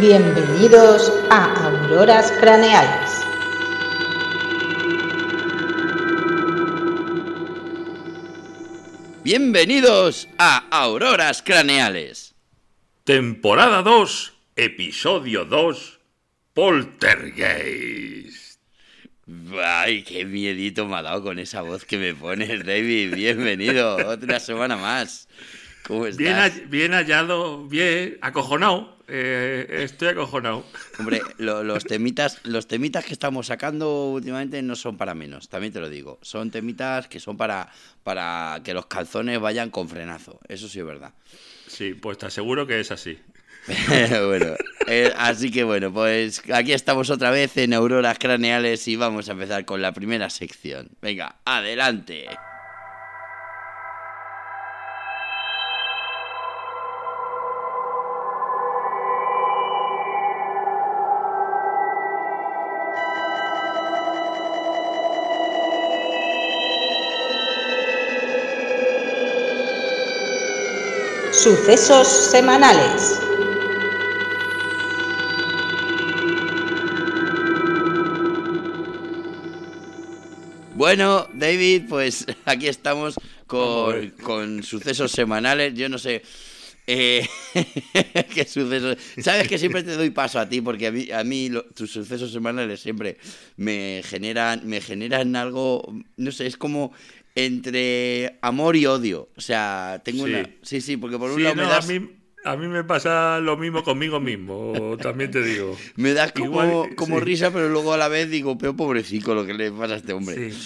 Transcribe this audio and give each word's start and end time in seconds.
Bienvenidos 0.00 1.12
a 1.28 1.66
Auroras 1.66 2.32
Craneales. 2.40 3.10
Bienvenidos 9.22 10.26
a 10.38 10.64
Auroras 10.70 11.42
Craneales. 11.42 12.34
Temporada 13.04 13.82
2, 13.82 14.32
episodio 14.56 15.44
2, 15.44 16.00
Poltergeist. 16.54 18.58
Ay, 19.62 20.02
qué 20.02 20.24
miedito 20.24 20.86
me 20.86 20.96
ha 20.96 21.02
dado 21.02 21.22
con 21.22 21.38
esa 21.38 21.60
voz 21.60 21.84
que 21.84 21.98
me 21.98 22.14
pones, 22.14 22.64
David. 22.64 23.16
Bienvenido, 23.16 23.96
otra 24.08 24.40
semana 24.40 24.78
más. 24.78 25.28
¿Cómo 25.90 26.06
estás? 26.06 26.18
Bien, 26.18 26.36
hall- 26.36 26.66
bien 26.70 26.92
hallado, 26.92 27.66
bien, 27.66 28.16
acojonado. 28.20 28.96
eh, 29.08 29.66
estoy 29.82 30.06
acojonado. 30.10 30.64
Hombre, 31.00 31.20
lo- 31.38 31.64
los 31.64 31.84
temitas, 31.84 32.38
los 32.44 32.68
temitas 32.68 33.04
que 33.04 33.12
estamos 33.12 33.48
sacando 33.48 34.04
últimamente 34.12 34.62
no 34.62 34.76
son 34.76 34.96
para 34.96 35.14
menos, 35.16 35.48
también 35.48 35.72
te 35.72 35.80
lo 35.80 35.88
digo. 35.88 36.20
Son 36.22 36.52
temitas 36.52 37.08
que 37.08 37.18
son 37.18 37.36
para, 37.36 37.68
para 38.04 38.60
que 38.62 38.72
los 38.72 38.86
calzones 38.86 39.40
vayan 39.40 39.70
con 39.70 39.88
frenazo. 39.88 40.38
Eso 40.46 40.68
sí 40.68 40.78
es 40.78 40.86
verdad. 40.86 41.12
Sí, 41.66 41.94
pues 41.94 42.18
te 42.18 42.26
aseguro 42.26 42.68
que 42.68 42.78
es 42.78 42.92
así. 42.92 43.18
bueno, 44.28 44.54
eh, 44.86 45.12
así 45.16 45.50
que 45.50 45.64
bueno, 45.64 45.92
pues 45.92 46.40
aquí 46.52 46.72
estamos 46.72 47.10
otra 47.10 47.30
vez 47.32 47.56
en 47.56 47.74
Auroras 47.74 48.16
Craneales 48.20 48.86
y 48.86 48.94
vamos 48.94 49.28
a 49.28 49.32
empezar 49.32 49.64
con 49.64 49.82
la 49.82 49.92
primera 49.92 50.30
sección. 50.30 50.88
Venga, 51.02 51.34
adelante. 51.44 52.26
Sucesos 71.42 72.06
semanales. 72.30 73.18
Bueno, 80.74 81.26
David, 81.34 81.82
pues 81.88 82.26
aquí 82.44 82.68
estamos 82.68 83.14
con, 83.46 84.10
con 84.22 84.62
sucesos 84.62 85.12
semanales. 85.12 85.74
Yo 85.74 85.88
no 85.88 85.98
sé 85.98 86.22
eh, 86.86 87.26
qué 88.34 88.44
sucesos. 88.46 88.96
Sabes 89.22 89.48
que 89.48 89.58
siempre 89.58 89.82
te 89.82 89.96
doy 89.96 90.10
paso 90.10 90.38
a 90.38 90.48
ti 90.48 90.60
porque 90.60 90.86
a 90.86 90.92
mí, 90.92 91.10
a 91.10 91.24
mí 91.24 91.48
lo- 91.48 91.64
tus 91.64 91.90
sucesos 91.90 92.32
semanales 92.32 92.80
siempre 92.80 93.18
me 93.56 94.02
generan, 94.04 94.62
me 94.66 94.80
generan 94.80 95.36
algo, 95.36 95.92
no 96.16 96.32
sé, 96.32 96.46
es 96.46 96.56
como 96.56 96.92
entre 97.46 98.38
amor 98.42 98.76
y 98.76 98.86
odio. 98.86 99.28
O 99.36 99.40
sea, 99.40 100.00
tengo 100.04 100.26
Sí. 100.26 100.32
una. 100.34 100.48
Sí, 100.62 100.80
sí, 100.80 100.96
porque 100.96 101.18
por 101.18 101.30
un 101.30 101.36
Sí, 101.36 101.42
lado 101.42 101.56
no, 101.56 101.62
me 101.62 101.68
das. 101.68 101.88
a, 101.88 101.92
mí, 101.92 102.10
a 102.44 102.56
mí 102.56 102.66
me 102.68 102.84
pasa 102.84 103.38
lo 103.40 103.56
mismo 103.56 103.82
conmigo 103.84 104.18
mismo, 104.20 104.96
también 105.02 105.30
te 105.30 105.42
digo. 105.42 105.76
Me 105.96 106.12
das 106.12 106.32
como, 106.32 106.46
Igual, 106.46 106.94
como 106.96 107.18
sí. 107.18 107.24
risa, 107.24 107.52
pero 107.52 107.68
luego 107.68 107.92
a 107.92 107.96
la 107.98 108.08
vez 108.08 108.30
digo, 108.30 108.56
pero 108.58 108.74
pobrecito 108.76 109.34
lo 109.34 109.44
que 109.46 109.54
le 109.54 109.70
pasa 109.72 109.94
a 109.94 109.96
este 109.98 110.12
hombre. 110.12 110.50
Sí. 110.52 110.56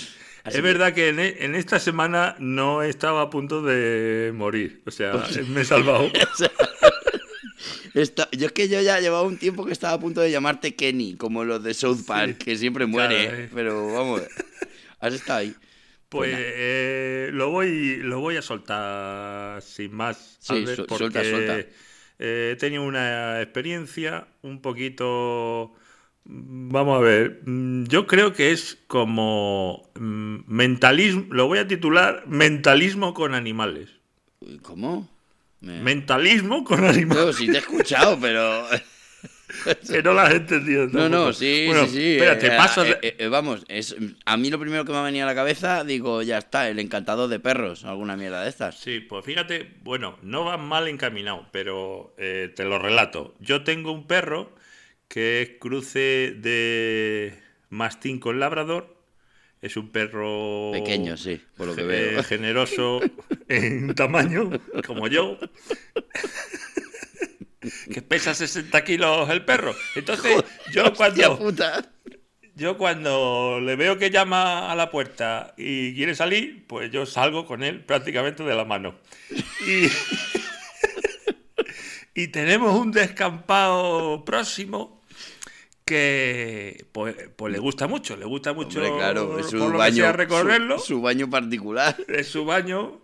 Así 0.45 0.57
es 0.59 0.63
que- 0.63 0.69
verdad 0.69 0.93
que 0.93 1.09
en, 1.09 1.19
e- 1.21 1.37
en 1.45 1.55
esta 1.55 1.79
semana 1.81 2.37
no 2.39 2.83
estaba 2.83 3.23
a 3.23 3.31
punto 3.31 3.63
de 3.63 4.31
morir. 4.35 4.83
O 4.87 4.91
sea, 4.91 5.25
me 5.49 5.63
he 5.63 5.65
salvado. 5.65 6.11
Esta- 7.95 8.29
yo 8.33 8.47
es 8.47 8.53
que 8.53 8.69
yo 8.69 8.81
ya 8.81 8.99
llevaba 9.01 9.23
un 9.23 9.39
tiempo 9.39 9.65
que 9.65 9.73
estaba 9.73 9.95
a 9.95 10.01
punto 10.01 10.21
de 10.21 10.31
llamarte 10.31 10.75
Kenny, 10.75 11.15
como 11.15 11.45
los 11.45 11.63
de 11.63 11.75
South 11.75 12.01
Park, 12.07 12.39
que 12.39 12.57
siempre 12.59 12.87
muere, 12.87 13.23
claro, 13.29 13.39
eh. 13.43 13.51
pero 13.55 13.93
vamos, 13.93 14.23
has 15.01 15.15
estado 15.15 15.39
ahí. 15.41 15.55
Pues 16.15 16.37
eh, 16.39 17.31
lo 17.33 17.51
voy 17.51 17.97
lo 17.97 18.21
voy 18.21 18.37
a 18.37 18.43
soltar 18.43 19.61
sin 19.63 19.95
más. 19.95 20.37
Sí, 20.41 20.53
Albert, 20.53 20.77
su- 20.77 20.87
porque, 20.87 20.99
suelta, 20.99 21.25
suelta. 21.25 21.59
eh, 22.19 22.51
he 22.53 22.57
tenido 22.57 22.83
una 22.85 23.41
experiencia 23.43 24.27
un 24.43 24.61
poquito. 24.63 25.73
mm, 26.25 26.71
Vamos 26.71 26.99
a 26.99 27.01
ver. 27.01 27.41
mm, 27.45 27.85
Yo 27.87 28.07
creo 28.07 28.33
que 28.33 28.53
es 28.53 28.79
como 28.87 29.91
mm, 29.97 30.39
mentalismo. 30.47 31.27
Lo 31.35 31.47
voy 31.49 31.59
a 31.59 31.67
titular 31.69 32.25
Mentalismo 32.27 33.13
con 33.15 33.35
animales. 33.35 33.91
¿Cómo? 34.63 35.09
Me- 35.61 35.81
Mentalismo 35.83 36.63
con 36.65 36.85
animales. 36.85 37.25
No, 37.27 37.33
sí 37.33 37.47
te 37.49 37.57
he 37.57 37.61
escuchado, 37.61 38.19
pero... 38.21 38.67
Que 39.91 40.03
no 40.03 40.13
las 40.15 40.29
has 40.31 40.35
entendido. 40.35 40.87
No, 40.89 41.09
no, 41.09 41.33
sí, 41.33 41.65
Bueno, 41.67 41.87
sí, 41.87 41.93
sí. 41.97 42.13
Espérate, 42.15 42.47
eh, 42.49 42.57
paso. 42.57 42.85
eh, 42.85 42.99
eh, 43.19 43.29
vamos, 43.29 43.65
es, 43.69 43.95
a 44.25 44.37
mí 44.37 44.51
lo 44.51 44.59
primero 44.59 44.85
que 44.85 44.93
me 44.93 44.99
ha 44.99 45.03
venido 45.03 45.25
a 45.25 45.29
la 45.29 45.35
cabeza, 45.35 45.85
digo, 45.85 46.23
ya 46.23 46.39
está, 46.39 46.69
el 46.69 46.79
encantador 46.79 47.29
de 47.29 47.41
perros, 47.41 47.85
alguna 47.85 48.17
mierda 48.17 48.43
de 48.43 48.49
estas. 48.49 48.79
Sí, 48.79 49.01
pues 49.01 49.25
fíjate, 49.25 49.71
bueno, 49.83 50.19
no 50.23 50.45
va 50.45 50.57
mal 50.57 50.89
encaminado, 50.89 51.47
pero 51.53 52.15
eh, 52.19 52.53
te 52.55 52.65
lo 52.65 52.79
relato. 52.79 53.35
Yo 53.41 53.63
tengo 53.65 53.93
un 53.93 54.07
perro 54.07 54.53
que 55.09 55.43
es 55.43 55.51
cruce 55.61 56.35
de 56.39 57.39
mastín 57.71 58.19
con 58.19 58.41
labrador. 58.41 58.93
Es 59.63 59.79
un 59.79 59.91
perro 59.91 60.73
Pequeño, 60.73 61.17
sí, 61.17 61.41
por 61.57 61.69
lo 61.69 61.75
que 61.75 61.85
veo. 61.85 62.23
generoso 62.23 63.01
en 63.49 63.95
tamaño, 63.95 64.51
como 64.87 65.07
yo. 65.09 65.39
Que 67.93 68.03
pesa 68.03 68.35
60 68.35 68.85
kilos 68.85 69.31
el 69.31 69.45
perro. 69.45 69.75
Entonces, 69.95 70.45
yo 70.73 70.93
cuando, 70.95 71.39
puta. 71.39 71.93
yo 72.55 72.77
cuando 72.77 73.61
le 73.61 73.77
veo 73.77 73.99
que 73.99 74.11
llama 74.11 74.71
a 74.71 74.75
la 74.75 74.91
puerta 74.91 75.55
y 75.57 75.95
quiere 75.95 76.15
salir, 76.15 76.67
pues 76.67 76.91
yo 76.91 77.07
salgo 77.07 77.47
con 77.47 77.63
él 77.63 77.85
prácticamente 77.85 78.43
de 78.43 78.55
la 78.55 78.65
mano. 78.65 78.95
Y, 79.67 79.89
y 82.23 82.29
tenemos 82.29 82.79
un 82.79 82.93
descampado 82.93 84.25
próximo 84.25 85.03
que 85.85 86.87
pues, 86.93 87.15
pues 87.37 87.53
le 87.53 87.59
gusta 87.59 87.87
mucho, 87.87 88.17
le 88.17 88.25
gusta 88.25 88.55
mucho 88.55 88.79
Hombre, 88.79 88.97
claro, 88.97 89.39
es 89.39 89.47
su 89.51 89.71
baño, 89.71 90.13
recorrerlo, 90.13 90.79
su, 90.79 90.87
su 90.87 91.03
baño 91.03 91.29
particular. 91.29 91.97
es 92.09 92.29
su 92.29 92.45
baño 92.45 93.04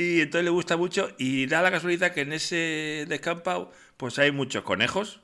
y 0.00 0.20
entonces 0.20 0.44
le 0.44 0.50
gusta 0.50 0.76
mucho 0.76 1.10
y 1.18 1.46
da 1.46 1.60
la 1.62 1.70
casualidad 1.70 2.12
que 2.12 2.20
en 2.22 2.32
ese 2.32 3.04
descampado 3.08 3.72
pues 3.96 4.18
hay 4.18 4.30
muchos 4.32 4.62
conejos, 4.62 5.20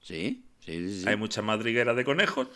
Sí, 0.00 0.44
sí, 0.64 0.72
sí. 0.88 1.00
sí. 1.02 1.08
hay 1.08 1.16
mucha 1.16 1.42
madriguera 1.42 1.94
de 1.94 2.04
conejos. 2.04 2.48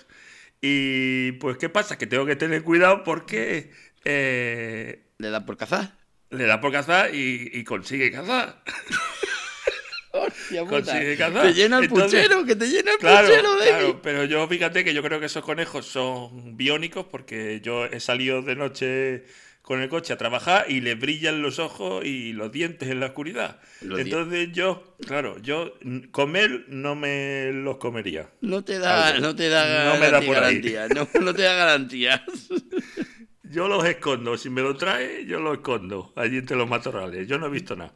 Y 0.61 1.33
pues, 1.33 1.57
¿qué 1.57 1.69
pasa? 1.69 1.97
Que 1.99 2.07
tengo 2.07 2.27
que 2.27 2.37
tener 2.37 2.63
cuidado 2.63 3.05
porque 3.05 3.71
eh, 4.05 5.03
¿Le 5.19 5.31
da 5.31 5.45
por 5.47 5.57
cazar? 5.57 5.97
le 6.31 6.45
da 6.45 6.61
por 6.61 6.71
cazar 6.73 7.15
y, 7.15 7.51
y 7.55 7.65
consigue 7.65 8.11
cazar. 8.13 8.63
Hostia 10.13 10.65
puta. 10.65 10.93
Te 10.93 11.53
llena 11.55 11.79
el 11.79 11.85
Entonces- 11.85 12.23
puchero, 12.23 12.45
que 12.45 12.57
te 12.57 12.67
llena 12.69 12.93
el 12.93 12.99
Claro, 12.99 13.29
puchero, 13.29 13.51
David. 13.57 13.69
claro, 13.69 14.03
pero 14.03 14.25
yo 14.25 14.49
fíjate 14.49 14.83
que 14.85 14.95
yo 14.95 15.03
creo 15.03 15.21
que 15.21 15.27
esos 15.27 15.45
conejos 15.45 15.87
son 15.87 16.57
biónicos 16.57 17.07
porque 17.07 17.61
yo 17.63 17.85
he 17.85 18.01
salido 18.01 18.43
de 18.43 18.57
noche 18.57 19.25
con 19.69 19.83
el 19.83 19.91
coche 19.91 20.15
a 20.15 20.17
trabajar 20.17 20.65
y 20.71 20.81
le 20.81 20.95
brillan 20.95 21.43
los 21.43 21.59
ojos 21.59 22.03
y 22.03 22.33
los 22.33 22.51
dientes 22.51 22.89
en 22.89 23.01
la 23.01 23.07
oscuridad. 23.09 23.61
Los 23.83 24.01
Entonces 24.01 24.51
yo, 24.53 24.97
claro, 25.07 25.37
yo 25.43 25.75
mm, 25.83 26.05
comer 26.05 26.65
no 26.69 26.95
me 26.95 27.51
los 27.53 27.77
comería. 27.77 28.31
No 28.41 28.65
te 28.65 28.79
da, 28.79 29.09
Algo. 29.09 29.21
no 29.27 29.37
te 29.37 29.51
da, 29.51 29.85
No 29.93 30.01
me 30.01 30.07
da 30.11 30.21
garantía, 30.23 30.27
por 30.27 30.43
ahí. 30.43 30.61
garantía, 30.63 30.89
no, 30.89 31.21
no 31.21 31.35
te 31.35 31.43
da 31.43 31.53
garantías. 31.55 32.23
Yo 33.43 33.69
los 33.69 33.85
escondo, 33.85 34.39
si 34.39 34.49
me 34.49 34.63
lo 34.63 34.75
trae, 34.75 35.25
yo 35.27 35.41
los 35.41 35.55
escondo 35.57 36.13
allí 36.17 36.37
entre 36.39 36.55
los 36.57 36.69
matorrales. 36.69 37.27
Yo 37.27 37.39
no 37.39 37.47
he 37.47 37.51
visto 37.51 37.77
nada. 37.77 37.95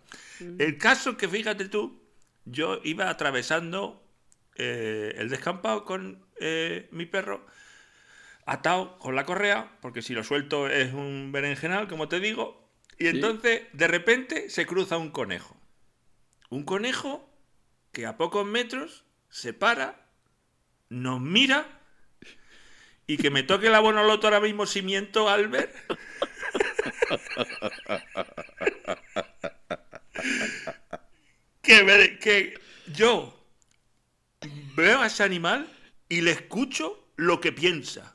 El 0.58 0.79
caso 0.79 1.17
que 1.19 1.29
fíjate 1.29 1.69
tú, 1.69 2.02
yo 2.47 2.81
iba 2.85 3.11
atravesando 3.11 4.02
eh, 4.56 5.14
el 5.19 5.29
descampado 5.29 5.85
con 5.85 6.25
eh, 6.41 6.88
mi 6.91 7.05
perro, 7.05 7.47
atado 8.47 8.99
con 8.99 9.15
la 9.17 9.25
correa, 9.25 9.79
porque 9.81 10.03
si 10.03 10.15
lo 10.15 10.25
suelto 10.25 10.69
es 10.69 10.93
un 10.93 11.31
berenjenal, 11.33 11.89
como 11.89 12.09
te 12.09 12.21
digo, 12.21 12.69
y 12.99 13.06
entonces 13.09 13.62
de 13.73 13.89
repente 13.89 14.50
se 14.50 14.67
cruza 14.67 14.97
un 14.99 15.11
conejo. 15.11 15.56
Un 16.50 16.65
conejo 16.65 17.29
que 17.93 18.06
a 18.06 18.17
pocos 18.17 18.47
metros 18.47 19.05
se 19.31 19.53
para, 19.53 20.09
nos 20.91 21.21
mira 21.21 21.67
y 23.06 23.17
que 23.19 23.31
me 23.31 23.43
toque 23.43 23.71
la 23.71 23.81
bonoloto 23.81 24.27
ahora 24.27 24.41
mismo 24.41 24.67
si 24.67 24.83
miento, 24.83 25.29
Albert. 25.29 25.75
que, 31.62 31.83
me- 31.85 32.19
que 32.19 32.55
yo 32.93 33.38
veo 34.77 35.00
a 35.00 35.06
ese 35.06 35.23
animal 35.23 35.69
y 36.09 36.21
le 36.21 36.33
escucho 36.33 37.09
lo 37.17 37.41
que 37.41 37.53
piensa. 37.53 38.12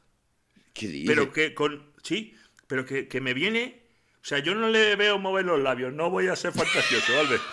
Pero 1.06 1.31
que 1.31 1.53
con. 1.53 1.94
Sí, 2.03 2.35
pero 2.68 2.85
que, 2.85 3.07
que 3.07 3.21
me 3.21 3.33
viene. 3.33 3.83
O 4.21 4.25
sea, 4.27 4.39
yo 4.39 4.56
no 4.56 4.69
le 4.69 4.95
veo 4.95 5.19
mover 5.19 5.45
los 5.45 5.62
labios, 5.62 5.94
no 5.94 6.09
voy 6.09 6.27
a 6.27 6.35
ser 6.35 6.51
fantasioso, 6.51 7.18
Albert. 7.19 7.44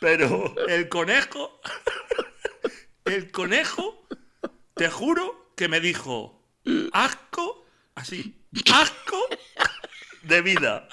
Pero 0.00 0.54
el 0.68 0.88
conejo 0.88 1.60
el 3.04 3.30
conejo, 3.30 4.06
te 4.74 4.88
juro 4.88 5.52
que 5.56 5.68
me 5.68 5.80
dijo 5.80 6.42
asco, 6.92 7.66
así, 7.94 8.34
asco 8.72 9.28
de 10.22 10.42
vida. 10.42 10.88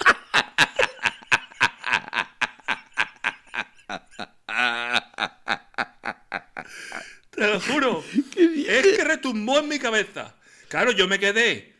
Te 7.30 7.46
lo 7.48 7.60
juro. 7.60 8.04
Es 8.36 8.96
que 8.96 9.04
retumbó 9.04 9.58
en 9.58 9.68
mi 9.68 9.78
cabeza. 9.78 10.34
Claro, 10.68 10.92
yo 10.92 11.06
me 11.08 11.18
quedé 11.18 11.71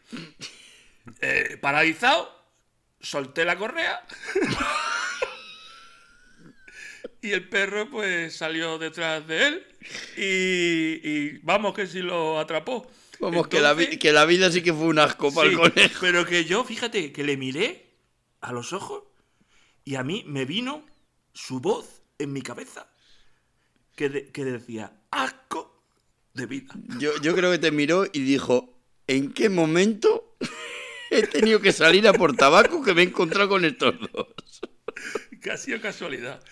paralizado, 1.62 2.28
solté 3.00 3.44
la 3.46 3.56
correa 3.56 4.04
y 7.20 7.30
el 7.30 7.48
perro 7.48 7.88
pues 7.88 8.36
salió 8.36 8.78
detrás 8.78 9.26
de 9.26 9.46
él 9.46 9.66
y, 10.16 11.08
y 11.08 11.38
vamos 11.42 11.72
que 11.74 11.86
sí 11.86 12.00
lo 12.00 12.38
atrapó. 12.38 12.90
Vamos, 13.20 13.46
que, 13.46 13.60
la 13.60 13.72
vi- 13.74 13.84
Entonces- 13.84 14.00
que 14.00 14.12
la 14.12 14.24
vida 14.24 14.50
sí 14.50 14.62
que 14.62 14.72
fue 14.72 14.86
un 14.86 14.98
asco 14.98 15.32
para 15.32 15.48
Sí, 15.48 15.54
el 15.54 15.60
conejo. 15.60 15.98
Pero 16.00 16.26
que 16.26 16.44
yo, 16.44 16.64
fíjate, 16.64 17.12
que 17.12 17.22
le 17.22 17.36
miré 17.36 17.86
a 18.40 18.52
los 18.52 18.72
ojos 18.72 19.04
y 19.84 19.94
a 19.94 20.02
mí 20.02 20.24
me 20.26 20.44
vino 20.44 20.84
su 21.32 21.60
voz 21.60 22.02
en 22.18 22.32
mi 22.32 22.42
cabeza 22.42 22.88
que, 23.94 24.08
de- 24.08 24.30
que 24.32 24.44
decía 24.44 24.92
asco 25.12 25.84
de 26.34 26.46
vida. 26.46 26.74
Yo, 26.98 27.12
yo 27.20 27.36
creo 27.36 27.52
que 27.52 27.58
te 27.58 27.70
miró 27.70 28.06
y 28.12 28.20
dijo, 28.22 28.76
¿en 29.06 29.32
qué 29.32 29.48
momento 29.48 30.11
he 31.18 31.26
tenido 31.26 31.60
que 31.60 31.72
salir 31.72 32.06
a 32.08 32.12
por 32.12 32.36
tabaco 32.36 32.82
que 32.82 32.94
me 32.94 33.02
he 33.02 33.06
encontrado 33.06 33.48
con 33.48 33.64
estos 33.64 33.94
dos? 34.12 34.60
Que 35.40 35.50
ha 35.50 35.56
sido 35.56 35.80
casualidad. 35.80 36.42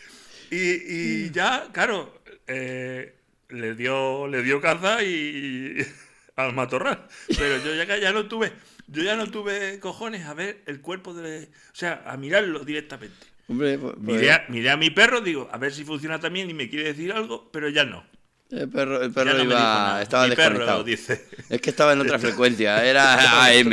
Y, 0.50 0.56
y 0.56 1.30
ya, 1.30 1.68
claro, 1.72 2.22
eh, 2.46 3.14
le 3.48 3.74
dio 3.74 4.26
le 4.26 4.42
dio 4.42 4.60
caza 4.60 5.02
y, 5.02 5.76
al 6.36 6.54
matorral. 6.54 7.06
Pero 7.28 7.62
yo 7.64 7.74
ya, 7.74 7.96
ya 7.96 8.12
no 8.12 8.26
tuve, 8.26 8.52
yo 8.88 9.02
ya 9.02 9.16
no 9.16 9.30
tuve 9.30 9.78
cojones 9.80 10.26
a 10.26 10.34
ver 10.34 10.62
el 10.66 10.80
cuerpo 10.80 11.14
de. 11.14 11.44
O 11.44 11.74
sea, 11.74 12.02
a 12.06 12.16
mirarlo 12.16 12.64
directamente. 12.64 13.26
Hombre, 13.48 13.78
pues, 13.78 13.94
pues, 13.94 14.04
Miré 14.04 14.32
a, 14.32 14.46
miré 14.48 14.70
a 14.70 14.76
mi 14.76 14.90
perro, 14.90 15.20
digo, 15.20 15.48
a 15.52 15.58
ver 15.58 15.72
si 15.72 15.84
funciona 15.84 16.20
también 16.20 16.48
y 16.50 16.54
me 16.54 16.68
quiere 16.68 16.86
decir 16.86 17.12
algo, 17.12 17.50
pero 17.52 17.68
ya 17.68 17.84
no. 17.84 18.04
El 18.50 18.69
perro, 18.69 19.02
el 19.02 19.12
perro 19.12 19.35
no 19.35 19.44
iba, 19.44 20.02
estaba 20.02 20.26
mi 20.26 20.35
perro 20.35 20.82
dice. 20.85 21.26
Es 21.49 21.61
que 21.61 21.70
estaba 21.70 21.93
en 21.93 22.00
otra 22.00 22.19
frecuencia, 22.20 22.85
era 22.85 23.44
AM. 23.47 23.70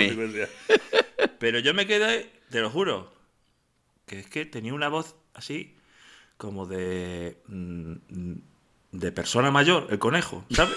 Pero 1.40 1.60
yo 1.60 1.74
me 1.74 1.88
quedé, 1.88 2.32
te 2.50 2.62
lo 2.62 2.70
juro, 2.70 3.14
que 4.06 4.20
es 4.20 4.28
que 4.28 4.46
tenía 4.46 4.74
una 4.74 4.90
voz 4.90 5.16
así, 5.34 5.76
como 6.38 6.66
de. 6.68 7.38
mm, 7.48 7.94
de 8.92 9.12
persona 9.12 9.52
mayor, 9.52 9.88
el 9.90 10.00
conejo, 10.00 10.46
¿sabes? 10.50 10.76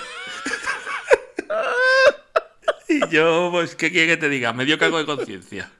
y 2.88 3.08
yo, 3.08 3.48
pues, 3.52 3.74
¿qué 3.74 3.90
quiere 3.90 4.08
que 4.08 4.16
te 4.16 4.28
diga? 4.28 4.52
Me 4.52 4.64
dio 4.64 4.78
cago 4.78 4.98
de 4.98 5.06
conciencia. 5.06 5.70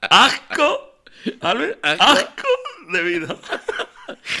¡Asco! 0.00 0.98
¿Albert? 1.40 1.78
Asco. 1.82 2.04
¡Asco 2.04 2.48
de 2.92 3.02
vida! 3.02 3.36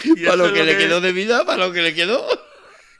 Y 0.04 0.24
Para 0.24 0.36
lo 0.36 0.52
que 0.52 0.64
le 0.64 0.76
quedó 0.76 1.00
de 1.00 1.12
vida, 1.12 1.46
para 1.46 1.66
lo 1.66 1.72
que 1.72 1.80
le 1.80 1.94
quedó. 1.94 2.26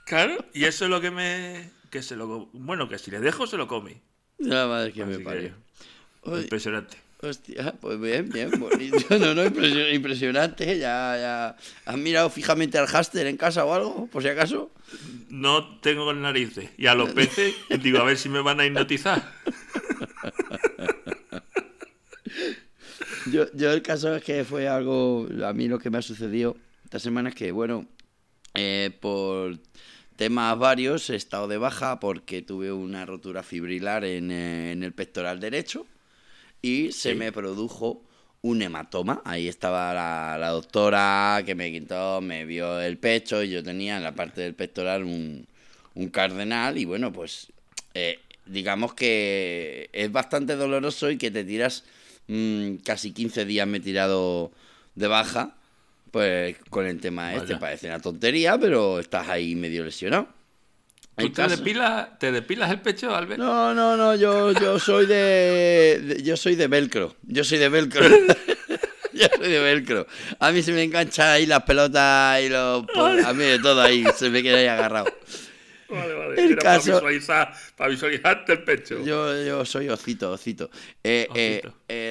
Claro, 0.05 0.45
y 0.53 0.65
eso 0.65 0.85
es 0.85 0.91
lo 0.91 1.01
que 1.01 1.11
me. 1.11 1.71
que 1.91 2.03
se 2.03 2.17
lo. 2.17 2.49
Bueno, 2.53 2.89
que 2.89 2.99
si 2.99 3.11
le 3.11 3.21
dejo, 3.21 3.47
se 3.47 3.57
lo 3.57 3.67
come. 3.69 4.01
La 4.39 4.67
madre 4.67 4.93
que 4.93 5.05
me 5.05 5.19
que- 5.19 5.25
parió. 5.25 5.53
Impresionante. 6.27 6.97
hostia, 7.21 7.73
pues 7.81 8.01
bien, 8.01 8.29
bien, 8.31 8.51
bonito. 8.59 8.97
No, 9.19 9.35
no, 9.35 9.45
impresio- 9.45 9.93
impresionante. 9.95 10.67
Ya, 10.79 11.17
ya. 11.19 11.57
¿Has 11.87 11.97
mirado 11.99 12.31
fijamente 12.31 12.79
al 12.79 12.87
háster 12.87 13.27
en 13.27 13.37
casa 13.37 13.65
o 13.65 13.73
algo, 13.75 14.07
por 14.09 14.23
si 14.23 14.29
acaso? 14.29 14.71
No 15.31 15.79
tengo 15.81 16.13
narices. 16.13 16.71
Y 16.77 16.87
a 16.87 16.95
los 16.95 17.11
peces, 17.15 17.55
digo, 17.83 17.99
a 17.99 18.05
ver 18.05 18.19
si 18.19 18.29
me 18.29 18.41
van 18.41 18.61
a 18.61 18.67
hipnotizar. 18.67 19.23
Yo, 23.31 23.47
yo 23.55 23.73
el 23.73 23.83
caso 23.83 24.15
es 24.17 24.25
que 24.25 24.45
fue 24.45 24.69
algo, 24.69 25.29
a 25.45 25.53
mí 25.53 25.69
lo 25.69 25.79
que 25.79 25.91
me 25.91 25.99
ha 25.99 26.03
sucedido 26.03 26.57
esta 26.85 26.99
semana 26.99 27.29
es 27.29 27.35
que, 27.35 27.53
bueno, 27.53 27.87
eh, 28.55 28.91
por 29.01 29.59
temas 30.17 30.59
varios 30.59 31.11
he 31.11 31.17
estado 31.17 31.49
de 31.49 31.59
baja 31.59 31.99
porque 32.01 32.43
tuve 32.43 32.73
una 32.73 33.07
rotura 33.07 33.43
fibrilar 33.43 34.05
en, 34.05 34.31
eh, 34.31 34.73
en 34.73 34.83
el 34.83 34.93
pectoral 34.93 35.41
derecho 35.41 35.87
y 36.63 36.93
se 36.93 37.13
Sí. 37.13 37.19
me 37.19 37.33
produjo 37.33 38.03
un 38.43 38.63
hematoma. 38.63 39.23
Ahí 39.25 39.49
estaba 39.49 39.95
la, 39.95 40.37
la 40.39 40.49
doctora 40.51 41.43
que 41.47 41.55
me 41.55 41.71
quitó, 41.73 42.21
me 42.21 42.45
vio 42.45 42.81
el 42.81 42.99
pecho 42.99 43.43
y 43.43 43.51
yo 43.51 43.63
tenía 43.63 43.97
en 43.97 44.03
la 44.05 44.15
parte 44.15 44.41
del 44.43 44.55
pectoral 44.55 45.05
un, 45.05 45.47
un 45.95 46.09
cardenal 46.09 46.79
y 46.79 46.85
bueno, 46.85 47.13
pues 47.13 47.53
eh, 47.95 48.19
digamos 48.47 48.95
que 48.95 49.89
es 49.93 50.11
bastante 50.13 50.57
doloroso 50.57 51.11
y 51.11 51.19
que 51.19 51.31
te 51.31 51.45
tiras 51.45 51.85
mm, 52.29 52.77
casi 52.85 53.13
15 53.13 53.45
días 53.45 53.67
me 53.67 53.79
he 53.79 53.81
tirado 53.81 54.53
de 54.95 55.07
baja. 55.07 55.57
Pues 56.12 56.56
con 56.70 56.87
el 56.87 57.00
tema 57.00 57.32
este 57.35 57.55
Vaya. 57.55 57.59
parece 57.59 57.87
una 57.88 57.99
tontería, 57.99 58.56
pero 58.59 59.00
estás 59.00 59.29
ahí 59.29 59.56
medio 59.56 59.82
lesionado. 59.85 60.29
¿Tú 61.17 61.31
te 61.31 61.47
depilas, 61.49 62.19
te 62.19 62.31
depilas 62.32 62.70
el 62.70 62.81
pecho, 62.81 63.14
Albert? 63.14 63.38
no, 63.41 63.75
no, 63.75 63.97
no, 63.97 64.14
yo, 64.14 64.53
yo 64.53 64.79
soy 64.79 65.06
de, 65.06 66.00
de- 66.03 66.23
Yo 66.23 66.37
soy 66.37 66.55
de 66.55 66.69
velcro. 66.69 67.17
Yo 67.23 67.43
soy 67.44 67.59
de 67.59 67.69
velcro. 67.69 68.06
yo 69.12 69.26
soy 69.37 69.50
de 69.53 69.59
velcro. 69.61 70.06
A 70.38 70.53
mí 70.53 70.62
se 70.62 70.73
me 70.73 70.82
enganchan 70.82 71.29
ahí 71.29 71.47
las 71.47 71.62
pelotas 71.64 72.41
y 72.43 72.49
los. 72.49 72.85
pues, 72.94 73.25
a 73.25 73.32
mí 73.35 73.44
de 73.44 73.58
todo 73.58 73.81
ahí, 73.82 74.05
se 74.17 74.31
me 74.31 74.43
queda 74.43 74.58
ahí 74.58 74.67
agarrado. 74.67 75.06
Vale, 75.88 76.15
vale. 76.15 76.43
El 76.43 76.53
Era 76.53 76.62
caso- 76.62 76.93
Para, 76.93 77.08
visualizar, 77.11 77.55
para 77.76 77.91
visualizarte 77.91 78.53
el 78.55 78.62
pecho. 78.65 79.05
Yo, 79.05 79.43
yo 79.44 79.65
soy 79.67 79.88
osito, 79.91 80.32
osito. 80.32 80.70
Eh, 81.05 81.29
eh, 81.35 81.62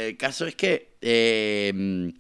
el 0.10 0.18
caso 0.18 0.46
es 0.46 0.56
que. 0.56 0.90
eh, 1.02 2.12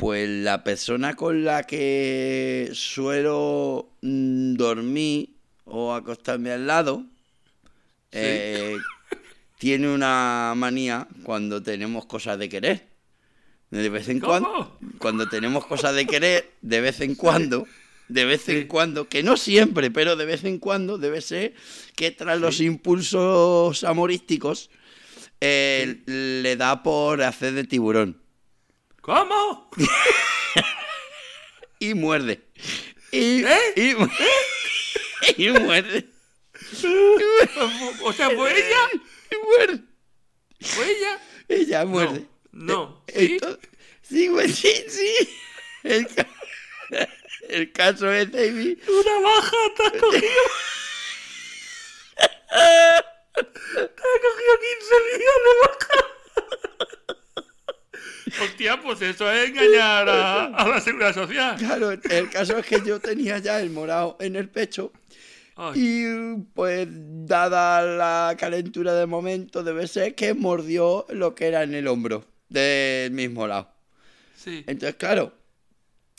pues 0.00 0.26
la 0.30 0.64
persona 0.64 1.14
con 1.14 1.44
la 1.44 1.64
que 1.64 2.70
suelo 2.72 3.90
mm, 4.00 4.54
dormir 4.54 5.34
o 5.66 5.92
acostarme 5.92 6.50
al 6.52 6.66
lado. 6.66 7.04
eh, 8.12 8.78
tiene 9.58 9.92
una 9.92 10.54
manía 10.56 11.06
cuando 11.22 11.62
tenemos 11.62 12.06
cosas 12.06 12.38
de 12.38 12.48
querer. 12.48 12.88
De 13.70 13.90
vez 13.90 14.08
en 14.08 14.18
¿Cómo? 14.20 14.30
cuando, 14.40 14.78
cuando 14.98 15.28
tenemos 15.28 15.66
cosas 15.66 15.94
de 15.94 16.06
querer, 16.06 16.50
de 16.62 16.80
vez 16.80 17.02
en 17.02 17.14
cuando, 17.14 17.66
de 18.08 18.24
vez 18.24 18.48
en 18.48 18.62
Sí. 18.62 18.66
cuando, 18.66 19.06
que 19.06 19.22
no 19.22 19.36
siempre, 19.36 19.90
pero 19.90 20.16
de 20.16 20.24
vez 20.24 20.44
en 20.44 20.58
cuando 20.58 20.96
debe 20.96 21.20
ser 21.20 21.52
que 21.94 22.10
tras 22.10 22.40
los 22.40 22.60
impulsos 22.60 23.84
amorísticos 23.84 24.70
eh, 25.42 26.00
le 26.06 26.56
da 26.56 26.82
por 26.82 27.22
hacer 27.22 27.52
de 27.52 27.64
tiburón 27.64 28.16
¿Cómo? 29.00 29.70
y 31.78 31.94
muerde. 31.94 32.42
Y, 33.12 33.44
¿Eh? 33.44 33.72
y, 33.76 33.94
y 35.46 35.50
muerde. 35.50 36.06
o 38.04 38.12
sea, 38.12 38.30
¿fue 38.30 38.52
ella? 38.58 38.88
Y 39.30 39.36
muerde. 39.46 39.80
¿Fue 40.60 40.90
ella? 40.90 41.18
Ella 41.48 41.84
muerde. 41.86 42.26
no. 42.52 43.02
Eh, 43.08 43.38
¿Sí? 43.40 43.58
sí, 44.02 44.28
pues 44.30 44.54
sí, 44.54 44.84
sí. 44.88 45.14
El, 45.82 46.06
ca- 46.14 46.28
el 47.48 47.72
caso 47.72 48.12
es, 48.12 48.30
David. 48.30 48.78
Una 48.86 49.18
baja 49.20 49.56
te 49.76 49.82
has 49.84 49.92
cogido. 49.92 50.42
te 52.50 52.56
has 52.56 53.90
cogido 53.94 54.52
15 54.60 55.18
días 55.18 55.38
de 55.46 55.52
baja. 55.66 55.98
Hostia, 58.38 58.80
pues 58.80 59.00
eso 59.02 59.30
es 59.30 59.48
engañar 59.50 60.08
a, 60.08 60.44
a 60.46 60.68
la 60.68 60.80
seguridad 60.80 61.14
social. 61.14 61.56
Claro, 61.58 61.90
el 61.90 62.30
caso 62.30 62.56
es 62.58 62.66
que 62.66 62.80
yo 62.82 63.00
tenía 63.00 63.38
ya 63.38 63.60
el 63.60 63.70
morado 63.70 64.16
en 64.20 64.36
el 64.36 64.48
pecho. 64.48 64.92
Ay, 65.56 65.74
Y 65.74 66.36
pues, 66.54 66.88
dada 66.90 67.82
la 67.82 68.36
calentura 68.38 68.94
del 68.94 69.08
momento, 69.08 69.62
debe 69.62 69.86
ser 69.88 70.14
que 70.14 70.34
mordió 70.34 71.06
lo 71.10 71.34
que 71.34 71.48
era 71.48 71.62
en 71.62 71.74
el 71.74 71.88
hombro 71.88 72.24
del 72.48 73.12
mismo 73.12 73.46
lado. 73.46 73.70
sí. 74.34 74.64
Entonces, 74.66 74.96
claro, 74.96 75.34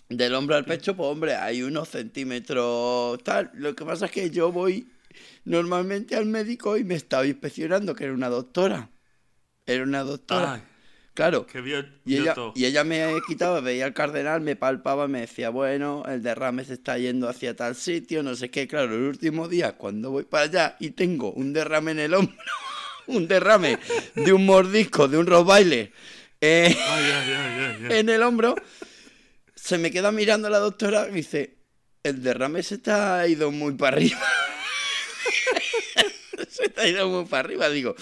del 0.09 0.35
hombro 0.35 0.55
al 0.57 0.65
pecho, 0.65 0.95
pues 0.95 1.07
hombre, 1.09 1.35
hay 1.35 1.63
unos 1.63 1.89
centímetros 1.89 3.23
tal. 3.23 3.51
Lo 3.55 3.75
que 3.75 3.85
pasa 3.85 4.05
es 4.07 4.11
que 4.11 4.29
yo 4.29 4.51
voy 4.51 4.87
normalmente 5.45 6.15
al 6.15 6.25
médico 6.27 6.77
y 6.77 6.83
me 6.83 6.95
estaba 6.95 7.25
inspeccionando, 7.25 7.95
que 7.95 8.05
era 8.05 8.13
una 8.13 8.29
doctora. 8.29 8.89
Era 9.65 9.83
una 9.83 10.03
doctora. 10.03 10.53
Ay, 10.53 10.61
Claro. 11.13 11.45
que 11.45 11.61
vio, 11.61 11.79
Y 12.05 12.13
vio 12.13 12.21
ella, 12.23 12.33
todo. 12.33 12.53
y 12.55 12.65
ella 12.65 12.83
me 12.83 13.19
quitaba, 13.27 13.59
veía 13.59 13.85
al 13.85 13.93
cardenal, 13.93 14.41
me 14.41 14.55
palpaba, 14.55 15.07
me 15.07 15.21
decía, 15.21 15.49
bueno, 15.49 16.03
el 16.07 16.23
derrame 16.23 16.63
se 16.63 16.73
está 16.73 16.97
yendo 16.97 17.27
hacia 17.27 17.55
tal 17.55 17.75
sitio, 17.75 18.23
no 18.23 18.35
sé 18.35 18.49
qué. 18.49 18.67
Claro, 18.67 18.95
el 18.95 19.01
último 19.01 19.47
día, 19.47 19.73
cuando 19.73 20.11
voy 20.11 20.23
para 20.23 20.45
allá 20.45 20.77
y 20.79 20.91
tengo 20.91 21.31
un 21.33 21.53
derrame 21.53 21.91
en 21.91 21.99
el 21.99 22.13
hombro, 22.13 22.35
un 23.07 23.27
derrame 23.27 23.77
de 24.15 24.33
un 24.33 24.45
mordisco, 24.45 25.07
de 25.07 25.17
un 25.17 25.27
rottweiler 25.27 25.91
eh, 26.39 26.75
en 27.89 28.09
el 28.09 28.23
hombro, 28.23 28.55
se 29.53 29.77
me 29.77 29.91
queda 29.91 30.11
mirando 30.11 30.49
la 30.49 30.59
doctora 30.59 31.07
y 31.09 31.13
dice, 31.13 31.57
el 32.03 32.23
derrame 32.23 32.63
se 32.63 32.75
está 32.75 33.19
ha 33.19 33.27
ido 33.27 33.51
muy 33.51 33.73
para 33.73 33.97
arriba. 33.97 34.17
se 36.49 36.65
está 36.65 36.87
ido 36.87 37.07
muy 37.09 37.25
para 37.25 37.41
arriba, 37.41 37.69
digo. 37.69 37.95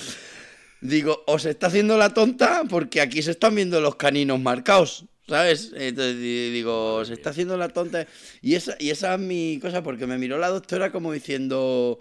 Digo, 0.82 1.24
o 1.28 1.38
se 1.40 1.50
está 1.52 1.68
haciendo 1.68 1.98
la 1.98 2.14
tonta 2.14 2.64
porque 2.70 3.02
aquí 3.02 3.22
se 3.22 3.32
están 3.32 3.56
viendo 3.56 3.82
los 3.82 3.96
caninos 3.98 4.40
marcados, 4.40 5.06
¿sabes? 5.28 5.74
Entonces 5.76 6.18
di- 6.18 6.52
digo, 6.52 7.04
se 7.06 7.14
está 7.14 7.32
haciendo 7.32 7.58
la 7.58 7.70
tonta. 7.70 8.08
Y 8.42 8.56
esa, 8.56 8.76
y 8.80 8.90
esa 8.90 9.14
es 9.16 9.20
mi 9.20 9.60
cosa, 9.62 9.84
porque 9.84 10.08
me 10.08 10.18
miró 10.18 10.38
la 10.38 10.48
doctora 10.48 10.92
como 10.92 11.12
diciendo, 11.12 12.00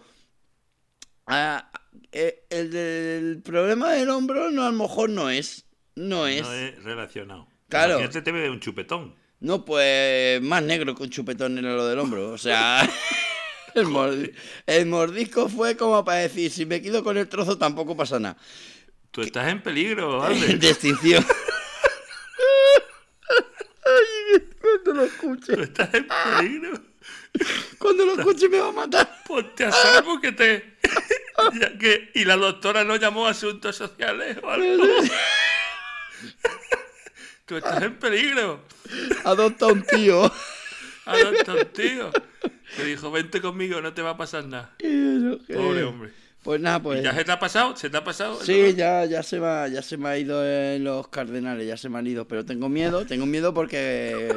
"Ah, 1.26 1.70
eh, 2.12 2.44
el 2.50 2.70
del 2.70 3.42
problema 3.42 3.92
del 3.92 4.10
hombro 4.10 4.50
no, 4.50 4.62
a 4.64 4.70
lo 4.70 4.76
mejor 4.78 5.10
no 5.10 5.28
es. 5.30 5.64
No 5.94 6.26
es. 6.26 6.42
No 6.42 6.52
es 6.54 6.82
relacionado. 6.84 7.48
Claro. 7.68 7.94
Imagínate 7.94 8.22
te 8.22 8.32
ve 8.32 8.48
un 8.48 8.60
chupetón. 8.60 9.14
No, 9.40 9.64
pues 9.64 10.40
más 10.40 10.62
negro 10.62 10.94
que 10.94 11.02
un 11.02 11.10
chupetón 11.10 11.58
era 11.58 11.74
lo 11.74 11.86
del 11.86 11.98
hombro. 11.98 12.30
O 12.30 12.38
sea, 12.38 12.88
el, 13.74 13.86
mordi- 13.86 14.32
el 14.66 14.86
mordisco 14.86 15.48
fue 15.48 15.76
como 15.76 16.04
para 16.04 16.18
decir, 16.20 16.50
si 16.50 16.66
me 16.66 16.80
quedo 16.82 17.02
con 17.04 17.16
el 17.16 17.28
trozo 17.28 17.56
tampoco 17.58 17.96
pasa 17.96 18.18
nada. 18.18 18.36
Tú 19.10 19.22
estás 19.22 19.48
en 19.48 19.62
peligro, 19.62 20.22
Albert. 20.24 20.60
De 20.60 20.70
extinción. 20.70 21.24
Ay, 23.84 24.48
cuando 24.60 24.92
lo 24.94 25.04
escuche, 25.04 25.54
Tú 25.54 25.62
estás 25.62 25.94
en 25.94 26.06
peligro. 26.08 26.80
cuando 27.78 28.04
lo 28.06 28.12
escuche 28.14 28.48
me 28.48 28.58
va 28.60 28.68
a 28.68 28.72
matar. 28.72 29.22
Ponte 29.26 29.64
a 29.64 29.72
salvo 29.72 30.20
que 30.20 30.32
te. 30.32 30.78
Ya 31.60 31.78
que... 31.78 32.10
Y 32.14 32.24
la 32.24 32.36
doctora 32.36 32.82
no 32.82 32.96
llamó 32.96 33.28
a 33.28 33.30
asuntos 33.30 33.76
sociales 33.76 34.38
o 34.42 34.50
algo. 34.50 34.82
Tú 37.46 37.56
estás 37.56 37.80
en 37.80 37.96
peligro. 37.96 38.64
Adopta 39.24 39.66
un 39.68 39.84
tío. 39.84 40.32
Adopta 41.04 41.54
un 41.54 41.64
tío. 41.66 42.10
Que 42.78 42.84
dijo, 42.84 43.10
vente 43.10 43.40
conmigo, 43.40 43.80
no 43.80 43.92
te 43.92 44.02
va 44.02 44.10
a 44.10 44.16
pasar 44.16 44.44
nada. 44.44 44.72
Pobre 44.78 45.82
hombre. 45.82 46.12
Pues 46.44 46.60
nada, 46.60 46.78
¿Y 46.78 46.80
pues. 46.80 47.02
¿Ya 47.02 47.12
se 47.12 47.24
te 47.24 47.32
ha 47.32 47.38
pasado? 47.40 47.76
¿Se 47.76 47.90
te 47.90 47.96
ha 47.96 48.04
pasado? 48.04 48.38
Sí, 48.42 48.74
ya, 48.76 49.04
ya 49.04 49.24
se 49.24 49.40
va, 49.40 49.66
ya 49.66 49.82
se 49.82 49.96
me 49.96 50.08
ha 50.08 50.16
ido 50.16 50.46
en 50.48 50.84
los 50.84 51.08
cardenales, 51.08 51.66
ya 51.66 51.76
se 51.76 51.88
me 51.88 51.98
han 51.98 52.06
ido, 52.06 52.28
pero 52.28 52.44
tengo 52.44 52.68
miedo, 52.68 53.04
tengo 53.04 53.26
miedo 53.26 53.52
porque 53.52 54.32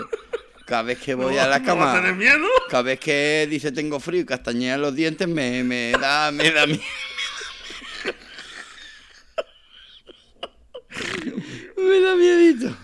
cada 0.65 0.81
vez 0.81 0.97
que 0.97 1.13
voy 1.13 1.35
¿No 1.35 1.41
a 1.41 1.47
la 1.47 1.59
¿No 1.59 1.65
cama, 1.65 1.93
tener 1.93 2.15
miedo? 2.15 2.47
cada 2.69 2.81
vez 2.83 2.99
que 2.99 3.47
dice 3.49 3.71
tengo 3.71 3.99
frío 3.99 4.21
y 4.21 4.25
castañea 4.25 4.77
los 4.79 4.95
dientes, 4.95 5.27
me, 5.27 5.63
me 5.63 5.91
da, 5.91 6.31
me 6.31 6.49
da 6.51 6.65
miedo. 6.65 6.81
Me 11.77 11.99
da 12.01 12.15
miedito. 12.15 12.75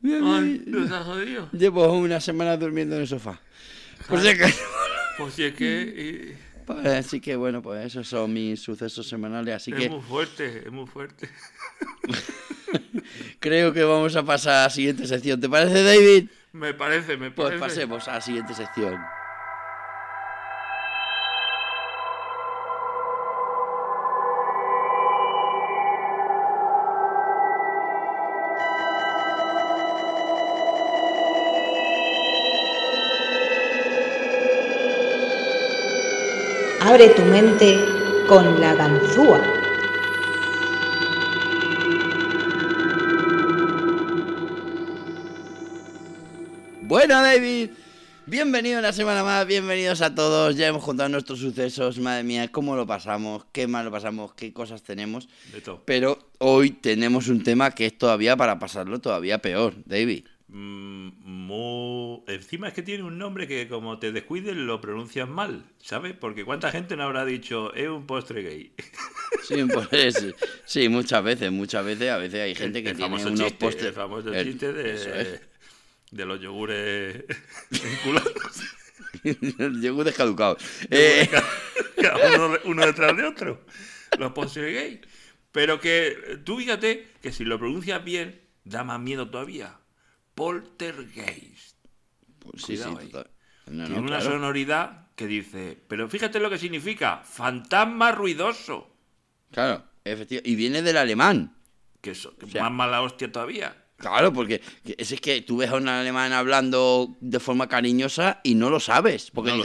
Me 0.00 0.18
da 0.20 0.36
Ay, 0.36 0.42
miedito. 0.44 0.70
nos 0.78 0.92
has 0.92 1.04
jodido. 1.06 1.48
Llevo 1.52 1.92
una 1.92 2.20
semana 2.20 2.56
durmiendo 2.56 2.94
en 2.96 3.02
el 3.02 3.08
sofá. 3.08 3.40
Por 4.08 4.20
si 4.20 4.28
acaso. 4.28 4.58
Pues 5.20 5.34
que 5.54 6.36
Pues, 6.66 6.86
Así 6.86 7.20
que 7.20 7.36
bueno, 7.36 7.62
pues 7.62 7.84
esos 7.86 8.08
son 8.08 8.32
mis 8.32 8.60
sucesos 8.60 9.06
semanales. 9.08 9.54
Así 9.56 9.72
que 9.72 9.84
es 9.84 9.90
muy 9.90 10.00
fuerte, 10.00 10.62
es 10.66 10.72
muy 10.72 10.86
fuerte. 10.86 11.28
creo 13.40 13.72
que 13.72 13.82
vamos 13.84 14.16
a 14.16 14.22
pasar 14.24 14.54
a 14.54 14.62
la 14.64 14.70
siguiente 14.70 15.06
sección. 15.06 15.40
¿Te 15.40 15.48
parece, 15.48 15.82
David? 15.82 16.28
Me 16.52 16.74
parece, 16.74 17.16
me 17.16 17.30
Pues 17.30 17.48
parece. 17.58 17.60
pasemos 17.60 18.08
a 18.08 18.14
la 18.14 18.20
siguiente 18.20 18.54
sección. 18.54 18.98
Abre 36.90 37.10
tu 37.10 37.22
mente 37.22 37.78
con 38.26 38.60
la 38.60 38.74
ganzúa. 38.74 39.40
Bueno, 46.82 47.22
David, 47.22 47.70
bienvenido 48.26 48.80
una 48.80 48.92
semana 48.92 49.22
más, 49.22 49.46
bienvenidos 49.46 50.02
a 50.02 50.12
todos. 50.16 50.56
Ya 50.56 50.66
hemos 50.66 50.82
contado 50.82 51.08
nuestros 51.08 51.38
sucesos, 51.38 52.00
madre 52.00 52.24
mía, 52.24 52.48
cómo 52.50 52.74
lo 52.74 52.88
pasamos, 52.88 53.44
qué 53.52 53.68
mal 53.68 53.84
lo 53.84 53.92
pasamos, 53.92 54.34
qué 54.34 54.52
cosas 54.52 54.82
tenemos. 54.82 55.28
De 55.52 55.60
todo. 55.60 55.84
Pero 55.84 56.18
hoy 56.38 56.70
tenemos 56.70 57.28
un 57.28 57.44
tema 57.44 57.70
que 57.70 57.86
es 57.86 57.96
todavía 57.96 58.36
para 58.36 58.58
pasarlo 58.58 59.00
todavía 59.00 59.38
peor, 59.38 59.74
David. 59.86 60.24
Mm, 60.52 61.50
Encima 62.26 62.68
es 62.68 62.74
que 62.74 62.82
tiene 62.82 63.02
un 63.02 63.18
nombre 63.18 63.46
que 63.46 63.68
como 63.68 63.98
te 63.98 64.12
descuides 64.12 64.54
lo 64.56 64.80
pronuncias 64.80 65.28
mal, 65.28 65.64
¿sabes? 65.78 66.14
Porque 66.14 66.44
cuánta 66.44 66.70
gente 66.70 66.96
no 66.96 67.04
habrá 67.04 67.24
dicho, 67.24 67.74
es 67.74 67.88
un 67.88 68.06
postre 68.06 68.42
gay. 68.42 68.72
Sí, 69.44 69.64
pues, 69.64 70.14
sí, 70.14 70.32
sí, 70.64 70.88
muchas 70.88 71.24
veces, 71.24 71.50
muchas 71.50 71.84
veces, 71.84 72.10
a 72.10 72.18
veces 72.18 72.40
hay 72.40 72.54
gente 72.54 72.82
que 72.82 72.90
el 72.90 72.96
tiene 72.96 73.14
unos 73.16 73.34
chiste, 73.38 73.56
postres. 73.58 73.86
el 73.86 73.92
famoso 73.92 74.32
el- 74.32 74.44
chiste 74.46 74.72
de, 74.72 74.94
eso 74.94 75.12
es. 75.14 75.40
de 76.10 76.24
los 76.26 76.40
yogures 76.40 77.24
vinculados. 77.70 78.32
El 79.24 79.80
yogur 79.82 80.04
descaducado. 80.04 80.56
Eh, 80.90 81.28
uno, 82.36 82.58
uno 82.64 82.86
detrás 82.86 83.16
de 83.16 83.24
otro. 83.24 83.64
Los 84.18 84.32
postres 84.32 84.72
gay. 84.72 85.00
Pero 85.52 85.80
que 85.80 86.38
tú 86.44 86.58
fíjate 86.58 87.08
que 87.22 87.32
si 87.32 87.44
lo 87.44 87.58
pronuncias 87.58 88.04
bien, 88.04 88.40
da 88.64 88.84
más 88.84 89.00
miedo 89.00 89.30
todavía. 89.30 89.78
Poltergeist. 90.40 91.76
pues 92.38 92.62
sí, 92.62 92.76
sí, 92.76 92.82
Cuidado 92.82 92.98
total. 93.06 93.30
No, 93.66 93.84
Tiene 93.84 94.00
no, 94.00 94.06
una 94.06 94.18
claro. 94.18 94.30
sonoridad 94.32 95.08
que 95.14 95.26
dice, 95.26 95.78
pero 95.86 96.08
fíjate 96.08 96.40
lo 96.40 96.48
que 96.48 96.56
significa, 96.56 97.18
fantasma 97.24 98.10
ruidoso. 98.12 98.90
Claro, 99.50 99.84
efectivamente. 100.02 100.48
Y 100.50 100.54
viene 100.56 100.80
del 100.80 100.96
alemán. 100.96 101.54
Que 102.00 102.14
sea- 102.14 102.32
más 102.62 102.72
mala 102.72 103.02
hostia 103.02 103.30
todavía. 103.30 103.79
Claro, 104.00 104.32
porque 104.32 104.60
que- 104.84 104.96
es 104.98 105.20
que 105.20 105.42
tú 105.42 105.58
ves 105.58 105.70
a 105.70 105.76
un 105.76 105.86
alemán 105.88 106.32
hablando 106.32 107.16
de 107.20 107.38
forma 107.38 107.68
cariñosa 107.68 108.40
y 108.42 108.54
no 108.54 108.70
lo 108.70 108.80
sabes. 108.80 109.30
Porque 109.30 109.50
No 109.52 109.58
lo 109.58 109.64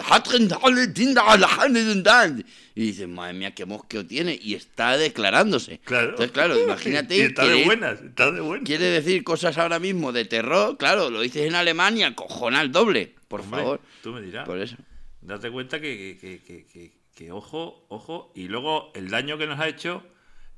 y 2.78 2.82
dices, 2.88 3.08
madre 3.08 3.34
mía, 3.34 3.56
qué 3.56 3.66
mosqueo 3.66 4.06
tiene. 4.06 4.38
Y 4.42 4.54
está 4.56 4.98
declarándose. 4.98 5.80
Claro. 5.86 6.10
Entonces, 6.10 6.32
claro, 6.32 6.60
imagínate. 6.62 7.16
y 7.18 7.22
está 7.22 7.48
de 7.48 7.64
buenas, 7.64 8.02
está 8.02 8.32
de 8.32 8.42
buenas. 8.42 8.66
Quiere 8.68 8.86
decir 8.86 9.24
cosas 9.24 9.58
ahora 9.58 9.80
mismo 9.80 10.12
de 10.12 10.26
terror, 10.26 10.78
claro, 10.78 11.10
lo 11.10 11.22
dices 11.22 11.48
en 11.48 11.56
alemán 11.56 11.98
y 11.98 12.04
acojona 12.04 12.62
el 12.62 12.72
doble. 12.72 13.16
Por 13.28 13.42
Hombre, 13.42 13.62
favor. 13.62 13.82
Tú 14.04 14.12
me 14.12 14.22
dirás. 14.22 14.46
Por 14.46 14.60
eso. 14.60 14.76
Date 15.22 15.50
cuenta 15.50 15.80
que, 15.82 16.18
que, 16.20 16.38
que, 16.40 16.44
que- 16.44 16.66
que- 16.66 16.92
que 17.16 17.32
ojo, 17.32 17.86
ojo, 17.88 18.34
y 18.36 18.50
luego 18.50 18.92
el 18.94 19.10
daño 19.10 19.38
que 19.38 19.48
nos 19.48 19.60
ha 19.60 19.70
hecho 19.70 20.04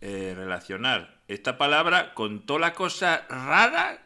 eh, 0.02 0.34
relacionar 0.36 1.18
esta 1.28 1.58
palabra 1.58 2.14
con 2.14 2.46
todas 2.46 2.62
las 2.62 2.72
cosas 2.74 3.22
raras, 3.30 4.00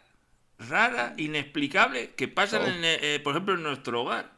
raras, 0.59 1.13
inexplicables 1.19 2.09
que 2.15 2.27
pasan, 2.27 2.61
Oh. 2.63 2.67
en, 2.67 2.85
eh, 2.85 2.99
eh, 3.15 3.19
por 3.23 3.33
ejemplo, 3.33 3.55
en 3.55 3.63
nuestro 3.63 4.01
hogar. 4.01 4.31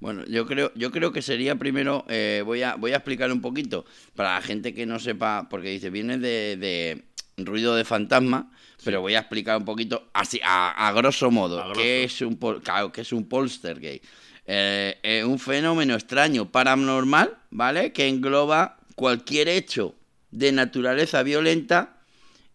Bueno, 0.00 0.24
yo 0.26 0.46
creo, 0.46 0.72
yo 0.74 0.90
creo 0.90 1.12
que 1.12 1.20
sería 1.22 1.56
primero, 1.56 2.04
eh, 2.08 2.42
voy, 2.44 2.62
a, 2.62 2.74
voy 2.76 2.92
a 2.92 2.96
explicar 2.96 3.30
un 3.30 3.40
poquito 3.42 3.84
para 4.14 4.34
la 4.34 4.40
gente 4.42 4.72
que 4.72 4.86
no 4.86 4.98
sepa, 4.98 5.46
porque 5.50 5.68
dice, 5.68 5.90
viene 5.90 6.16
de, 6.16 6.56
de 6.56 7.04
ruido 7.36 7.74
de 7.74 7.84
fantasma, 7.84 8.50
pero 8.82 9.02
voy 9.02 9.14
a 9.14 9.18
explicar 9.20 9.58
un 9.58 9.66
poquito, 9.66 10.08
así, 10.14 10.40
a, 10.42 10.88
a 10.88 10.92
grosso 10.92 11.30
modo, 11.30 11.60
A 11.60 11.66
grosso. 11.66 11.80
qué 11.82 12.04
es 12.04 12.20
un, 12.22 12.38
pol- 12.38 12.62
claro, 12.62 12.90
qué 12.92 13.02
es 13.02 13.12
un. 13.12 13.28
Eh, 14.46 14.98
es 15.02 15.24
un 15.24 15.38
fenómeno 15.38 15.94
extraño 15.94 16.50
paranormal, 16.50 17.36
¿vale? 17.50 17.92
Que 17.92 18.08
engloba 18.08 18.78
cualquier 18.94 19.48
hecho 19.48 19.94
de 20.30 20.52
naturaleza 20.52 21.22
violenta 21.22 21.96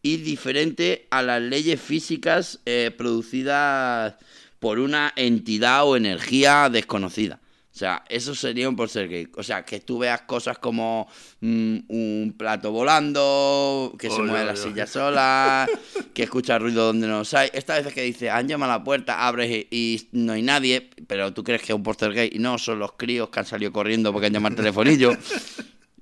y 0.01 0.17
diferente 0.17 1.07
a 1.09 1.21
las 1.21 1.41
leyes 1.41 1.81
físicas 1.81 2.59
eh, 2.65 2.91
producidas 2.95 4.15
por 4.59 4.79
una 4.79 5.13
entidad 5.15 5.85
o 5.85 5.95
energía 5.95 6.69
desconocida. 6.69 7.39
O 7.75 7.77
sea, 7.77 8.05
eso 8.07 8.33
sería 8.33 8.69
un 8.69 8.77
poltergeist. 8.77 9.37
O 9.37 9.43
sea, 9.43 9.65
que 9.65 9.81
tú 9.81 9.99
veas 9.99 10.21
cosas 10.21 10.57
como 10.59 11.09
mm, 11.41 11.77
un 11.89 12.33
plato 12.37 12.71
volando, 12.71 13.93
que 13.99 14.09
se 14.09 14.21
mueve 14.21 14.45
la 14.45 14.53
oye, 14.53 14.61
silla 14.61 14.87
sola, 14.87 15.67
que 16.13 16.23
escuchas 16.23 16.61
ruido 16.61 16.85
donde 16.85 17.05
no 17.05 17.19
los 17.19 17.33
hay. 17.33 17.49
Esta 17.51 17.81
vez 17.81 17.93
que 17.93 18.03
dice, 18.03 18.29
han 18.29 18.47
llamado 18.47 18.71
a 18.71 18.77
la 18.77 18.83
puerta, 18.85 19.27
abres 19.27 19.51
y, 19.51 19.67
y 19.71 20.07
no 20.13 20.31
hay 20.31 20.41
nadie, 20.41 20.89
pero 21.07 21.33
tú 21.33 21.43
crees 21.43 21.61
que 21.63 21.73
es 21.73 21.75
un 21.75 21.83
poltergeist 21.83 22.33
y 22.33 22.39
no, 22.39 22.57
son 22.57 22.79
los 22.79 22.93
críos 22.93 23.27
que 23.27 23.39
han 23.39 23.45
salido 23.45 23.73
corriendo 23.73 24.13
porque 24.13 24.27
han 24.27 24.33
llamado 24.33 24.53
al 24.53 24.57
telefonillo. 24.57 25.11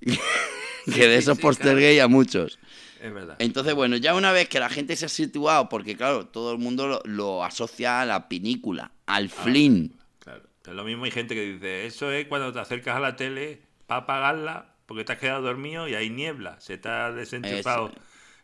que 0.93 1.07
de 1.07 1.17
esos 1.17 1.37
sí, 1.37 1.99
a 1.99 2.07
muchos. 2.07 2.59
Es 3.01 3.13
verdad. 3.13 3.35
Entonces, 3.39 3.73
bueno, 3.73 3.97
ya 3.97 4.15
una 4.15 4.31
vez 4.31 4.47
que 4.47 4.59
la 4.59 4.69
gente 4.69 4.95
se 4.95 5.05
ha 5.05 5.09
situado, 5.09 5.67
porque 5.67 5.97
claro, 5.97 6.25
todo 6.27 6.53
el 6.53 6.57
mundo 6.57 6.87
lo, 6.87 7.01
lo 7.05 7.43
asocia 7.43 8.01
a 8.01 8.05
la 8.05 8.29
pinícula, 8.29 8.91
al 9.05 9.29
flin. 9.29 9.93
Claro. 10.19 10.43
Es 10.65 10.73
lo 10.73 10.83
mismo 10.85 11.03
hay 11.03 11.11
gente 11.11 11.35
que 11.35 11.53
dice, 11.53 11.85
eso 11.85 12.11
es 12.11 12.27
cuando 12.27 12.53
te 12.53 12.59
acercas 12.59 12.95
a 12.95 12.99
la 12.99 13.15
tele 13.15 13.59
para 13.87 14.01
apagarla 14.01 14.73
porque 14.85 15.03
te 15.03 15.13
has 15.13 15.19
quedado 15.19 15.41
dormido 15.41 15.87
y 15.87 15.95
hay 15.95 16.09
niebla, 16.09 16.59
se 16.59 16.77
te 16.77 16.89
ha 16.89 17.11
desenchufado 17.11 17.91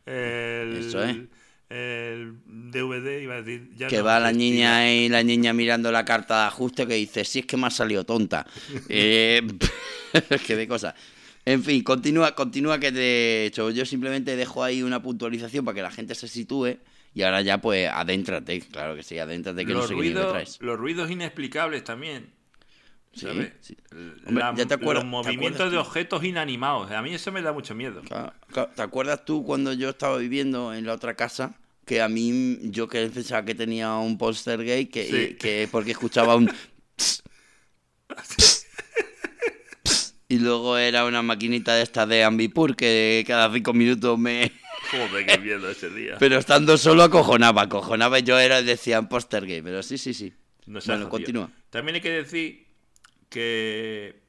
Eso 0.05 0.11
el, 0.11 0.77
Eso 0.79 1.03
es. 1.03 1.17
el 1.69 2.37
DVD, 2.45 3.21
iba 3.21 3.35
a 3.35 3.41
decir. 3.41 3.69
Ya 3.75 3.87
que 3.87 3.97
no 3.97 4.05
va 4.05 4.19
la 4.19 4.31
niña 4.31 4.91
y 4.91 5.09
la 5.09 5.23
niña 5.23 5.53
mirando 5.53 5.91
la 5.91 6.05
carta 6.05 6.41
de 6.41 6.47
ajuste 6.47 6.87
que 6.87 6.95
dice, 6.95 7.23
si 7.25 7.39
es 7.39 7.45
que 7.45 7.57
me 7.57 7.67
ha 7.67 7.69
salido 7.69 8.05
tonta. 8.05 8.45
eh, 8.89 9.41
que 10.47 10.55
de 10.55 10.67
cosas. 10.67 10.95
En 11.51 11.63
fin, 11.63 11.83
continúa, 11.83 12.35
continúa 12.35 12.79
que 12.79 12.91
te 12.91 12.99
he 13.01 13.45
hecho. 13.47 13.71
Yo 13.71 13.85
simplemente 13.85 14.35
dejo 14.35 14.63
ahí 14.63 14.83
una 14.83 15.01
puntualización 15.01 15.65
para 15.65 15.75
que 15.75 15.81
la 15.81 15.91
gente 15.91 16.13
se 16.13 16.27
sitúe 16.27 16.77
y 17.15 17.23
ahora 17.23 17.41
ya 17.41 17.59
pues 17.59 17.89
adéntrate, 17.91 18.59
claro 18.61 18.95
que 18.95 19.01
sí, 19.03 19.17
adéntrate 19.17 19.65
que 19.65 19.73
no 19.73 19.79
los, 19.79 19.87
sé 19.87 19.95
qué 19.95 20.01
ni 20.01 20.07
me 20.09 20.13
ruidos, 20.13 20.31
traes. 20.31 20.57
los 20.61 20.77
ruidos 20.77 21.09
inexplicables 21.09 21.83
también. 21.83 22.29
Sí, 23.13 23.21
¿sabes? 23.21 23.51
sí. 23.61 23.75
Hombre, 24.27 24.43
ya 24.55 24.65
te 24.67 24.73
acuerdas- 24.75 25.03
los 25.03 25.03
¿te 25.03 25.09
movimientos 25.09 25.61
acuerdas 25.61 25.71
de 25.71 25.77
objetos 25.79 26.23
inanimados. 26.23 26.91
A 26.91 27.01
mí 27.01 27.11
eso 27.15 27.31
me 27.31 27.41
da 27.41 27.51
mucho 27.51 27.73
miedo. 27.73 28.01
Claro, 28.03 28.31
claro. 28.51 28.69
¿Te 28.75 28.81
acuerdas 28.83 29.25
tú 29.25 29.43
cuando 29.43 29.73
yo 29.73 29.89
estaba 29.89 30.17
viviendo 30.17 30.71
en 30.75 30.85
la 30.85 30.93
otra 30.93 31.15
casa? 31.15 31.55
Que 31.85 32.03
a 32.03 32.07
mí, 32.09 32.59
yo 32.65 32.87
que 32.87 33.07
pensaba 33.07 33.43
que 33.43 33.55
tenía 33.55 33.95
un 33.95 34.19
póster 34.19 34.63
gay, 34.63 34.85
que, 34.85 35.05
Sí. 35.29 35.35
que 35.37 35.67
porque 35.71 35.89
escuchaba 35.91 36.35
un... 36.35 36.51
y 40.29 40.39
luego 40.39 40.77
era 40.77 41.03
una 41.05 41.21
maquinita 41.21 41.75
de 41.75 41.81
esta 41.83 42.05
de 42.05 42.23
Ambipur 42.23 42.75
que 42.77 43.25
cada 43.27 43.51
cinco 43.51 43.73
minutos 43.73 44.17
me... 44.17 44.51
Joder, 44.91 45.25
qué 45.25 45.37
miedo 45.39 45.69
ese 45.69 45.89
día. 45.89 46.15
Pero 46.19 46.37
estando 46.37 46.77
solo 46.77 47.03
acojonaba, 47.03 47.63
acojonaba 47.63 48.19
yo 48.19 48.39
era, 48.39 48.61
decían 48.61 49.09
póster 49.09 49.45
gay, 49.45 49.61
pero 49.61 49.83
sí, 49.83 49.97
sí, 49.97 50.13
sí. 50.13 50.31
No 50.67 50.79
bueno, 50.79 50.93
jodido. 50.93 51.09
continúa. 51.09 51.51
También 51.69 51.95
hay 51.95 52.01
que 52.01 52.11
decir 52.11 52.67
que 53.29 54.21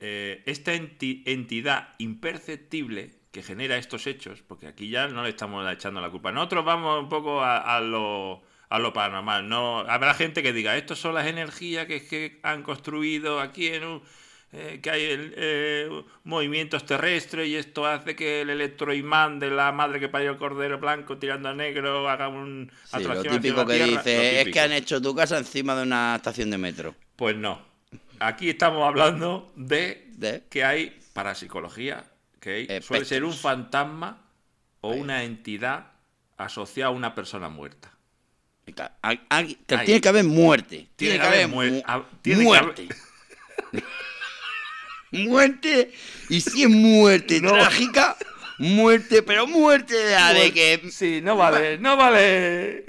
eh, 0.00 0.42
esta 0.46 0.74
enti- 0.74 1.22
entidad 1.26 1.90
imperceptible 1.98 3.14
que 3.30 3.42
genera 3.42 3.76
estos 3.76 4.06
hechos, 4.06 4.42
porque 4.46 4.66
aquí 4.66 4.88
ya 4.88 5.06
no 5.08 5.22
le 5.22 5.28
estamos 5.30 5.70
echando 5.72 6.00
la 6.00 6.10
culpa. 6.10 6.32
Nosotros 6.32 6.64
vamos 6.64 7.02
un 7.02 7.08
poco 7.08 7.42
a, 7.42 7.76
a 7.76 7.80
lo, 7.80 8.42
a 8.68 8.78
lo 8.78 8.92
paranormal. 8.92 9.48
No, 9.48 9.80
habrá 9.80 10.14
gente 10.14 10.42
que 10.42 10.52
diga, 10.52 10.76
estos 10.76 10.98
son 10.98 11.14
las 11.14 11.26
energías 11.26 11.86
que, 11.86 12.04
que 12.06 12.40
han 12.42 12.62
construido 12.62 13.40
aquí 13.40 13.68
en 13.68 13.84
un, 13.84 14.02
eh, 14.52 14.80
que 14.82 14.90
hay 14.90 15.04
el, 15.04 15.34
eh, 15.36 15.88
movimientos 16.24 16.84
terrestres 16.84 17.46
y 17.48 17.54
esto 17.56 17.86
hace 17.86 18.16
que 18.16 18.40
el 18.40 18.50
electroimán 18.50 19.38
de 19.38 19.50
la 19.50 19.70
madre 19.72 20.00
que 20.00 20.08
parió 20.08 20.32
el 20.32 20.38
cordero 20.38 20.78
blanco 20.78 21.18
tirando 21.18 21.48
a 21.48 21.54
negro 21.54 22.08
haga 22.08 22.28
un 22.28 22.70
Sí, 22.84 22.90
lo 22.92 22.98
atracción 22.98 23.26
hacia 23.28 23.40
típico 23.40 23.60
la 23.60 23.66
que 23.66 23.74
Tierra". 23.84 23.90
dice 24.02 24.16
Lo 24.16 24.22
es 24.48 24.52
que 24.52 24.60
han 24.60 24.72
hecho 24.72 25.00
tu 25.00 25.14
casa 25.14 25.38
encima 25.38 25.74
de 25.76 25.82
una 25.84 26.16
estación 26.16 26.50
de 26.50 26.58
metro. 26.58 26.94
Pues 27.16 27.36
no. 27.36 27.62
Aquí 28.18 28.50
estamos 28.50 28.86
hablando 28.86 29.52
de, 29.56 30.06
¿De? 30.16 30.42
que 30.50 30.64
hay 30.64 30.98
parapsicología, 31.12 32.04
que 32.40 32.66
hay- 32.68 32.82
suele 32.82 33.04
ser 33.04 33.24
un 33.24 33.32
fantasma 33.34 34.20
o 34.80 34.90
una 34.92 35.22
entidad 35.24 35.86
asociada 36.36 36.88
a 36.88 36.92
una 36.92 37.14
persona 37.14 37.48
muerta. 37.48 37.90
Venga, 38.66 38.92
hay- 39.02 39.20
hay- 39.28 39.54
que 39.66 39.74
Ahí. 39.74 39.86
Tiene 39.86 40.00
que 40.00 40.08
haber 40.08 40.24
muerte. 40.24 40.88
Tiene 40.96 41.14
Tiene, 41.14 41.18
que 41.20 41.26
haber 41.26 41.48
mu- 41.48 41.82
tiene 42.22 42.38
que 42.40 42.44
muerte. 42.44 42.88
Muerte. 45.12 45.90
Y 46.28 46.40
si 46.40 46.62
es 46.64 46.68
muerte 46.68 47.40
No. 47.40 47.52
trágica, 47.52 48.16
muerte, 48.58 49.22
pero 49.22 49.46
muerte 49.46 49.94
de 49.96 50.12
la 50.12 50.32
de 50.34 50.52
que. 50.52 50.82
Sí, 50.90 51.20
no 51.22 51.36
vale, 51.36 51.78
no 51.78 51.96
vale. 51.96 52.84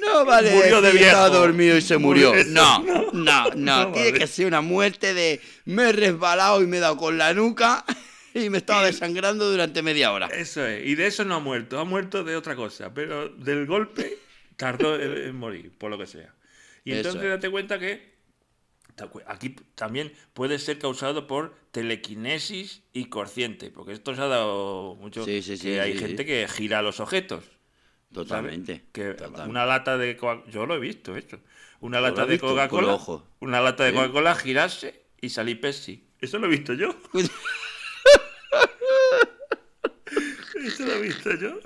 No 0.00 0.24
vale 0.24 0.50
Murió 0.52 0.80
de 0.80 0.90
estaba 0.90 1.28
viejo. 1.28 1.40
dormido 1.40 1.76
y 1.76 1.82
se 1.82 1.98
murió. 1.98 2.32
No, 2.46 2.78
no, 3.12 3.12
no. 3.12 3.50
no 3.54 3.92
Tiene 3.92 4.10
vale. 4.10 4.18
que 4.20 4.26
ser 4.26 4.46
una 4.46 4.60
muerte 4.60 5.14
de 5.14 5.40
me 5.64 5.88
he 5.90 5.92
resbalado 5.92 6.62
y 6.62 6.66
me 6.66 6.76
he 6.78 6.80
dado 6.80 6.96
con 6.96 7.18
la 7.18 7.34
nuca 7.34 7.84
y 8.34 8.48
me 8.48 8.58
estaba 8.58 8.84
desangrando 8.86 9.50
durante 9.50 9.82
media 9.82 10.12
hora. 10.12 10.26
Eso 10.28 10.64
es. 10.66 10.86
Y 10.86 10.94
de 10.94 11.06
eso 11.06 11.24
no 11.24 11.34
ha 11.36 11.40
muerto. 11.40 11.78
Ha 11.80 11.84
muerto 11.84 12.24
de 12.24 12.36
otra 12.36 12.54
cosa. 12.56 12.92
Pero 12.94 13.28
del 13.28 13.66
golpe 13.66 14.18
tardó 14.56 15.00
en, 15.00 15.34
morir, 15.36 15.72
por 15.76 15.90
lo 15.90 15.98
que 15.98 16.06
sea. 16.06 16.32
Y 16.84 16.92
entonces 16.92 17.22
es. 17.22 17.28
date 17.28 17.50
cuenta 17.50 17.78
que 17.78 18.11
aquí 19.26 19.56
también 19.74 20.12
puede 20.34 20.58
ser 20.58 20.78
causado 20.78 21.26
por 21.26 21.54
telequinesis 21.70 22.82
y 22.92 23.06
consciente. 23.06 23.70
Porque 23.70 23.92
esto 23.92 24.14
se 24.14 24.20
ha 24.20 24.26
dado 24.26 24.94
mucho. 24.96 25.24
Sí, 25.24 25.42
sí, 25.42 25.52
que 25.52 25.56
sí, 25.56 25.78
hay 25.78 25.92
sí, 25.94 25.98
gente 25.98 26.22
sí. 26.22 26.26
que 26.26 26.48
gira 26.48 26.82
los 26.82 27.00
objetos. 27.00 27.44
Totalmente. 28.12 28.84
Que 28.92 29.14
totalmente. 29.14 29.48
una 29.50 29.64
lata 29.66 29.96
de 29.96 30.16
Coca- 30.16 30.44
yo 30.50 30.66
lo 30.66 30.74
he 30.74 30.78
visto 30.80 31.16
esto. 31.16 31.38
Una 31.80 32.00
¿Lo 32.00 32.08
lata 32.08 32.26
de 32.26 32.38
Coca-Cola, 32.38 32.98
una 33.40 33.60
lata 33.60 33.84
de 33.84 33.90
¿Sí? 33.90 33.96
Coca-Cola 33.96 34.34
girarse 34.36 35.02
y 35.20 35.30
salir 35.30 35.60
Pepsi. 35.60 36.04
Eso 36.20 36.38
lo 36.38 36.46
he 36.46 36.50
visto 36.50 36.74
yo. 36.74 36.94
Eso 40.64 40.84
lo 40.86 40.92
he 40.92 41.00
visto 41.00 41.34
yo. 41.36 41.58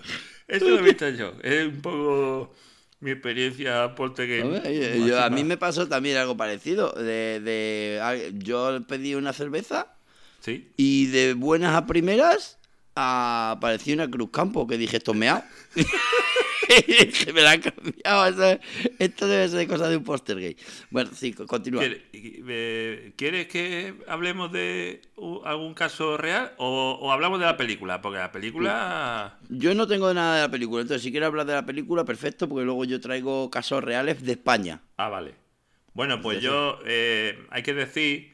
Eso 0.49 0.69
lo 0.71 0.79
he 0.79 0.83
visto 0.83 1.09
yo. 1.11 1.33
Es 1.43 1.67
un 1.67 1.83
poco 1.83 2.55
mi 3.01 3.11
experiencia. 3.11 3.95
Hombre, 4.43 4.99
yo- 4.99 5.07
yo- 5.07 5.23
a 5.23 5.31
mí 5.31 5.45
me 5.45 5.57
pasó 5.57 5.87
también 5.89 6.17
algo 6.17 6.37
parecido. 6.37 6.93
De, 6.93 7.41
de- 7.41 8.01
a- 8.03 8.17
yo 8.39 8.79
pedí 8.87 9.15
una 9.15 9.33
cerveza 9.33 9.95
Sí. 10.41 10.71
y 10.77 11.07
de 11.07 11.35
buenas 11.35 11.75
a 11.77 11.87
primeras 11.87 12.59
apareció 12.95 13.95
una 13.95 14.11
Cruz 14.11 14.31
Campo 14.33 14.67
que 14.67 14.79
dije, 14.79 14.97
esto 14.97 15.13
es 15.13 15.19
meao". 16.68 16.81
y 16.87 17.07
dije, 17.07 17.33
me 17.33 17.42
la 17.42 17.50
han 17.52 17.61
cambiado. 17.61 18.26
eso- 18.26 18.61
esto 18.98 19.26
debe 19.26 19.48
ser 19.48 19.66
cosa 19.68 19.88
de 19.88 19.96
un 19.96 20.05
póster 20.05 20.38
gay. 20.38 20.57
Bueno, 20.90 21.11
sí, 21.14 21.33
co- 21.33 21.46
continúa. 21.46 21.81
¿Quieres, 21.81 22.02
eh, 22.12 23.12
¿Quieres 23.16 23.46
que 23.48 23.94
hablemos 24.09 24.52
de 24.52 25.02
algún 25.44 25.74
caso 25.74 26.16
real 26.16 26.52
o, 26.59 26.98
o 27.00 27.12
hablamos 27.12 27.38
de 27.40 27.46
la 27.46 27.57
película? 27.57 28.00
Porque 28.00 28.18
la 28.18 28.33
película... 28.33 29.38
Yo 29.48 29.74
no 29.74 29.87
tengo 29.87 30.12
nada 30.14 30.37
de 30.37 30.42
la 30.42 30.50
película, 30.50 30.83
entonces 30.83 31.02
si 31.02 31.11
quieres 31.11 31.26
hablar 31.29 31.46
de 31.46 31.55
la 31.55 31.66
película, 31.66 32.05
perfecto, 32.05 32.48
porque 32.48 32.64
luego 32.64 32.85
yo 32.85 33.00
traigo 33.00 33.50
casos 33.50 33.83
reales 33.83 34.22
de 34.24 34.33
España. 34.33 34.81
Ah, 34.96 35.09
vale. 35.09 35.35
Bueno, 35.94 36.20
pues 36.20 36.42
yo 36.42 36.79
eh, 36.85 37.38
hay 37.50 37.62
que 37.62 37.72
decir 37.72 38.33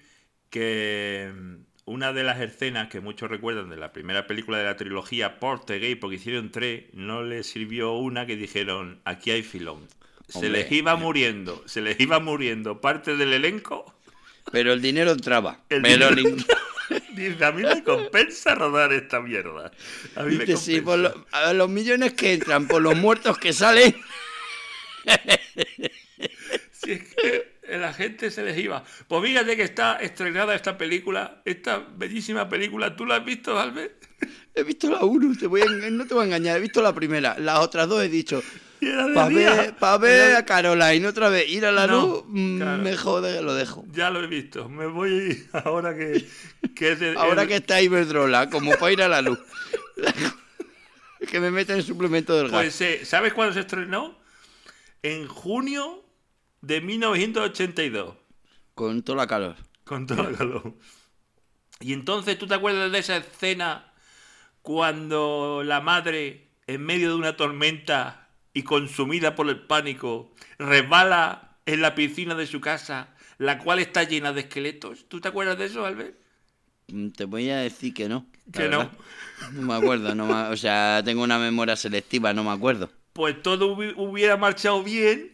que 0.50 1.32
mm, 1.34 1.54
una 1.92 2.12
de 2.12 2.24
las 2.24 2.40
escenas 2.40 2.88
que 2.88 3.00
muchos 3.00 3.30
recuerdan 3.30 3.68
de 3.70 3.76
la 3.76 3.92
primera 3.92 4.26
película 4.26 4.58
de 4.58 4.64
la 4.64 4.76
trilogía 4.76 5.38
Portegay, 5.38 5.94
porque 5.94 6.16
hicieron 6.16 6.50
tres, 6.50 6.84
no 6.92 7.22
les 7.22 7.46
sirvió 7.46 7.92
una 7.92 8.26
que 8.26 8.36
dijeron 8.36 9.00
aquí 9.04 9.30
hay 9.30 9.42
filón. 9.42 9.86
Se 10.28 10.48
les 10.48 10.70
iba 10.72 10.96
muriendo, 10.96 11.62
se 11.66 11.82
les 11.82 12.00
iba 12.00 12.18
muriendo 12.18 12.80
parte 12.80 13.16
del 13.16 13.32
elenco. 13.34 13.94
Pero 14.50 14.72
el 14.72 14.80
dinero 14.80 15.12
entraba. 15.12 15.60
El 15.68 15.82
pero 15.82 16.08
dinero- 16.14 16.36
Dice, 17.14 17.44
a 17.44 17.52
mí 17.52 17.62
me 17.62 17.82
compensa 17.84 18.54
rodar 18.54 18.92
esta 18.92 19.20
mierda. 19.20 19.70
A 20.16 20.22
mí 20.22 20.36
me 20.36 20.44
Dice, 20.46 20.56
sí, 20.56 20.80
por 20.80 21.02
compensa". 21.02 21.18
lo- 21.18 21.36
a 21.48 21.52
los 21.52 21.68
millones 21.68 22.14
que 22.14 22.32
entran, 22.34 22.66
por 22.66 22.80
los 22.82 22.96
muertos 22.96 23.38
que 23.38 23.52
salen. 23.52 23.94
Si 26.72 26.92
es 26.92 27.14
que 27.14 27.51
la 27.68 27.92
gente 27.92 28.30
se 28.30 28.42
les 28.42 28.58
iba. 28.58 28.84
Pues 29.08 29.22
fíjate 29.24 29.56
que 29.56 29.62
está 29.62 29.96
estrenada 29.96 30.54
esta 30.54 30.76
película, 30.76 31.42
esta 31.44 31.78
bellísima 31.78 32.48
película. 32.48 32.96
¿Tú 32.96 33.06
la 33.06 33.16
has 33.16 33.24
visto, 33.24 33.58
Albert? 33.58 34.04
He 34.54 34.62
visto 34.64 34.90
la 34.90 35.04
1, 35.04 35.36
te 35.38 35.46
voy 35.46 35.62
a 35.62 35.64
enga- 35.64 35.90
no 35.90 36.06
te 36.06 36.14
voy 36.14 36.22
a 36.22 36.26
engañar, 36.26 36.56
he 36.56 36.60
visto 36.60 36.82
la 36.82 36.94
primera. 36.94 37.38
Las 37.38 37.58
otras 37.60 37.88
dos 37.88 38.02
he 38.02 38.08
dicho, 38.08 38.42
para 39.14 39.28
ver, 39.28 39.74
pa' 39.76 39.96
ver 39.98 40.30
Era- 40.30 40.38
a 40.38 40.44
Caroline 40.44 41.06
otra 41.06 41.28
vez, 41.28 41.48
ir 41.48 41.64
a 41.66 41.72
la 41.72 41.86
No, 41.86 42.00
luz, 42.06 42.24
mm, 42.28 42.58
claro. 42.58 42.82
me 42.82 42.96
jode, 42.96 43.42
lo 43.42 43.54
dejo. 43.54 43.84
Ya 43.92 44.10
lo 44.10 44.22
he 44.22 44.26
visto. 44.26 44.68
Me 44.68 44.86
voy 44.86 45.44
ahora 45.64 45.96
que, 45.96 46.24
que 46.74 46.94
de- 46.96 47.14
Ahora 47.18 47.46
que 47.46 47.56
está 47.56 47.80
Iberdrola, 47.80 48.50
como 48.50 48.72
para 48.76 48.92
ir 48.92 49.02
a 49.02 49.08
la 49.08 49.22
luz. 49.22 49.38
que 51.30 51.40
me 51.40 51.50
meten 51.50 51.76
el 51.76 51.82
suplemento 51.84 52.36
del 52.36 52.48
gas. 52.48 52.60
Pues 52.60 52.80
eh, 52.80 53.00
¿sabes 53.04 53.32
cuándo 53.32 53.54
se 53.54 53.60
estrenó? 53.60 54.18
En 55.02 55.26
junio 55.26 56.04
de 56.62 56.80
1982. 56.80 58.14
Con 58.74 59.02
toda 59.02 59.18
la 59.18 59.26
calor. 59.26 59.56
Con 59.84 60.06
todo 60.06 60.28
el 60.28 60.36
calor. 60.36 60.74
Y 61.80 61.92
entonces, 61.92 62.38
¿tú 62.38 62.46
te 62.46 62.54
acuerdas 62.54 62.90
de 62.92 62.98
esa 62.98 63.16
escena 63.18 63.92
cuando 64.62 65.62
la 65.64 65.80
madre, 65.80 66.48
en 66.66 66.82
medio 66.82 67.08
de 67.10 67.14
una 67.16 67.36
tormenta 67.36 68.28
y 68.54 68.62
consumida 68.62 69.34
por 69.34 69.48
el 69.48 69.60
pánico, 69.60 70.32
resbala 70.58 71.58
en 71.66 71.80
la 71.82 71.94
piscina 71.94 72.34
de 72.34 72.46
su 72.46 72.60
casa, 72.60 73.08
la 73.38 73.58
cual 73.58 73.80
está 73.80 74.04
llena 74.04 74.32
de 74.32 74.42
esqueletos? 74.42 75.06
¿Tú 75.08 75.20
te 75.20 75.28
acuerdas 75.28 75.58
de 75.58 75.66
eso, 75.66 75.84
Albert? 75.84 76.16
Mm, 76.88 77.08
Te 77.10 77.24
voy 77.24 77.50
a 77.50 77.58
decir 77.58 77.92
que 77.92 78.08
no. 78.08 78.26
la 78.46 78.52
Que 78.52 78.68
no. 78.68 78.78
verdad. 78.78 78.92
No 79.52 79.62
me 79.62 79.74
acuerdo, 79.74 80.14
no 80.14 80.26
me- 80.26 80.48
o 80.52 80.56
sea, 80.56 81.02
tengo 81.04 81.22
una 81.24 81.38
memoria 81.38 81.74
selectiva, 81.74 82.32
no 82.32 82.44
me 82.44 82.50
acuerdo. 82.50 82.90
Pues 83.12 83.42
todo 83.42 83.74
hubi- 83.76 83.92
hubiera 83.96 84.36
marchado 84.36 84.82
bien 84.84 85.31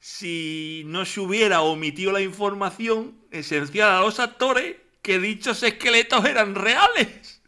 si 0.00 0.82
no 0.86 1.04
se 1.04 1.20
hubiera 1.20 1.60
omitido 1.62 2.12
la 2.12 2.20
información 2.20 3.18
esencial 3.30 3.90
a 3.90 4.00
los 4.00 4.20
actores 4.20 4.76
que 5.02 5.18
dichos 5.18 5.62
esqueletos 5.62 6.24
eran 6.24 6.54
reales. 6.54 7.40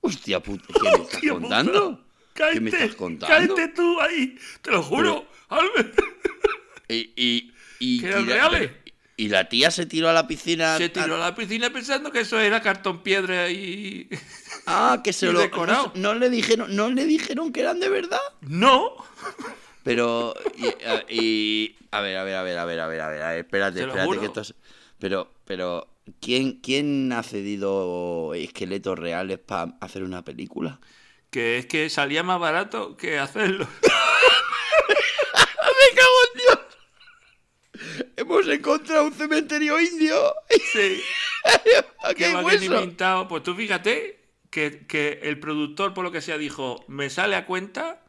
Hostia 0.00 0.40
puta, 0.40 0.64
¿qué 0.72 0.82
me 0.82 0.88
estás 0.90 1.14
Hostia, 1.14 1.32
contando? 1.32 1.90
puta. 1.90 2.04
¿Qué 2.32 2.40
Cállate, 2.42 2.60
me 2.60 2.70
estás 2.70 2.94
contando? 2.94 3.54
cállate 3.54 3.68
tú 3.74 4.00
ahí, 4.00 4.38
te 4.62 4.70
lo 4.70 4.82
juro, 4.82 5.26
Albert. 5.48 5.98
Y, 6.88 7.12
y, 7.14 7.52
y 7.78 8.00
Que 8.00 8.06
eran 8.08 8.24
tira- 8.24 8.34
reales. 8.34 8.60
pero- 8.70 8.80
y 9.16 9.28
la 9.28 9.48
tía 9.48 9.70
se 9.70 9.84
tiró 9.86 10.08
a 10.08 10.12
la 10.14 10.26
piscina. 10.26 10.76
Se 10.78 10.88
tiró 10.88 11.14
a 11.16 11.18
la 11.18 11.34
piscina 11.36 11.70
pensando 11.70 12.10
que 12.10 12.20
eso 12.20 12.40
era 12.40 12.60
cartón 12.62 13.02
piedra 13.04 13.48
y... 13.50 14.08
Ah, 14.66 15.00
que 15.04 15.12
se 15.12 15.26
y 15.28 15.32
lo 15.32 15.38
decorado. 15.40 15.92
No, 15.94 16.14
no 16.14 16.18
le 16.18 16.30
dijeron, 16.30 16.74
no 16.74 16.90
le 16.90 17.04
dijeron 17.04 17.52
que 17.52 17.60
eran 17.60 17.78
de 17.78 17.90
verdad. 17.90 18.18
No. 18.40 18.96
Pero 19.82 20.34
y, 20.56 20.66
a- 20.84 21.04
y- 21.08 21.76
a 21.90 22.00
ver, 22.00 22.16
a 22.18 22.24
ver, 22.24 22.36
a 22.36 22.42
ver, 22.42 22.58
a 22.58 22.64
ver, 22.64 22.80
a 22.80 22.86
ver, 22.86 23.00
a 23.00 23.08
ver, 23.08 23.22
a 23.22 23.28
ver, 23.30 23.38
espérate, 23.40 23.80
espérate 23.80 24.18
que 24.18 24.26
esto 24.26 24.40
es- 24.42 24.54
pero 24.98 25.32
pero 25.46 25.88
¿quién 26.20 26.60
quién 26.60 27.12
ha 27.12 27.22
cedido 27.22 28.34
esqueletos 28.34 28.98
reales 28.98 29.38
para 29.38 29.72
hacer 29.80 30.02
una 30.02 30.22
película? 30.24 30.78
Que 31.30 31.58
es 31.58 31.66
que 31.66 31.88
salía 31.90 32.22
más 32.22 32.38
barato 32.40 32.96
que 32.96 33.18
hacerlo. 33.18 33.66
¡Me 34.88 35.96
cago 35.96 36.18
en 36.26 36.40
Dios! 36.40 36.58
Hemos 38.16 38.46
encontrado 38.48 39.04
un 39.04 39.14
cementerio 39.14 39.80
indio. 39.80 40.34
Sí. 40.72 41.00
Aquí 42.04 42.24
hay 42.24 42.34
hueso. 42.44 42.64
inventado. 42.64 43.28
Pues 43.28 43.42
tú 43.42 43.54
fíjate 43.54 44.20
que, 44.50 44.86
que 44.86 45.20
el 45.22 45.38
productor, 45.40 45.94
por 45.94 46.04
lo 46.04 46.12
que 46.12 46.20
sea, 46.20 46.36
dijo, 46.36 46.84
me 46.88 47.08
sale 47.10 47.36
a 47.36 47.46
cuenta 47.46 48.02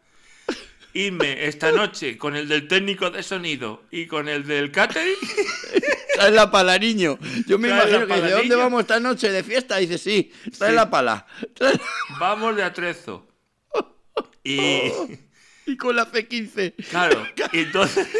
irme 0.93 1.45
esta 1.47 1.71
noche 1.71 2.17
con 2.17 2.35
el 2.35 2.47
del 2.47 2.67
técnico 2.67 3.09
de 3.11 3.23
sonido 3.23 3.83
y 3.91 4.07
con 4.07 4.27
el 4.27 4.45
del 4.45 4.71
catering. 4.71 5.15
Trae 6.15 6.31
la 6.31 6.51
pala, 6.51 6.77
niño. 6.77 7.17
Yo 7.47 7.57
me 7.57 7.69
imagino 7.69 8.05
que 8.07 8.21
¿de 8.21 8.31
dónde 8.31 8.55
vamos 8.55 8.81
esta 8.81 8.99
noche 8.99 9.31
de 9.31 9.43
fiesta? 9.43 9.77
Dice, 9.77 9.97
sí, 9.97 10.31
trae 10.57 10.71
Sí. 10.71 10.75
la 10.75 10.89
pala. 10.89 11.25
Trae 11.53 11.79
Vamos 12.19 12.55
de 12.55 12.63
atrezo. 12.63 13.27
Y 14.43 14.91
Y 15.67 15.77
con 15.77 15.95
la 15.95 16.11
C15. 16.11 16.73
claro, 16.89 17.25
y 17.53 17.59
entonces... 17.59 18.07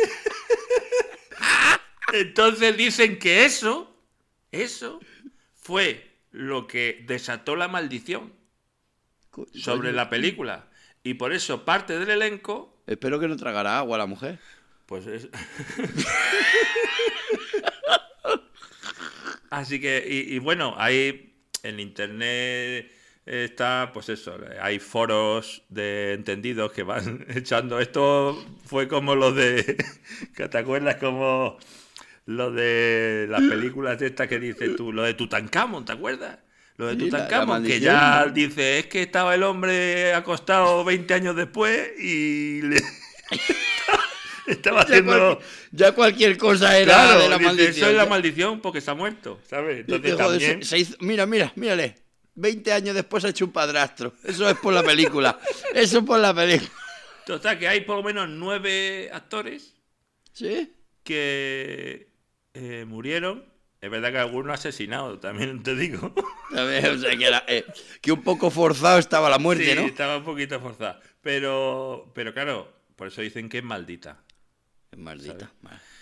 Entonces 2.14 2.76
dicen 2.76 3.20
que 3.20 3.46
eso, 3.46 3.96
eso 4.52 5.00
fue 5.56 6.12
lo 6.32 6.68
que 6.68 7.04
desató 7.08 7.56
la 7.56 7.68
maldición 7.70 8.34
sobre 9.54 9.94
la 9.94 10.10
película. 10.10 10.68
Y 11.04 11.16
por 11.16 11.34
eso 11.34 11.66
parte 11.66 11.98
del 11.98 12.10
elenco 12.10 12.72
Espero 12.88 13.20
que 13.20 13.28
no 13.28 13.38
tragará 13.38 13.78
agua 13.78 13.98
la 13.98 14.06
mujer. 14.06 14.40
Pues 14.86 15.08
es. 15.08 15.30
Así 19.50 19.80
que, 19.80 20.06
y, 20.08 20.36
y 20.36 20.40
bueno, 20.40 20.76
hay 20.78 21.34
en 21.64 21.80
internet 21.80 22.92
está, 23.26 23.92
pues 23.94 24.10
eso, 24.10 24.38
hay 24.62 24.80
foros 24.80 25.64
de 25.70 26.14
entendidos 26.14 26.72
que 26.72 26.84
van 26.84 27.26
echando. 27.36 27.80
Esto 27.80 28.44
fue 28.66 28.88
como 28.88 29.16
lo 29.16 29.32
de. 29.32 29.78
que 30.36 30.48
¿Te 30.50 30.58
acuerdas? 30.58 30.96
Como 30.98 31.58
lo 32.26 32.52
de 32.52 33.28
las 33.30 33.42
películas 33.42 34.00
de 34.00 34.08
estas 34.08 34.28
que 34.28 34.40
dices 34.40 34.76
tú, 34.76 34.92
lo 34.92 35.04
de 35.04 35.14
Tutankamón, 35.14 35.86
¿te 35.86 35.94
acuerdas? 35.94 36.40
Lo 36.82 36.88
de 36.88 36.96
Tutankamón, 36.96 37.64
que 37.64 37.80
ya 37.80 38.26
dice, 38.26 38.80
es 38.80 38.86
que 38.88 39.04
estaba 39.04 39.36
el 39.36 39.44
hombre 39.44 40.14
acostado 40.14 40.84
20 40.84 41.14
años 41.14 41.36
después 41.36 41.92
y 42.00 42.62
le. 42.64 42.82
estaba 44.48 44.78
Ya, 44.80 44.84
haciendo. 44.84 45.12
cual- 45.12 45.40
ya 45.72 45.92
cualquier 45.94 46.38
cosa 46.38 46.78
era 46.78 46.94
Claro, 46.94 47.20
de 47.22 47.30
la 47.30 47.38
dice, 47.38 47.46
maldición. 47.48 47.76
Eso 47.78 47.90
es 47.90 47.96
la 47.96 48.06
maldición 48.06 48.60
porque 48.62 48.82
se 48.82 48.92
ha 48.92 48.94
muerto, 48.96 49.40
¿sabes? 49.48 49.86
Dice, 49.86 49.96
Entonces 49.96 50.14
joder, 50.14 50.40
también. 50.40 50.64
se- 50.64 50.70
se 50.70 50.78
hizo- 50.80 50.98
mira, 51.00 51.26
mira, 51.26 51.52
mírale. 51.56 51.96
20 52.34 52.74
años 52.74 52.96
después 52.96 53.24
ha 53.26 53.30
hecho 53.30 53.46
un 53.46 53.52
padrastro. 53.52 54.14
Eso 54.24 54.50
es 54.50 54.58
por 54.58 54.74
la 54.74 54.84
película. 54.84 55.40
Eso 55.76 56.00
es 56.00 56.04
por 56.04 56.20
la 56.20 56.34
película. 56.34 56.72
Total, 57.26 57.60
que 57.60 57.68
hay 57.68 57.82
por 57.82 57.98
lo 57.98 58.04
menos 58.04 58.28
nueve 58.30 59.10
actores 59.14 59.76
¿Sí? 60.34 60.74
que 61.04 62.08
eh, 62.54 62.86
murieron. 62.88 63.46
Es 63.82 63.90
verdad 63.90 64.12
que 64.12 64.20
algunos 64.20 64.54
asesinados, 64.54 65.20
también 65.20 65.64
te 65.64 65.76
digo. 65.76 66.14
A 66.56 66.62
ver, 66.62 66.88
o 66.92 66.98
sea, 67.00 67.18
que, 67.18 67.26
era, 67.26 67.44
eh, 67.48 67.66
que 68.00 68.12
un 68.12 68.22
poco 68.22 68.52
forzado 68.52 69.00
estaba 69.00 69.28
la 69.28 69.40
muerte, 69.40 69.66
sí, 69.66 69.76
¿no? 69.76 69.82
estaba 69.82 70.18
un 70.18 70.24
poquito 70.24 70.60
forzada. 70.60 71.02
Pero, 71.22 72.12
pero 72.14 72.32
claro, 72.32 72.72
por 72.96 73.08
eso 73.08 73.22
dicen 73.22 73.50
que 73.50 73.58
es 73.58 73.64
maldita. 73.64 74.24
Es 74.92 75.00
maldita. 75.00 75.52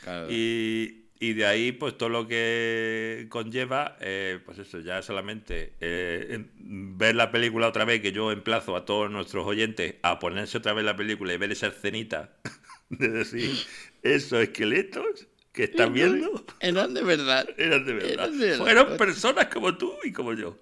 Claro. 0.04 0.28
Y, 0.30 1.10
y 1.22 1.34
de 1.34 1.46
ahí, 1.46 1.72
pues 1.72 1.98
todo 1.98 2.10
lo 2.10 2.28
que 2.28 3.28
conlleva, 3.30 3.96
eh, 4.02 4.40
pues 4.44 4.60
eso, 4.60 4.80
ya 4.80 5.02
solamente 5.02 5.76
eh, 5.80 6.48
ver 6.58 7.16
la 7.16 7.32
película 7.32 7.70
otra 7.70 7.86
vez, 7.86 8.02
que 8.02 8.12
yo 8.12 8.34
emplazo 8.34 8.76
a 8.76 8.84
todos 8.84 9.10
nuestros 9.10 9.48
oyentes 9.48 9.96
a 10.02 10.20
ponerse 10.20 10.58
otra 10.58 10.74
vez 10.74 10.84
la 10.84 10.98
película 10.98 11.34
y 11.34 11.38
ver 11.38 11.54
esa 11.54 11.68
escenita 11.68 12.38
de 12.90 13.08
decir, 13.08 13.56
esos 14.04 14.42
esqueletos 14.42 15.29
que 15.52 15.64
están 15.66 15.94
viendo 15.94 16.46
Eran 16.60 16.94
de 16.94 17.04
verdad. 17.04 17.48
eran 17.58 17.86
de 17.86 17.94
verdad. 17.94 18.12
Eran 18.12 18.40
de 18.40 18.46
verdad. 18.48 18.64
Fueron 18.64 18.98
personas 18.98 19.48
como 19.48 19.78
tú 19.78 19.94
y 20.04 20.12
como 20.12 20.34
yo. 20.34 20.58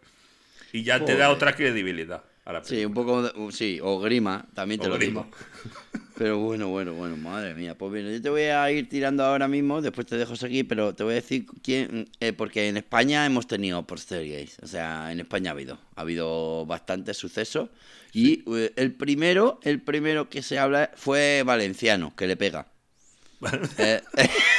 Y 0.73 0.83
ya 0.83 1.03
te 1.03 1.15
da 1.15 1.29
otra 1.29 1.55
credibilidad 1.55 2.23
a 2.45 2.53
la 2.53 2.63
Sí, 2.63 2.83
un 2.85 2.93
poco, 2.93 3.23
de- 3.23 3.51
sí, 3.51 3.79
o 3.81 3.99
grima, 3.99 4.45
también 4.53 4.79
te 4.79 4.87
O 4.87 4.89
lo 4.89 4.95
grima. 4.97 5.23
digo. 5.23 5.37
Pero 6.17 6.39
bueno, 6.39 6.67
bueno, 6.69 6.93
bueno, 6.93 7.15
madre 7.15 7.53
mía. 7.53 7.77
Pues 7.77 7.93
bien, 7.93 8.11
yo 8.11 8.19
te 8.21 8.29
voy 8.29 8.41
a 8.43 8.71
ir 8.71 8.89
tirando 8.89 9.23
ahora 9.23 9.47
mismo, 9.47 9.81
después 9.81 10.07
te 10.07 10.17
dejo 10.17 10.35
seguir, 10.35 10.67
pero 10.67 10.95
te 10.95 11.03
voy 11.03 11.11
a 11.13 11.15
decir 11.15 11.45
quién, 11.61 12.09
eh, 12.19 12.33
porque 12.33 12.67
en 12.69 12.77
España 12.77 13.23
hemos 13.25 13.45
tenido 13.45 13.85
Poltergeist, 13.85 14.63
o 14.63 14.67
sea, 14.67 15.11
en 15.11 15.19
España 15.19 15.51
ha 15.51 15.53
habido, 15.53 15.77
ha 15.95 16.01
habido 16.01 16.65
bastantes 16.65 17.17
sucesos 17.17 17.69
y 18.13 18.43
eh, 18.57 18.73
el 18.77 18.93
primero, 18.93 19.59
el 19.63 19.79
primero 19.81 20.27
que 20.27 20.41
se 20.41 20.57
habla 20.57 20.89
fue 20.95 21.43
Valenciano, 21.45 22.15
que 22.15 22.27
le 22.27 22.35
pega. 22.35 22.67
Eh, 23.77 24.01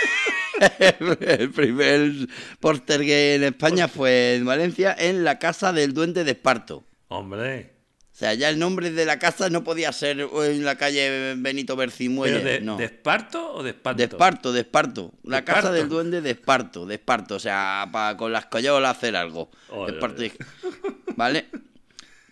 el 1.20 1.50
primer 1.50 2.12
Poltergeist 2.60 3.36
en 3.36 3.44
España 3.44 3.88
fue 3.88 4.36
en 4.36 4.44
Valencia, 4.44 4.94
en 4.98 5.24
la 5.24 5.38
casa 5.38 5.72
del 5.72 5.94
duende 5.94 6.24
de 6.24 6.32
Esparto. 6.32 6.84
Hombre. 7.08 7.78
O 8.12 8.18
sea, 8.18 8.34
ya 8.34 8.48
el 8.48 8.58
nombre 8.58 8.90
de 8.90 9.06
la 9.06 9.20
casa 9.20 9.48
no 9.48 9.62
podía 9.62 9.92
ser 9.92 10.18
en 10.18 10.64
la 10.64 10.74
calle 10.76 11.36
Benito 11.36 11.76
Bercimuelle. 11.76 12.40
¿Pero 12.40 12.48
de, 12.48 12.60
no. 12.60 12.76
de 12.76 12.86
esparto 12.86 13.54
o 13.54 13.62
de 13.62 13.70
espanto? 13.70 13.98
De 13.98 14.04
Esparto, 14.06 14.52
de 14.52 14.60
Esparto. 14.60 15.12
La 15.22 15.36
¿De 15.36 15.44
casa 15.44 15.58
Esparto? 15.58 15.76
del 15.76 15.88
duende 15.88 16.20
de 16.20 16.30
Esparto, 16.32 16.84
de 16.84 16.96
Esparto. 16.96 17.36
O 17.36 17.38
sea, 17.38 17.88
para 17.92 18.16
con 18.16 18.32
las 18.32 18.46
coyolas 18.46 18.96
hacer 18.96 19.14
algo. 19.14 19.52
Ole, 19.68 19.92
Esparto 19.92 20.24
¿Vale? 21.16 21.46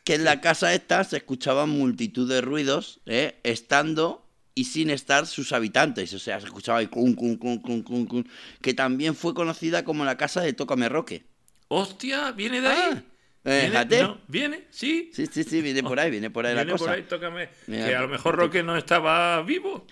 Que 0.02 0.14
en 0.14 0.24
la 0.24 0.40
casa 0.40 0.74
esta 0.74 1.04
se 1.04 1.18
escuchaban 1.18 1.68
multitud 1.68 2.28
de 2.28 2.40
ruidos, 2.40 2.98
¿eh? 3.06 3.38
estando 3.44 4.25
y 4.56 4.64
sin 4.64 4.90
estar 4.90 5.26
sus 5.26 5.52
habitantes. 5.52 6.12
O 6.14 6.18
sea, 6.18 6.40
se 6.40 6.46
escuchaba 6.46 6.78
ahí 6.80 6.88
cun, 6.88 7.14
cun, 7.14 7.36
cun, 7.36 7.58
cun, 7.60 7.82
cun, 7.82 8.06
cun, 8.06 8.28
que 8.60 8.74
también 8.74 9.14
fue 9.14 9.34
conocida 9.34 9.84
como 9.84 10.04
la 10.04 10.16
casa 10.16 10.40
de 10.40 10.52
Tócame 10.54 10.88
Roque. 10.88 11.22
Hostia, 11.68 12.32
viene 12.32 12.60
de 12.60 12.68
ahí. 12.68 12.90
Ah, 12.92 13.02
eh, 13.44 13.70
¿Viene? 13.88 14.02
No, 14.02 14.18
¿Viene? 14.26 14.64
Sí. 14.70 15.10
Sí, 15.12 15.26
sí, 15.30 15.44
sí, 15.44 15.60
viene 15.62 15.82
por 15.82 16.00
ahí, 16.00 16.10
viene 16.10 16.30
por 16.30 16.46
ahí 16.46 16.54
la 16.54 16.62
Viene 16.64 16.72
cosa. 16.72 16.86
por 16.86 16.94
ahí, 16.94 17.02
tócame. 17.02 17.48
Mira, 17.68 17.86
que 17.86 17.94
a 17.94 18.00
lo 18.00 18.08
mejor 18.08 18.34
Roque 18.36 18.62
no 18.64 18.76
estaba 18.76 19.40
vivo. 19.42 19.86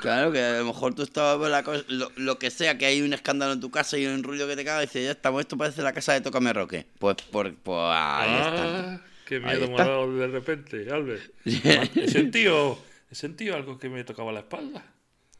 Claro, 0.00 0.30
que 0.32 0.40
a 0.42 0.58
lo 0.58 0.66
mejor 0.66 0.94
tú 0.94 1.02
estabas 1.02 1.36
por 1.38 1.50
la 1.50 1.62
cosa, 1.62 1.82
lo, 1.88 2.10
lo 2.16 2.38
que 2.38 2.50
sea, 2.50 2.78
que 2.78 2.86
hay 2.86 3.02
un 3.02 3.12
escándalo 3.12 3.52
en 3.52 3.60
tu 3.60 3.70
casa 3.70 3.98
y 3.98 4.06
un 4.06 4.22
ruido 4.22 4.46
que 4.46 4.54
te 4.56 4.64
caga 4.64 4.82
y 4.82 4.86
dices, 4.86 5.04
ya 5.04 5.10
estamos, 5.12 5.40
esto 5.40 5.56
parece 5.58 5.82
la 5.82 5.92
casa 5.92 6.12
de 6.12 6.20
Tócame 6.20 6.52
Roque. 6.52 6.86
Pues, 6.98 7.16
por, 7.30 7.54
pues 7.54 7.78
ahí 7.92 8.30
está. 8.34 8.90
Ah, 8.94 9.00
qué 9.26 9.36
Ahí 9.36 9.42
miedo 9.42 9.60
me 9.66 9.72
está. 9.72 9.82
ha 9.82 9.88
dado 9.88 10.16
de 10.16 10.26
repente, 10.28 10.86
Albert. 10.90 11.22
He 11.44 12.08
sentido, 12.08 12.78
he 13.10 13.14
sentido 13.14 13.56
algo 13.56 13.78
que 13.78 13.88
me 13.88 14.04
tocaba 14.04 14.32
la 14.32 14.40
espalda. 14.40 14.84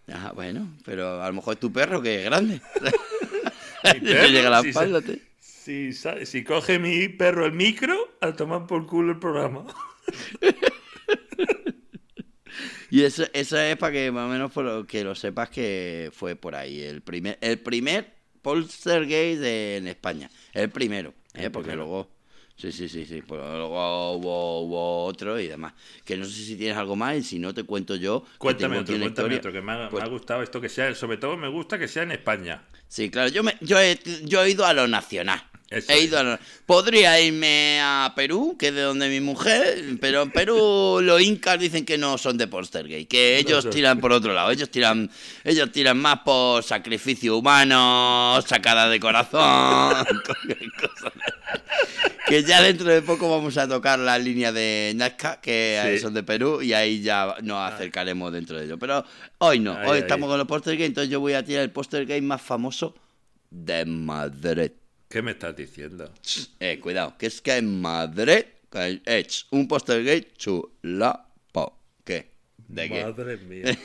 Ah, 0.08 0.32
bueno, 0.34 0.76
pero 0.84 1.22
a 1.22 1.28
lo 1.28 1.34
mejor 1.34 1.54
es 1.54 1.60
tu 1.60 1.72
perro 1.72 2.02
que 2.02 2.20
es 2.20 2.24
grande. 2.24 2.60
Perro, 3.82 4.28
llega 4.28 4.48
a 4.48 4.50
la 4.50 4.62
si 4.62 4.68
espalda. 4.68 5.00
Si, 6.26 6.44
coge 6.44 6.78
mi 6.78 7.08
perro 7.08 7.46
el 7.46 7.52
micro, 7.52 7.96
a 8.20 8.32
tomar 8.32 8.66
por 8.66 8.86
culo 8.86 9.12
el 9.12 9.18
programa. 9.18 9.64
Y 12.92 13.04
eso, 13.04 13.24
eso 13.32 13.56
es 13.56 13.76
para 13.76 13.92
que 13.92 14.10
más 14.10 14.26
o 14.26 14.32
menos 14.32 14.50
por 14.50 14.64
lo 14.64 14.84
que 14.84 15.04
lo 15.04 15.14
sepas 15.14 15.48
que 15.48 16.10
fue 16.12 16.34
por 16.34 16.56
ahí. 16.56 16.82
El 16.82 17.02
primer, 17.02 17.38
el 17.40 17.60
primer 17.60 18.12
Poltergeist 18.42 19.40
de- 19.40 19.76
en 19.76 19.86
España. 19.86 20.28
El 20.52 20.70
primero, 20.70 21.14
¿eh? 21.34 21.50
Porque 21.50 21.76
luego... 21.76 22.10
Sí, 22.60 22.72
sí, 22.72 22.88
sí, 22.90 23.06
sí. 23.06 23.22
Luego 23.26 24.12
hubo, 24.12 24.60
hubo 24.60 25.04
otro 25.06 25.40
y 25.40 25.46
demás. 25.46 25.72
Que 26.04 26.16
no 26.18 26.26
sé 26.26 26.32
si 26.32 26.56
tienes 26.56 26.76
algo 26.76 26.94
más 26.94 27.16
y 27.16 27.22
si 27.22 27.38
no 27.38 27.54
te 27.54 27.62
cuento 27.64 27.96
yo. 27.96 28.24
Cuéntame 28.36 28.78
otro, 28.78 28.98
cuéntame 28.98 29.36
otro, 29.36 29.50
que 29.50 29.62
me 29.62 29.72
ha, 29.72 29.78
me 29.84 29.88
Pues- 29.88 30.04
ha 30.04 30.08
gustado 30.08 30.42
esto 30.42 30.60
que 30.60 30.68
sea, 30.68 30.94
sobre 30.94 31.16
todo 31.16 31.36
me 31.38 31.48
gusta 31.48 31.78
que 31.78 31.88
sea 31.88 32.02
en 32.02 32.12
España. 32.12 32.62
Sí, 32.86 33.08
claro, 33.08 33.30
yo, 33.30 33.42
me, 33.42 33.56
yo, 33.60 33.80
he, 33.80 33.98
yo 34.24 34.42
he 34.42 34.50
ido 34.50 34.66
a 34.66 34.74
lo 34.74 34.86
nacional. 34.88 35.42
Eso 35.70 35.92
he 35.92 36.00
ido 36.02 36.18
a 36.18 36.40
Podría 36.66 37.20
irme 37.20 37.78
a 37.80 38.12
Perú, 38.16 38.56
que 38.58 38.68
es 38.68 38.74
de 38.74 38.80
donde 38.82 39.08
mi 39.08 39.20
mujer, 39.20 39.84
pero 40.00 40.22
en 40.22 40.30
Perú 40.32 40.98
los 41.00 41.20
incas 41.22 41.60
dicen 41.60 41.84
que 41.84 41.96
no 41.96 42.18
son 42.18 42.36
de 42.38 42.48
Poltergeist, 42.48 43.08
que 43.08 43.38
ellos 43.38 43.70
tiran 43.70 44.00
por 44.00 44.12
otro 44.12 44.32
lado, 44.34 44.50
ellos 44.50 44.68
tiran, 44.70 45.08
ellos 45.44 45.70
tiran 45.70 45.96
más 45.98 46.20
por 46.24 46.64
sacrificio 46.64 47.38
humano, 47.38 48.40
sacada 48.46 48.88
de 48.88 48.98
corazón, 48.98 49.40
cosas 50.80 51.12
que 52.26 52.42
ya 52.44 52.62
dentro 52.62 52.88
de 52.88 53.02
poco 53.02 53.28
vamos 53.30 53.56
a 53.56 53.66
tocar 53.68 53.98
la 53.98 54.18
línea 54.18 54.52
de 54.52 54.92
Nazca, 54.96 55.40
que 55.40 55.94
Sí. 55.96 55.98
son 56.02 56.14
de 56.14 56.22
Perú, 56.22 56.62
y 56.62 56.72
ahí 56.72 57.00
ya 57.02 57.36
nos 57.42 57.72
acercaremos 57.72 58.32
dentro 58.32 58.56
de 58.58 58.66
ello. 58.66 58.78
Pero 58.78 59.04
hoy 59.38 59.58
no, 59.58 59.72
Ahí, 59.76 59.86
hoy 59.88 59.96
ahí. 59.96 60.00
estamos 60.02 60.28
con 60.28 60.38
los 60.38 60.46
Poltergeist, 60.46 60.88
entonces 60.88 61.10
yo 61.10 61.18
voy 61.20 61.32
a 61.34 61.44
tirar 61.44 61.62
el 61.64 61.70
Poltergeist 61.70 62.22
más 62.22 62.40
famoso 62.42 62.94
de 63.50 63.84
Madrid. 63.84 64.70
¿Qué 65.10 65.22
me 65.22 65.32
estás 65.32 65.56
diciendo? 65.56 66.08
Eh, 66.60 66.78
cuidado, 66.78 67.18
que 67.18 67.26
es 67.26 67.40
que 67.40 67.56
en 67.56 67.80
Madrid 67.80 68.44
es 69.04 69.44
un 69.50 69.66
póster 69.66 70.04
gay 70.04 70.28
chulapo. 70.36 71.76
¿Qué? 72.04 72.30
¿De 72.68 72.88
qué? 72.88 73.02
Madre 73.02 73.36
mía. 73.38 73.76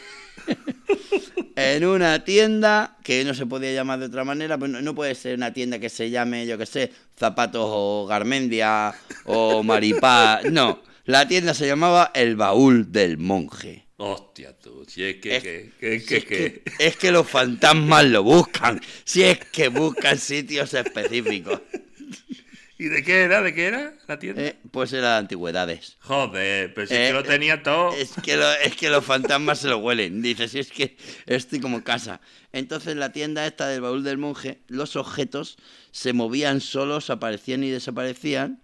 en 1.55 1.83
una 1.83 2.23
tienda 2.23 2.97
que 3.03 3.25
no 3.25 3.33
se 3.33 3.47
podía 3.47 3.73
llamar 3.73 3.97
de 3.97 4.05
otra 4.05 4.23
manera, 4.23 4.59
pues 4.59 4.69
no, 4.69 4.83
no 4.83 4.93
puede 4.93 5.15
ser 5.15 5.35
una 5.35 5.51
tienda 5.51 5.79
que 5.79 5.89
se 5.89 6.11
llame, 6.11 6.45
yo 6.45 6.59
qué 6.59 6.67
sé, 6.67 6.91
Zapatos 7.17 7.65
o 7.71 8.05
Garmendia 8.05 8.93
o 9.23 9.63
Maripá. 9.63 10.41
No, 10.51 10.83
la 11.05 11.27
tienda 11.27 11.55
se 11.55 11.65
llamaba 11.65 12.11
El 12.13 12.35
Baúl 12.35 12.91
del 12.91 13.17
Monje. 13.17 13.84
Hostia, 13.97 14.53
tú. 14.57 14.85
Si 14.87 15.03
es 15.03 15.15
que. 15.17 15.35
Es, 15.37 15.43
que, 15.43 15.71
que, 15.79 15.99
si 15.99 16.05
que, 16.05 16.17
es 16.17 16.25
que- 16.25 16.61
que- 16.63 16.63
es 16.79 16.97
que 16.97 17.11
los 17.11 17.29
fantasmas 17.29 18.05
lo 18.05 18.23
buscan. 18.23 18.81
Si 19.05 19.23
es 19.23 19.39
que 19.39 19.69
buscan 19.69 20.17
sitios 20.17 20.73
específicos. 20.73 21.61
¿Y 22.77 22.89
de 22.89 23.03
qué 23.05 23.21
era? 23.21 23.41
¿De 23.41 23.53
qué 23.53 23.67
era 23.67 23.93
la 24.05 24.19
tienda? 24.19 24.41
Eh, 24.41 24.57
pues 24.69 24.91
era 24.91 25.13
de 25.13 25.17
antigüedades. 25.19 25.95
Joder, 26.01 26.73
pero 26.73 26.85
si 26.87 26.93
es 26.93 26.99
Eh, 26.99 27.07
que 27.07 27.13
lo 27.13 27.23
tenía 27.23 27.63
todo. 27.63 27.93
Es 27.95 28.11
que, 28.21 28.35
lo- 28.35 28.51
es 28.51 28.75
que 28.75 28.89
los 28.89 29.05
fantasmas 29.05 29.59
se 29.59 29.69
lo 29.69 29.77
huelen. 29.77 30.21
Dices, 30.21 30.51
si 30.51 30.59
es 30.59 30.71
que 30.71 30.97
estoy 31.25 31.61
como 31.61 31.77
en 31.77 31.83
casa. 31.83 32.19
Entonces, 32.51 32.91
en 32.91 32.99
la 32.99 33.13
tienda 33.13 33.47
esta 33.47 33.69
del 33.69 33.79
baúl 33.79 34.03
del 34.03 34.17
monje, 34.17 34.59
los 34.67 34.97
objetos 34.97 35.55
se 35.91 36.11
movían 36.11 36.59
solos, 36.59 37.09
aparecían 37.09 37.63
y 37.63 37.69
desaparecían. 37.69 38.61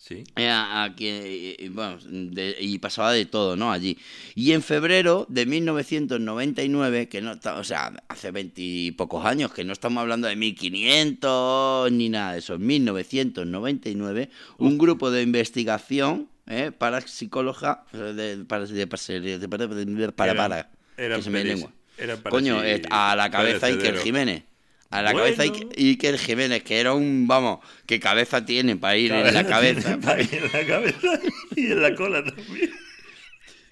Sí. 0.00 0.22
eh, 0.36 0.48
a- 0.48 0.84
a 0.84 0.94
quien- 0.94 1.22
y, 1.26 1.56
y, 1.64 1.68
vamos, 1.70 2.04
de- 2.08 2.56
y 2.60 2.78
pasaba 2.78 3.12
de 3.12 3.26
todo, 3.26 3.56
¿no? 3.56 3.72
Allí. 3.72 3.98
Y 4.36 4.52
en 4.52 4.62
febrero 4.62 5.26
de 5.28 5.44
1999, 5.44 7.08
que 7.08 7.20
no 7.20 7.32
está, 7.32 7.56
o 7.58 7.64
sea, 7.64 7.92
hace 8.08 8.30
veintipocos 8.30 9.26
años, 9.26 9.52
que 9.52 9.64
no 9.64 9.72
estamos 9.72 10.00
hablando 10.00 10.28
de 10.28 10.36
1500 10.36 11.90
ni 11.92 12.08
nada 12.08 12.32
de 12.32 12.38
eso, 12.38 12.54
en 12.54 12.66
1999, 12.66 14.30
un 14.58 14.78
grupo 14.78 15.10
de 15.10 15.22
investigación 15.22 16.28
eh, 16.46 16.72
para 16.76 17.00
psicóloga, 17.02 17.84
eh, 17.92 17.98
de, 17.98 18.44
para, 18.46 18.64
de, 18.66 18.86
de- 18.86 19.48
para, 19.48 20.32
Eran- 20.32 20.36
para, 20.36 20.70
eran 20.96 21.18
que 21.18 21.22
se 21.24 21.30
me 21.30 21.44
lengua. 21.44 21.72
para 22.16 22.30
Coño, 22.30 22.64
eh, 22.64 22.82
a 22.90 23.14
la 23.16 23.30
cabeza 23.30 23.66
Iker. 23.66 23.98
Jiménez. 23.98 24.44
A 24.90 25.02
la 25.02 25.12
cabeza 25.12 25.44
Bueno. 25.44 25.54
Iker- 25.70 25.76
Iker 25.78 26.18
Jiménez, 26.18 26.62
que 26.62 26.80
era 26.80 26.94
un, 26.94 27.26
vamos, 27.26 27.58
qué 27.86 28.00
cabeza 28.00 28.44
tiene 28.44 28.76
para 28.76 28.96
ir 28.96 29.12
en 29.12 29.34
la 29.34 29.44
cabeza. 29.46 29.98
Ahí 30.06 30.28
en 30.32 30.44
la 30.52 30.66
cabeza 30.66 31.20
y 31.56 31.66
en 31.72 31.82
la 31.82 31.94
cola 31.94 32.24
también. 32.24 32.70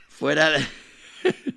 Fuera 0.09 0.51
de- 0.51 0.67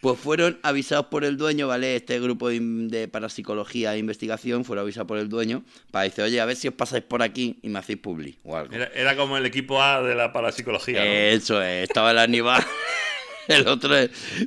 Pues 0.00 0.18
fueron 0.18 0.58
avisados 0.62 1.06
por 1.10 1.24
el 1.24 1.36
dueño, 1.36 1.68
¿vale? 1.68 1.94
Este 1.94 2.18
grupo 2.20 2.48
de, 2.48 3.06
parapsicología 3.12 3.94
e 3.94 3.98
investigación 3.98 4.64
fueron 4.64 4.84
avisados 4.84 5.06
por 5.06 5.18
el 5.18 5.28
dueño 5.28 5.62
para 5.90 6.04
decir, 6.04 6.24
oye, 6.24 6.40
a 6.40 6.46
ver 6.46 6.56
si 6.56 6.68
os 6.68 6.74
pasáis 6.74 7.04
por 7.04 7.22
aquí 7.22 7.58
y 7.62 7.68
me 7.68 7.78
hacéis 7.80 7.98
publi 7.98 8.38
o 8.42 8.56
algo. 8.56 8.72
Era, 8.74 8.86
era 8.94 9.14
como 9.14 9.36
el 9.36 9.44
equipo 9.44 9.82
A 9.82 10.00
de 10.02 10.14
la 10.14 10.32
parapsicología. 10.32 11.04
¿no? 11.04 11.10
Eso 11.10 11.60
es, 11.60 11.86
estaba 11.86 12.12
el 12.12 12.18
Aníbal, 12.18 12.64
el 13.48 13.68
otro 13.68 13.94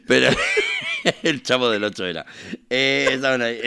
pero 0.08 0.30
el 1.22 1.44
chavo 1.44 1.70
del 1.70 1.84
8 1.84 2.04
era. 2.08 2.26
Eh, 2.72 3.10
estaban 3.12 3.44
ahí. 3.44 3.60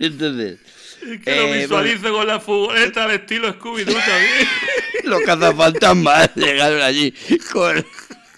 Entonces, 0.00 0.58
Es 1.02 1.20
que 1.20 1.36
lo 1.36 1.42
eh, 1.54 1.60
visualizo 1.62 2.12
con 2.12 2.26
la 2.26 2.40
furgoneta 2.40 3.04
al 3.04 3.12
estilo 3.12 3.52
Scooby-Doo 3.54 3.94
también. 3.94 4.48
los 5.04 5.20
cazafantasmas 5.22 6.30
llegaron 6.36 6.80
allí 6.80 7.12
con, 7.52 7.84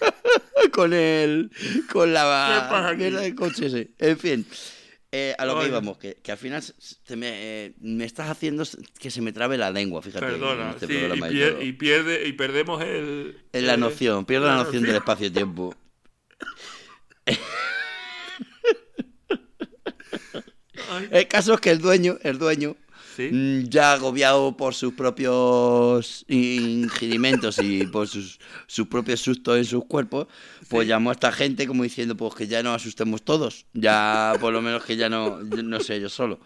con 0.71 0.93
el 0.93 1.51
con 1.91 2.13
la 2.13 2.21
¿Qué 2.23 2.73
pasa 2.73 2.87
aquí? 2.89 2.97
mierda 2.97 3.21
del 3.21 3.35
coche 3.35 3.65
ese. 3.67 3.89
En 3.99 4.19
fin, 4.19 4.45
eh, 5.17 5.33
a 5.37 5.45
lo 5.45 5.57
que 5.59 5.67
íbamos, 5.67 5.97
que, 5.97 6.15
que 6.15 6.31
al 6.33 6.37
final 6.37 6.61
se- 6.61 6.73
se 6.79 7.15
me, 7.15 7.29
eh, 7.31 7.73
me 7.79 8.03
estás 8.03 8.29
haciendo 8.29 8.63
que 8.99 9.09
se 9.09 9.21
me 9.21 9.31
trabe 9.31 9.57
la 9.57 9.71
lengua, 9.71 10.01
fíjate. 10.01 10.25
Perdona, 10.25 10.71
este 10.71 10.87
sí, 10.87 10.93
y, 10.93 11.21
pier- 11.21 11.77
pierde, 11.77 12.27
y 12.27 12.33
perdemos 12.33 12.83
el... 12.83 13.37
Es 13.53 13.63
la 13.63 13.75
el- 13.75 13.79
noción, 13.79 14.25
pierdo 14.25 14.47
la 14.47 14.55
noción 14.55 14.83
del 14.83 14.95
espacio-tiempo. 14.97 15.73
El 21.11 21.27
caso 21.27 21.55
es 21.55 21.61
que 21.61 21.71
el 21.71 21.79
dueño, 21.79 22.17
el 22.21 22.37
dueño, 22.37 22.75
sí. 23.15 23.29
mm, 23.31 23.69
ya 23.69 23.93
agobiado 23.93 24.57
por 24.57 24.73
sus 24.73 24.93
propios 24.93 26.25
ingirimentos 26.27 27.59
y 27.59 27.85
por 27.87 28.07
sus, 28.07 28.39
sus 28.67 28.87
propios 28.87 29.21
sustos 29.21 29.57
en 29.57 29.65
sus 29.65 29.85
cuerpos, 29.85 30.27
pues 30.69 30.87
llamó 30.87 31.09
a 31.11 31.13
esta 31.13 31.31
gente 31.31 31.67
como 31.67 31.83
diciendo, 31.83 32.15
pues 32.15 32.35
que 32.35 32.47
ya 32.47 32.63
nos 32.63 32.75
asustemos 32.75 33.23
todos, 33.23 33.65
ya 33.73 34.33
por 34.39 34.53
lo 34.53 34.61
menos 34.61 34.83
que 34.83 34.97
ya 34.97 35.09
no, 35.09 35.39
no 35.41 35.79
sé 35.79 35.99
yo 35.99 36.09
solo. 36.09 36.39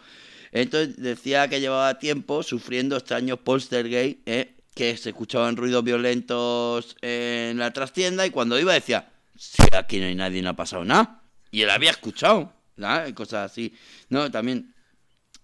Entonces 0.51 0.97
decía 0.97 1.47
que 1.47 1.61
llevaba 1.61 1.99
tiempo 1.99 2.43
sufriendo 2.43 2.97
extraños 2.97 3.39
poltergeist, 3.39 4.19
¿eh? 4.25 4.55
que 4.73 4.95
se 4.97 5.09
escuchaban 5.09 5.57
ruidos 5.57 5.83
violentos 5.83 6.95
en 7.01 7.57
la 7.57 7.71
trastienda 7.71 8.25
y 8.25 8.29
cuando 8.29 8.57
iba 8.59 8.73
decía, 8.73 9.09
si 9.35 9.63
aquí 9.73 9.99
no 9.99 10.05
hay 10.05 10.15
nadie, 10.15 10.41
no 10.41 10.49
ha 10.49 10.55
pasado 10.55 10.85
nada. 10.85 11.21
Y 11.51 11.61
él 11.61 11.69
había 11.69 11.91
escuchado, 11.91 12.53
¿no? 12.77 13.15
cosas 13.15 13.51
así. 13.51 13.73
No, 14.09 14.29
también 14.31 14.73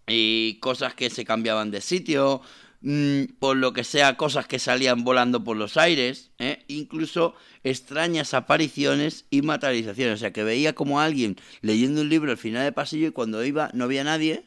y 0.07 0.55
cosas 0.59 0.93
que 0.93 1.09
se 1.09 1.25
cambiaban 1.25 1.71
de 1.71 1.81
sitio, 1.81 2.41
mm, 2.81 3.23
por 3.39 3.57
lo 3.57 3.73
que 3.73 3.83
sea, 3.83 4.17
cosas 4.17 4.47
que 4.47 4.59
salían 4.59 5.03
volando 5.03 5.43
por 5.43 5.57
los 5.57 5.77
aires, 5.77 6.31
¿eh? 6.39 6.63
incluso 6.67 7.35
extrañas 7.63 8.33
apariciones 8.33 9.25
y 9.29 9.41
materializaciones. 9.41 10.15
O 10.15 10.17
sea, 10.17 10.33
que 10.33 10.43
veía 10.43 10.73
como 10.73 11.01
alguien 11.01 11.37
leyendo 11.61 12.01
un 12.01 12.09
libro 12.09 12.31
al 12.31 12.37
final 12.37 12.63
del 12.63 12.73
pasillo 12.73 13.07
y 13.07 13.11
cuando 13.11 13.43
iba 13.43 13.69
no 13.73 13.85
había 13.85 14.03
nadie 14.03 14.45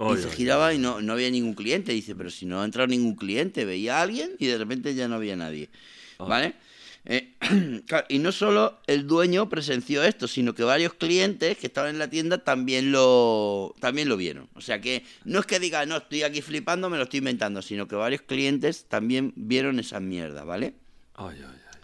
y 0.00 0.16
se 0.16 0.30
giraba 0.30 0.72
y 0.72 0.78
no, 0.78 1.02
no 1.02 1.12
había 1.12 1.30
ningún 1.30 1.54
cliente. 1.54 1.92
Dice, 1.92 2.14
pero 2.14 2.30
si 2.30 2.46
no 2.46 2.62
ha 2.62 2.64
entrado 2.64 2.86
ningún 2.86 3.16
cliente, 3.16 3.64
veía 3.64 3.98
a 3.98 4.02
alguien 4.02 4.32
y 4.38 4.46
de 4.46 4.56
repente 4.56 4.94
ya 4.94 5.08
no 5.08 5.16
había 5.16 5.36
nadie. 5.36 5.68
¿Vale? 6.18 6.54
Eh, 7.06 7.34
y 8.08 8.18
no 8.18 8.32
solo 8.32 8.80
el 8.86 9.06
dueño 9.06 9.48
presenció 9.48 10.04
esto, 10.04 10.28
sino 10.28 10.54
que 10.54 10.62
varios 10.62 10.94
clientes 10.94 11.58
que 11.58 11.66
estaban 11.66 11.90
en 11.90 11.98
la 11.98 12.10
tienda 12.10 12.44
también 12.44 12.92
lo, 12.92 13.74
también 13.80 14.08
lo 14.08 14.16
vieron. 14.16 14.48
O 14.54 14.60
sea 14.60 14.80
que 14.80 15.04
no 15.24 15.40
es 15.40 15.46
que 15.46 15.58
diga, 15.58 15.86
no, 15.86 15.96
estoy 15.96 16.22
aquí 16.22 16.42
flipando, 16.42 16.90
me 16.90 16.98
lo 16.98 17.04
estoy 17.04 17.18
inventando, 17.18 17.62
sino 17.62 17.88
que 17.88 17.96
varios 17.96 18.22
clientes 18.22 18.86
también 18.88 19.32
vieron 19.36 19.80
esa 19.80 20.00
mierda, 20.00 20.44
¿vale? 20.44 20.74
Ay, 21.14 21.38
ay, 21.38 21.44
ay. 21.44 21.80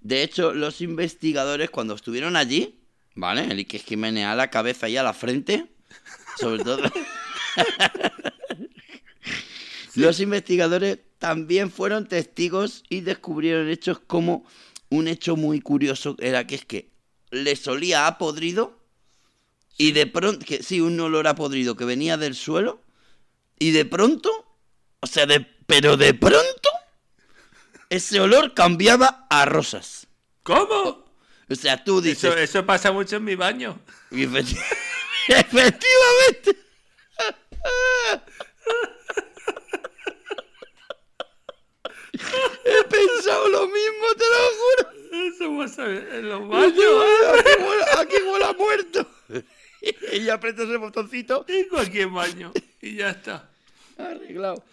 De 0.00 0.22
hecho, 0.22 0.52
los 0.52 0.80
investigadores 0.80 1.70
cuando 1.70 1.94
estuvieron 1.94 2.36
allí, 2.36 2.78
¿vale? 3.14 3.44
El 3.44 3.58
Ike 3.58 3.78
Jiménez 3.78 4.26
a 4.26 4.34
la 4.34 4.50
cabeza 4.50 4.88
y 4.88 4.96
a 4.96 5.02
la 5.02 5.12
frente, 5.12 5.66
sobre 6.38 6.62
todo... 6.62 6.82
Los 9.94 10.20
investigadores 10.20 10.98
también 11.24 11.70
fueron 11.70 12.06
testigos 12.06 12.84
y 12.90 13.00
descubrieron 13.00 13.70
hechos 13.70 13.98
como 13.98 14.44
un 14.90 15.08
hecho 15.08 15.36
muy 15.36 15.62
curioso 15.62 16.16
era 16.18 16.46
que 16.46 16.54
es 16.56 16.66
que 16.66 16.90
les 17.30 17.66
olía 17.66 18.06
a 18.06 18.18
podrido 18.18 18.78
y 19.78 19.92
de 19.92 20.06
pronto, 20.06 20.44
que 20.44 20.62
sí, 20.62 20.82
un 20.82 21.00
olor 21.00 21.26
a 21.26 21.34
podrido 21.34 21.76
que 21.76 21.86
venía 21.86 22.18
del 22.18 22.34
suelo 22.34 22.82
y 23.58 23.70
de 23.70 23.86
pronto, 23.86 24.28
o 25.00 25.06
sea, 25.06 25.24
de, 25.24 25.40
pero 25.66 25.96
de 25.96 26.12
pronto, 26.12 26.68
ese 27.88 28.20
olor 28.20 28.52
cambiaba 28.52 29.26
a 29.30 29.46
rosas. 29.46 30.06
¿Cómo? 30.42 31.06
O 31.48 31.54
sea, 31.54 31.82
tú 31.84 32.02
dices, 32.02 32.24
Eso, 32.24 32.36
eso 32.36 32.66
pasa 32.66 32.92
mucho 32.92 33.16
en 33.16 33.24
mi 33.24 33.34
baño. 33.34 33.80
efectivamente. 34.10 34.58
He 42.14 42.84
pensado 42.88 43.48
lo 43.48 43.66
mismo, 43.66 44.06
te 44.16 44.24
lo 44.32 44.40
juro. 44.60 45.26
Eso 45.26 45.58
pasa 45.58 45.90
en 45.90 46.28
los 46.28 46.48
baños. 46.48 46.74
huele- 46.78 48.00
aquí 48.00 48.14
huele 48.30 48.44
a 48.44 48.52
muerto. 48.52 49.06
Y 50.14 50.30
aprietas 50.30 50.66
el 50.70 50.78
botoncito. 50.78 51.44
En 51.46 51.68
cualquier 51.68 52.08
baño. 52.08 52.52
Y 52.80 52.94
ya 52.96 53.10
está. 53.10 53.50
Arreglado. 53.98 54.64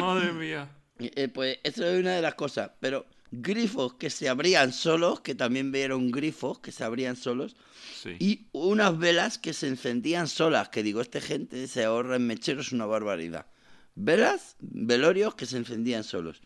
Madre 0.00 0.32
mía. 0.32 0.68
Eh, 0.98 1.28
pues 1.28 1.60
eso 1.62 1.86
es 1.86 2.00
una 2.00 2.16
de 2.16 2.22
las 2.22 2.34
cosas. 2.34 2.72
Pero 2.80 3.06
grifos 3.30 3.94
que 3.94 4.10
se 4.10 4.28
abrían 4.28 4.72
solos, 4.72 5.20
que 5.20 5.36
también 5.36 5.70
vieron 5.70 6.10
grifos 6.10 6.58
que 6.58 6.72
se 6.72 6.82
abrían 6.82 7.14
solos. 7.14 7.54
Sí. 8.02 8.16
Y 8.18 8.46
unas 8.50 8.98
velas 8.98 9.38
que 9.38 9.52
se 9.52 9.68
encendían 9.68 10.26
solas, 10.26 10.68
que 10.70 10.82
digo, 10.82 11.00
este 11.00 11.20
gente 11.20 11.68
se 11.68 11.84
ahorra 11.84 12.16
en 12.16 12.26
mecheros 12.26 12.72
una 12.72 12.86
barbaridad. 12.86 13.46
Velas, 13.94 14.56
velorios 14.58 15.36
que 15.36 15.46
se 15.46 15.58
encendían 15.58 16.02
solos. 16.02 16.42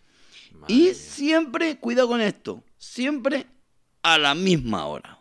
Madre 0.54 0.74
y 0.74 0.94
siempre, 0.94 1.78
cuidado 1.78 2.08
con 2.08 2.20
esto, 2.20 2.62
siempre 2.78 3.46
a 4.02 4.18
la 4.18 4.34
misma 4.34 4.86
hora. 4.86 5.18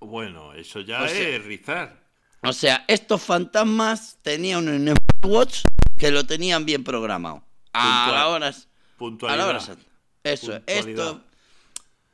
Bueno, 0.00 0.52
eso 0.54 0.80
ya 0.80 1.02
O 1.02 1.08
sea- 1.08 1.28
es 1.28 1.44
rizar. 1.44 2.02
O 2.44 2.52
sea, 2.52 2.84
estos 2.88 3.22
fantasmas 3.22 4.18
tenían 4.22 4.68
un 4.68 4.94
watch 5.24 5.60
que 5.96 6.10
lo 6.10 6.26
tenían 6.26 6.64
bien 6.66 6.82
programado. 6.82 7.44
A 7.72 8.06
Puntual. 8.06 8.14
la 8.14 8.28
hora, 8.28 8.48
a 9.32 9.36
la 9.36 9.46
hora. 9.46 9.58
Eso, 9.58 10.52
es. 10.66 10.82
Puntualidad. 10.84 11.06
esto 11.06 11.24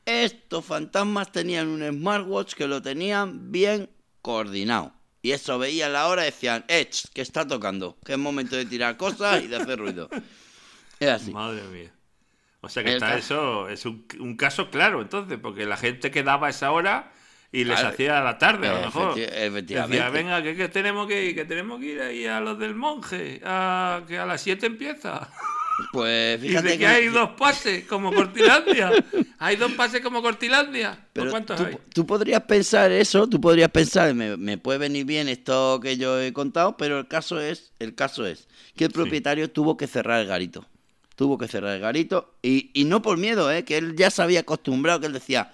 estos 0.09 0.65
fantasmas 0.65 1.31
tenían 1.31 1.69
un 1.69 1.87
smartwatch 1.87 2.55
que 2.55 2.67
lo 2.67 2.81
tenían 2.81 3.53
bien 3.53 3.91
coordinado. 4.23 4.95
Y 5.21 5.33
eso 5.33 5.59
veían 5.59 5.93
la 5.93 6.09
hora 6.09 6.23
y 6.23 6.27
decían, 6.27 6.65
ch, 6.67 7.09
que 7.13 7.21
está 7.21 7.47
tocando, 7.47 7.99
que 8.05 8.13
es 8.13 8.19
momento 8.19 8.57
de 8.57 8.65
tirar 8.65 8.97
cosas 8.97 9.43
y 9.43 9.49
de 9.49 9.57
hacer 9.57 9.79
ruido. 9.79 10.09
Es 11.01 11.09
así. 11.09 11.31
Madre 11.31 11.63
mía. 11.69 11.93
O 12.61 12.69
sea 12.69 12.83
que 12.83 12.95
está 12.95 13.17
eso, 13.17 13.69
es 13.69 13.87
un, 13.87 14.05
un 14.19 14.37
caso 14.37 14.71
claro 14.71 15.01
entonces, 15.01 15.39
porque 15.41 15.65
la 15.65 15.77
gente 15.77 16.11
quedaba 16.11 16.49
a 16.49 16.51
esa 16.51 16.73
hora 16.73 17.13
y 17.53 17.65
les 17.65 17.79
Claro. 17.79 17.95
hacía 17.95 18.19
a 18.19 18.25
la 18.25 18.37
tarde, 18.39 18.69
a 18.69 18.75
lo 18.75 18.81
mejor. 18.87 19.15
Efecti- 19.17 19.29
efectivamente. 19.33 19.97
Decía, 19.97 20.11
venga, 20.11 20.43
que, 20.43 20.57
que 20.57 20.69
tenemos 20.69 21.07
que 21.07 21.25
ir, 21.27 21.35
que 21.35 21.45
tenemos 21.45 21.79
que 21.81 21.87
ir 21.87 22.01
ahí 22.03 22.27
a 22.27 22.41
los 22.41 22.59
del 22.59 22.75
monje, 22.75 23.41
a, 23.45 24.03
que 24.09 24.19
a 24.19 24.27
las 24.27 24.41
7 24.43 24.67
empieza. 24.67 25.31
Pues 25.93 26.41
fíjate 26.43 26.69
de 26.71 26.79
que 26.79 26.87
hay 26.89 27.07
dos 27.07 27.31
pases 27.39 27.85
como 27.85 28.13
Cortilandia. 28.13 28.91
hay 29.39 29.55
dos 29.57 29.73
pases 29.73 30.01
como 30.01 30.21
Cortilandia. 30.21 30.91
¿Por 30.95 31.07
Pero 31.13 31.31
cuántos 31.31 31.57
tú, 31.57 31.65
hay? 31.65 31.79
tú 31.95 32.05
podrías 32.07 32.43
pensar 32.43 32.91
eso, 32.91 33.29
tú 33.29 33.41
podrías 33.41 33.71
pensar, 33.71 34.13
me, 34.15 34.37
me 34.37 34.59
puede 34.59 34.79
venir 34.81 35.05
bien 35.07 35.29
esto 35.29 35.79
que 35.81 35.97
yo 35.97 36.21
he 36.21 36.33
contado, 36.33 36.77
pero 36.77 36.99
el 36.99 37.07
caso 37.07 37.41
es, 37.41 37.73
el 37.79 37.95
caso 37.95 38.27
es 38.27 38.49
que 38.77 38.87
el 38.87 38.91
propietario 38.91 39.49
tuvo 39.51 39.77
que 39.77 39.87
cerrar 39.87 40.21
el 40.21 40.27
garito. 40.27 40.67
Tuvo 41.19 41.37
que 41.37 41.49
cerrar 41.49 41.75
el 41.75 41.81
garito 41.81 42.35
y, 42.43 42.71
y 42.75 42.85
no 42.85 43.03
por 43.03 43.19
miedo, 43.19 43.51
¿eh? 43.51 43.65
que 43.65 43.77
él 43.77 43.97
ya 43.97 44.09
se 44.09 44.23
había 44.23 44.39
acostumbrado, 44.39 45.01
que 45.01 45.07
él 45.07 45.13
decía, 45.13 45.53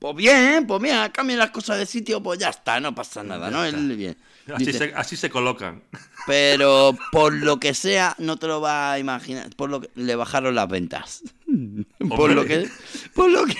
pues 0.00 0.16
bien, 0.16 0.66
pues 0.66 0.82
mira, 0.82 1.12
cambien 1.12 1.38
las 1.38 1.50
cosas 1.50 1.78
de 1.78 1.86
sitio, 1.86 2.20
pues 2.20 2.40
ya 2.40 2.48
está, 2.48 2.80
no 2.80 2.92
pasa 2.92 3.22
nada, 3.22 3.52
¿no? 3.52 3.64
Él 3.64 3.94
bien. 3.94 4.16
Así 4.52 4.72
se, 4.72 4.92
así 4.96 5.16
se 5.16 5.30
colocan. 5.30 5.80
Pero 6.26 6.98
por 7.12 7.32
lo 7.32 7.60
que 7.60 7.72
sea, 7.72 8.16
no 8.18 8.36
te 8.36 8.48
lo 8.48 8.60
vas 8.60 8.94
a 8.94 8.98
imaginar. 8.98 9.48
Por 9.54 9.70
lo 9.70 9.80
que 9.80 9.90
le 9.94 10.16
bajaron 10.16 10.56
las 10.56 10.68
ventas. 10.68 11.22
Por 12.08 12.32
lo 12.32 12.44
que, 12.44 12.68
por 13.14 13.30
lo 13.30 13.44
que, 13.44 13.56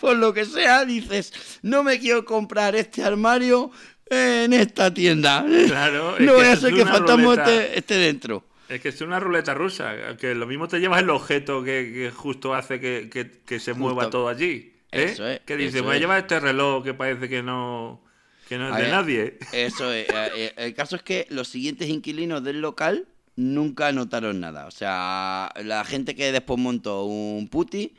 por 0.00 0.16
lo 0.16 0.32
que 0.32 0.44
sea, 0.44 0.84
dices, 0.84 1.32
no 1.62 1.84
me 1.84 2.00
quiero 2.00 2.24
comprar 2.24 2.74
este 2.74 3.04
armario 3.04 3.70
en 4.10 4.52
esta 4.52 4.92
tienda. 4.92 5.44
Claro, 5.66 6.16
es 6.16 6.20
no 6.20 6.32
que 6.32 6.38
voy 6.38 6.46
a 6.46 6.52
es 6.52 6.58
hacer 6.58 6.74
que 6.74 6.84
fantasma 6.84 7.34
esté, 7.34 7.78
esté 7.78 7.94
dentro. 7.94 8.44
Es 8.68 8.80
que 8.80 8.88
es 8.88 9.00
una 9.00 9.20
ruleta 9.20 9.54
rusa, 9.54 10.16
que 10.18 10.34
lo 10.34 10.46
mismo 10.46 10.66
te 10.68 10.78
llevas 10.80 11.00
el 11.02 11.10
objeto 11.10 11.62
que, 11.62 11.90
que 11.92 12.10
justo 12.14 12.54
hace 12.54 12.80
que, 12.80 13.08
que- 13.10 13.30
que 13.44 13.60
se 13.60 13.74
mueva 13.74 14.10
todo 14.10 14.28
allí. 14.28 14.72
¿eh? 14.92 15.04
Eso 15.12 15.26
es, 15.26 15.40
Que 15.40 15.56
dice, 15.56 15.80
voy 15.82 15.96
a 15.96 15.98
llevar 16.00 16.18
este 16.18 16.40
reloj 16.40 16.82
que 16.84 16.94
parece 16.94 17.28
que 17.28 17.42
no, 17.42 18.02
que 18.48 18.58
no 18.58 18.68
es 18.68 18.74
A 18.74 18.76
de 18.76 18.82
ver, 18.82 18.90
nadie. 18.92 19.38
Eso 19.52 19.92
es. 19.92 20.08
eh, 20.08 20.30
eh, 20.36 20.52
El 20.56 20.74
caso 20.74 20.96
es 20.96 21.02
que 21.02 21.26
los 21.30 21.48
siguientes 21.48 21.88
inquilinos 21.88 22.42
del 22.42 22.60
local 22.60 23.06
nunca 23.36 23.92
notaron 23.92 24.40
nada. 24.40 24.66
O 24.66 24.70
sea, 24.70 25.52
la 25.62 25.84
gente 25.84 26.14
que 26.16 26.32
después 26.32 26.58
montó 26.58 27.04
un 27.04 27.46
puti, 27.48 27.94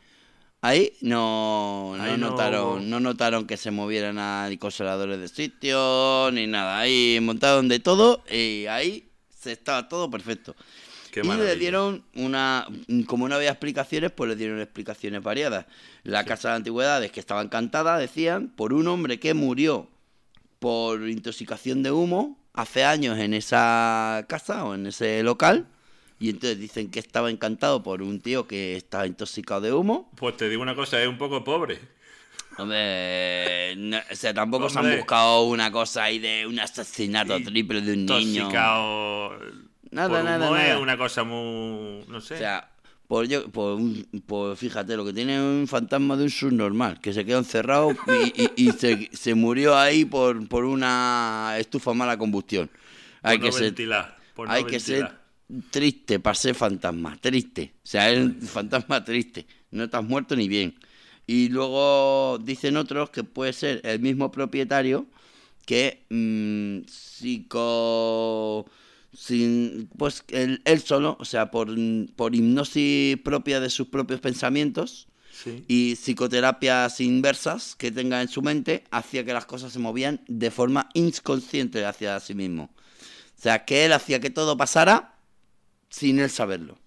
ahí 0.62 0.93
no, 1.01 1.93
no 1.95 2.03
Ahí 2.03 2.17
no 2.17 2.30
notaron, 2.32 2.89
no 2.89 2.99
notaron 2.99 3.45
que 3.47 3.56
se 3.58 3.71
movieran 3.71 4.15
nada, 4.15 4.49
ni 4.49 4.58
consoladores 4.58 5.19
de 5.19 5.27
sitio, 5.27 6.30
ni 6.32 6.47
nada. 6.47 6.80
Ahí 6.80 7.19
montaron 7.21 7.67
de 7.67 7.80
todo 7.80 8.23
y 8.30 8.65
ahí 8.67 9.07
estaba 9.53 9.88
todo 9.88 10.10
perfecto. 10.10 10.55
Qué 11.12 11.21
y 11.21 11.27
le 11.27 11.55
dieron 11.55 12.03
una, 12.15 12.67
como 13.07 13.29
no 13.29 13.36
había 13.36 13.49
explicaciones, 13.49 14.12
pues 14.12 14.29
le 14.29 14.36
dieron 14.36 14.60
explicaciones 14.60 15.23
variadas. 15.23 15.65
La 16.03 16.25
Casa 16.25 16.49
de 16.49 16.55
Antigüedades, 16.55 17.12
que 17.12 17.19
estaba 17.19 17.41
encantada, 17.41 17.97
decían, 17.97 18.49
por 18.49 18.73
un 18.73 18.88
hombre 18.88 19.19
que 19.19 19.33
murió 19.33 19.89
por 20.60 21.07
intoxicación 21.07 21.83
de 21.83 21.91
humo 21.91 22.39
hace 22.53 22.83
años 22.83 23.17
en 23.19 23.33
esa 23.33 24.25
casa 24.27 24.65
o 24.65 24.75
en 24.75 24.88
ese 24.88 25.23
local. 25.23 25.67
Y 26.19 26.31
entonces 26.31 26.60
dicen 26.60 26.89
que 26.89 26.99
estaba 26.99 27.29
encantado 27.29 27.83
por 27.83 28.01
un 28.01 28.19
tío 28.19 28.47
que 28.47 28.75
estaba 28.75 29.05
intoxicado 29.05 29.62
de 29.62 29.71
humo. 29.71 30.12
Pues 30.15 30.36
te 30.36 30.49
digo 30.49 30.63
una 30.63 30.75
cosa, 30.75 31.01
es 31.01 31.07
un 31.07 31.17
poco 31.17 31.43
pobre. 31.43 31.79
Hombre, 32.60 33.76
no- 33.78 33.98
o 34.12 34.15
sea, 34.15 34.34
tampoco 34.34 34.70
se 34.70 34.80
han 34.80 34.86
buscado 34.98 35.43
una 35.43 35.72
cosa 35.72 36.04
ahí 36.04 36.20
de 36.20 36.46
un 36.48 36.60
asesinato 36.60 37.38
Y 37.38 37.43
triple 37.43 37.82
de 37.82 37.93
un 37.93 38.06
niño. 38.06 38.50
Nada, 39.91 40.10
por 40.10 40.24
nada, 40.24 40.48
humo 40.48 40.56
nada. 40.58 40.74
Es 40.76 40.80
una 40.82 40.98
cosa 40.98 41.24
muy. 41.24 42.04
No 42.08 42.20
sé. 42.22 42.36
O 42.36 42.38
sea, 42.38 42.70
por 43.08 43.26
yo, 43.28 43.48
por, 43.50 43.76
un- 43.76 44.06
por 44.26 44.58
fíjate, 44.58 44.98
lo 44.98 45.06
que 45.06 45.13
tiene 45.13 45.39
un 45.41 45.65
fantasma 45.67 46.17
de 46.17 46.24
un 46.24 46.30
subnormal, 46.30 47.00
que 47.00 47.13
se 47.13 47.24
quedó 47.26 47.39
encerrado 47.39 47.91
y, 48.08 48.43
y- 48.43 48.67
y 48.67 48.72
se, 48.78 49.10
se 49.13 49.34
murió 49.34 49.78
ahí 49.78 50.04
por, 50.06 50.48
por 50.48 50.65
una 50.65 51.56
estufa 51.58 51.93
mala 51.93 52.17
combustión. 52.17 52.67
por 53.22 53.32
Hay 53.32 53.38
no 53.39 53.46
que 53.46 53.52
ser, 53.52 53.63
ventilar. 53.63 54.17
por 54.36 54.48
no 54.48 54.54
hay 54.54 54.63
que 54.65 54.80
ser 54.80 55.12
triste 55.72 56.20
para 56.20 56.36
ser 56.36 56.54
fantasma, 56.56 57.17
triste. 57.22 57.74
O 57.78 57.88
sea, 57.88 58.10
es 58.12 58.20
un 58.20 58.41
fantasma 58.41 59.04
triste. 59.04 59.46
No 59.72 59.86
estás 59.86 60.04
muerto 60.04 60.36
ni 60.36 60.48
bien. 60.50 60.76
Y 61.28 61.50
luego 61.50 62.40
dicen 62.40 62.78
otros 62.78 63.10
que 63.12 63.24
puede 63.24 63.54
ser 63.54 63.82
el 63.84 64.00
mismo 64.00 64.32
propietario 64.32 65.06
que 65.66 66.06
mm, 66.10 66.88
psico 66.88 68.66
sin 69.13 69.90
pues 69.98 70.24
él, 70.30 70.62
él 70.66 70.82
solo 70.82 71.18
o 71.20 71.26
sea 71.26 71.52
por, 71.52 71.70
por 72.16 72.36
hipnosis 72.36 73.18
propia 73.18 73.60
de 73.60 73.70
sus 73.70 73.88
propios 73.88 74.20
pensamientos 74.22 75.08
Sí. 75.32 75.63
y 75.68 75.96
psicoterapias 75.98 77.00
inversas 77.00 77.76
que 77.76 77.92
tenga 77.92 78.24
en 78.24 78.28
su 78.28 78.42
mente 78.42 78.86
hacía 78.90 79.24
que 79.24 79.34
las 79.34 79.46
cosas 79.46 79.72
se 79.72 79.78
movían 79.78 80.22
de 80.28 80.50
forma 80.50 80.90
inconsciente 80.96 81.86
hacia 81.86 82.20
sí 82.20 82.34
mismo 82.34 82.72
o 83.38 83.42
sea 83.42 83.63
que 83.66 83.86
él 83.86 83.94
hacía 83.94 84.20
que 84.20 84.32
todo 84.32 84.58
pasara 84.58 85.16
sin 85.90 86.20
él 86.20 86.30
saberlo 86.32 86.80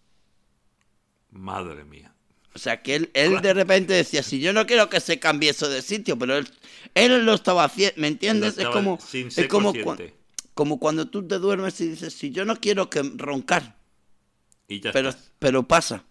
Madre 1.31 1.85
mía. 1.85 2.10
O 2.55 2.59
sea, 2.59 2.83
que 2.83 2.97
él, 2.97 3.11
él 3.15 3.41
de 3.41 3.55
repente 3.55 3.93
decía, 3.93 4.23
si 4.23 4.41
yo 4.41 4.53
no 4.53 4.67
quiero 4.67 4.89
que 4.91 5.01
se 5.01 5.19
cambie 5.19 5.51
eso 5.51 5.69
de 5.69 5.83
sitio, 5.83 6.19
pero 6.19 6.37
él, 6.37 6.49
él 6.95 7.25
lo 7.25 7.35
estaba 7.35 7.65
haciendo, 7.65 8.01
¿me 8.01 8.09
entiendes? 8.09 8.59
Es 8.59 8.67
como, 8.69 8.99
es 9.13 9.49
como, 9.49 9.73
como 10.55 10.79
cuando 10.81 11.09
tú 11.09 11.27
te 11.27 11.39
duermes 11.39 11.81
y 11.81 11.89
dices, 11.89 12.13
si 12.13 12.31
yo 12.31 12.45
no 12.45 12.57
quiero 12.57 12.91
que 12.91 13.03
roncar, 13.17 13.77
Y 14.69 14.81
ya 14.81 14.93
pero, 14.93 15.15
pero 15.39 15.63
pasa. 15.63 16.05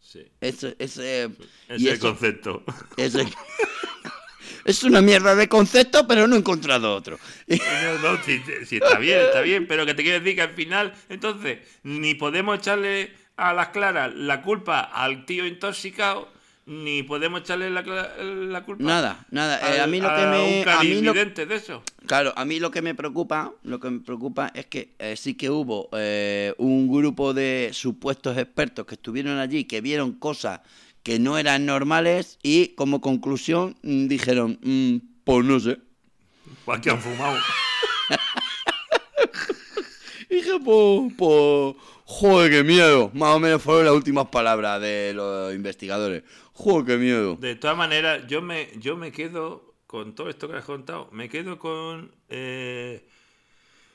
Sí. 0.00 0.22
Ese, 0.40 0.76
ese, 0.78 1.30
es 1.68 1.84
el 1.84 1.98
concepto. 1.98 2.62
ese- 2.96 3.26
es 4.64 4.82
una 4.84 5.00
mierda 5.02 5.34
de 5.34 5.48
concepto, 5.48 6.06
pero 6.06 6.26
no 6.28 6.36
he 6.36 6.38
encontrado 6.38 6.94
otro. 6.94 7.18
No, 7.48 8.12
no, 8.12 8.22
sí, 8.24 8.40
está 8.70 8.98
bien, 8.98 9.20
está 9.20 9.40
bien, 9.40 9.66
pero 9.66 9.84
que 9.86 9.94
te 9.94 10.02
quiero 10.02 10.20
decir 10.20 10.36
que 10.36 10.42
al 10.42 10.54
final, 10.54 10.92
entonces, 11.08 11.58
ni 11.82 12.14
podemos 12.14 12.58
echarle 12.58 13.12
a 13.36 13.52
las 13.52 13.68
claras 13.68 14.14
la 14.14 14.42
culpa 14.42 14.80
al 14.80 15.26
tío 15.26 15.46
intoxicado, 15.46 16.28
ni 16.66 17.02
podemos 17.04 17.42
echarle 17.42 17.70
la, 17.70 17.82
la 17.82 18.64
culpa 18.64 18.82
Nada, 18.82 19.24
nada. 19.30 19.60
Eh, 19.60 19.74
al- 19.74 19.80
a 19.82 19.86
mí 19.86 20.00
lo 20.00 20.08
que 20.08 20.22
a 20.22 20.30
me, 20.30 20.62
un 20.62 20.68
a 20.68 20.82
mí 20.82 21.00
lo, 21.02 21.12
de 21.14 21.54
eso. 21.54 21.82
Claro, 22.06 22.32
a 22.36 22.44
mí 22.44 22.58
lo 22.58 22.70
que 22.70 22.82
me 22.82 22.94
preocupa, 22.94 23.52
lo 23.62 23.78
que 23.78 23.90
me 23.90 24.00
preocupa 24.00 24.50
es 24.54 24.66
que 24.66 24.94
eh, 24.98 25.16
sí 25.16 25.34
que 25.34 25.50
hubo 25.50 25.88
eh, 25.92 26.54
un 26.58 26.88
grupo 26.88 27.34
de 27.34 27.70
supuestos 27.72 28.36
expertos 28.36 28.86
que 28.86 28.94
estuvieron 28.96 29.38
allí, 29.38 29.64
que 29.64 29.80
vieron 29.80 30.12
cosas 30.12 30.60
que 31.04 31.20
no 31.20 31.38
eran 31.38 31.66
normales 31.66 32.38
y 32.42 32.68
como 32.68 33.00
conclusión 33.00 33.76
mm, 33.82 34.06
dijeron, 34.08 34.58
"Mm, 34.62 34.96
pues 35.24 35.44
no 35.44 35.60
sé. 35.60 35.78
Pues 36.64 36.80
que 36.80 36.90
han 36.90 37.00
fumado. 37.00 37.36
Dije, 40.28 40.50
pues, 40.64 41.12
pues, 41.16 41.74
joder, 42.06 42.50
qué 42.50 42.64
miedo. 42.64 43.10
Más 43.12 43.34
o 43.34 43.40
menos 43.40 43.62
fueron 43.62 43.84
las 43.84 43.94
últimas 43.94 44.28
palabras 44.28 44.80
de 44.80 45.12
los 45.14 45.54
investigadores. 45.54 46.22
Joder, 46.54 46.86
qué 46.86 46.96
miedo. 46.96 47.36
De 47.36 47.56
todas 47.56 47.76
maneras, 47.76 48.26
yo 48.26 48.40
me, 48.40 48.70
yo 48.78 48.96
me 48.96 49.12
quedo 49.12 49.74
con 49.86 50.14
todo 50.14 50.30
esto 50.30 50.48
que 50.48 50.56
has 50.56 50.64
contado, 50.64 51.08
me 51.12 51.28
quedo 51.28 51.58
con, 51.58 52.12
eh, 52.28 53.06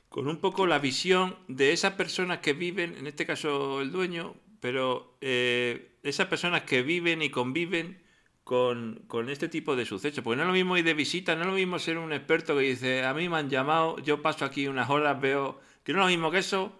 con 0.09 0.27
un 0.27 0.37
poco 0.37 0.67
la 0.67 0.79
visión 0.79 1.35
de 1.47 1.73
esas 1.73 1.93
personas 1.93 2.39
que 2.39 2.53
viven, 2.53 2.95
en 2.97 3.07
este 3.07 3.25
caso 3.25 3.81
el 3.81 3.91
dueño, 3.91 4.35
pero 4.59 5.17
eh, 5.21 5.97
esas 6.03 6.27
personas 6.27 6.61
que 6.61 6.81
viven 6.81 7.21
y 7.21 7.29
conviven 7.29 8.01
con, 8.43 9.03
con 9.07 9.29
este 9.29 9.49
tipo 9.49 9.75
de 9.75 9.85
sucesos. 9.85 10.23
Porque 10.23 10.37
no 10.37 10.43
es 10.43 10.47
lo 10.47 10.53
mismo 10.53 10.77
ir 10.77 10.85
de 10.85 10.93
visita, 10.93 11.35
no 11.35 11.41
es 11.41 11.47
lo 11.47 11.53
mismo 11.53 11.79
ser 11.79 11.97
un 11.97 12.13
experto 12.13 12.55
que 12.55 12.63
dice, 12.63 13.03
a 13.03 13.13
mí 13.13 13.27
me 13.27 13.37
han 13.37 13.49
llamado, 13.49 13.97
yo 13.99 14.21
paso 14.21 14.45
aquí 14.45 14.67
unas 14.67 14.89
horas, 14.89 15.19
veo, 15.19 15.59
que 15.83 15.93
no 15.93 15.99
es 15.99 16.05
lo 16.05 16.09
mismo 16.09 16.31
que 16.31 16.39
eso, 16.39 16.73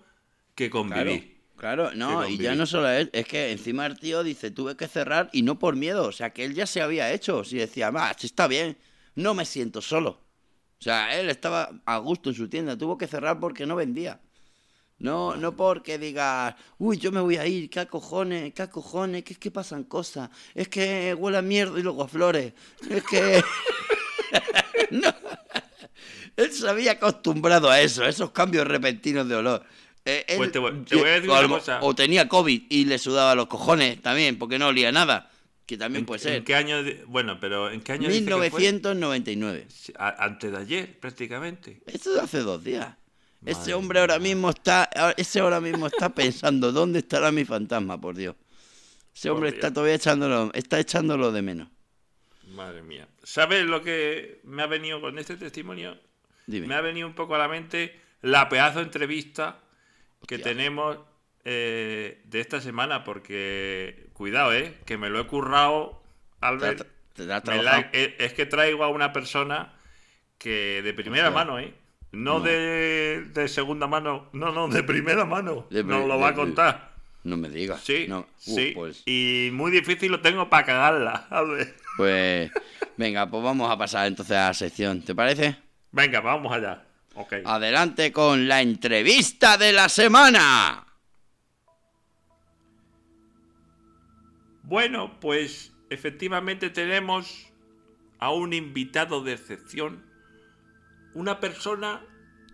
que 0.69 0.69
Claro, 0.89 1.11
convivir. 1.11 1.37
claro, 1.55 1.91
no, 1.95 2.27
y 2.27 2.37
ya 2.37 2.55
no 2.55 2.65
solo 2.65 2.89
es, 2.89 3.09
es 3.13 3.25
que 3.25 3.51
encima 3.51 3.85
el 3.85 3.99
tío 3.99 4.23
dice, 4.23 4.51
tuve 4.51 4.75
que 4.75 4.87
cerrar 4.87 5.29
y 5.33 5.41
no 5.43 5.59
por 5.59 5.75
miedo, 5.75 6.05
o 6.07 6.11
sea, 6.11 6.31
que 6.31 6.45
él 6.45 6.53
ya 6.53 6.65
se 6.67 6.81
había 6.81 7.11
hecho, 7.11 7.43
si 7.43 7.57
decía, 7.57 7.91
si 8.17 8.27
está 8.27 8.47
bien, 8.47 8.77
no 9.15 9.33
me 9.33 9.45
siento 9.45 9.81
solo. 9.81 10.09
O 10.79 10.83
sea, 10.83 11.19
él 11.19 11.29
estaba 11.29 11.69
a 11.85 11.97
gusto 11.99 12.29
en 12.29 12.35
su 12.35 12.49
tienda, 12.49 12.77
tuvo 12.77 12.97
que 12.97 13.07
cerrar 13.07 13.39
porque 13.39 13.65
no 13.65 13.75
vendía. 13.75 14.19
No, 14.97 15.35
no 15.35 15.55
porque 15.55 15.97
digas, 15.97 16.55
uy, 16.77 16.97
yo 16.97 17.11
me 17.11 17.21
voy 17.21 17.37
a 17.37 17.47
ir, 17.47 17.69
qué 17.69 17.87
cojones, 17.87 18.53
qué 18.53 18.69
cojones, 18.69 19.23
que 19.23 19.33
es 19.33 19.39
que 19.39 19.49
pasan 19.51 19.83
cosas, 19.85 20.29
es 20.53 20.67
que 20.69 21.15
huele 21.17 21.37
a 21.39 21.41
mierda 21.41 21.79
y 21.79 21.83
luego 21.83 22.03
a 22.03 22.07
flores, 22.07 22.53
es 22.89 23.03
que... 23.03 23.43
No. 24.91 25.13
Él 26.35 26.51
se 26.51 26.69
había 26.69 26.93
acostumbrado 26.93 27.69
a 27.69 27.81
eso, 27.81 28.03
a 28.03 28.09
esos 28.09 28.31
cambios 28.31 28.67
repentinos 28.67 29.27
de 29.27 29.35
olor. 29.35 29.63
Eh, 30.05 30.25
él- 30.27 30.37
Pues 30.37 30.51
te 30.51 30.59
voy- 30.59 30.83
te 30.83 30.95
voy 30.95 31.09
a 31.09 31.11
decir 31.13 31.29
o 31.29 31.33
una 31.33 31.41
algo- 31.41 31.55
cosa. 31.59 31.79
O 31.81 31.93
tenía 31.93 32.27
COVID 32.27 32.63
y 32.69 32.85
le 32.85 32.97
sudaba 32.97 33.35
los 33.35 33.47
cojones 33.47 34.01
también, 34.01 34.37
porque 34.39 34.57
no 34.59 34.67
olía 34.67 34.91
nada. 34.91 35.27
que 35.63 35.77
también 35.77 36.01
¿En, 36.01 36.05
puede 36.05 36.17
en 36.27 36.33
ser. 36.35 36.43
qué 36.43 36.55
año? 36.55 36.77
bueno, 37.07 37.39
pero 37.39 37.69
¿en 37.71 37.79
qué 37.81 37.93
año 37.93 38.09
dice 38.09 38.25
que 38.25 38.31
fue? 38.49 38.59
1999. 38.59 39.67
Sí, 39.69 39.93
a- 39.97 40.25
Antes 40.25 40.51
de 40.51 40.57
ayer, 40.57 40.99
prácticamente. 40.99 41.81
Eso 41.85 42.11
de 42.13 42.19
hace 42.19 42.39
dos 42.39 42.61
días. 42.61 42.93
Ese 43.45 43.59
Madre 43.59 43.73
hombre 43.75 43.99
ahora 44.01 44.19
mismo 44.19 44.49
está, 44.49 44.89
ese 45.15 45.39
ahora 45.39 45.61
mismo 45.61 45.87
está 45.87 46.09
pensando 46.15 46.73
dónde 46.73 46.99
estará 46.99 47.31
mi 47.31 47.45
fantasma, 47.45 48.01
por 48.01 48.15
Dios. 48.17 48.35
Ese 49.15 49.29
Por 49.29 49.35
hombre 49.37 49.51
Dios. 49.51 49.59
está 49.63 49.73
todavía 49.73 49.95
echándolo, 49.95 50.51
está 50.53 50.77
echándolo 50.77 51.31
de 51.31 51.41
menos. 51.41 51.69
Madre 52.47 52.81
mía. 52.81 53.07
¿Sabes 53.23 53.63
lo 53.65 53.81
que 53.81 54.41
me 54.43 54.63
ha 54.63 54.67
venido 54.67 54.99
con 54.99 55.17
este 55.19 55.37
testimonio? 55.37 55.97
Dime. 56.47 56.67
Me 56.67 56.75
ha 56.75 56.81
venido 56.81 57.07
un 57.07 57.13
poco 57.15 57.35
a 57.35 57.37
la 57.37 57.47
mente 57.47 57.97
la 58.23 58.49
pedazo 58.49 58.79
de 58.79 58.85
entrevista 58.85 59.59
que 60.27 60.35
Hostia. 60.35 60.51
tenemos 60.51 60.97
eh, 61.45 62.21
de 62.25 62.39
esta 62.39 62.61
semana, 62.61 63.03
porque 63.03 64.07
cuidado, 64.13 64.53
¿eh? 64.53 64.75
Que 64.85 64.97
me 64.97 65.09
lo 65.09 65.19
he 65.19 65.27
currado, 65.27 66.01
¿Te, 66.39 66.45
Albert. 66.45 66.87
te 67.13 67.25
la- 67.25 67.41
trabajado? 67.41 67.83
eh, 67.93 68.15
es 68.19 68.33
que 68.33 68.45
traigo 68.45 68.83
a 68.83 68.89
una 68.89 69.11
persona 69.13 69.73
que 70.37 70.81
de 70.83 70.93
primera 70.93 71.27
Hostia. 71.29 71.43
mano, 71.45 71.59
¿eh? 71.59 71.73
No, 72.11 72.39
No. 72.39 72.41
De, 72.41 73.25
de 73.33 73.47
segunda 73.47 73.87
mano, 73.87 74.27
no, 74.33 74.51
no, 74.51 74.67
de 74.67 74.83
primera 74.83 75.23
mano. 75.25 75.65
De 75.69 75.83
Nos 75.83 76.05
lo 76.07 76.15
de 76.15 76.21
va 76.21 76.27
a 76.29 76.33
contar. 76.35 76.91
No 77.23 77.37
me 77.37 77.49
digas. 77.49 77.81
Sí, 77.81 78.05
No. 78.09 78.19
Uh, 78.21 78.25
sí. 78.37 78.71
pues, 78.75 79.03
Y 79.05 79.49
muy 79.53 79.71
difícil 79.71 80.11
lo 80.11 80.21
tengo 80.21 80.49
para 80.49 80.65
cagarla. 80.65 81.27
A 81.29 81.41
ver. 81.43 81.75
pues, 81.97 82.51
venga, 82.97 83.29
pues 83.29 83.43
vamos 83.43 83.71
a 83.71 83.77
pasar 83.77 84.07
entonces 84.07 84.35
a 84.35 84.47
la 84.47 84.53
sección, 84.53 85.01
¿te 85.03 85.15
parece? 85.15 85.55
Venga, 85.91 86.19
vamos 86.21 86.51
allá. 86.51 86.83
Ok. 87.15 87.33
Adelante 87.45 88.11
con 88.11 88.47
la 88.47 88.61
entrevista 88.61 89.57
de 89.57 89.73
la 89.73 89.89
semana. 89.89 90.85
Bueno, 94.63 95.19
pues 95.19 95.73
efectivamente 95.89 96.69
tenemos 96.69 97.51
a 98.19 98.31
un 98.31 98.53
invitado 98.53 99.23
de 99.23 99.33
excepción, 99.33 100.05
una 101.13 101.39
persona 101.39 102.01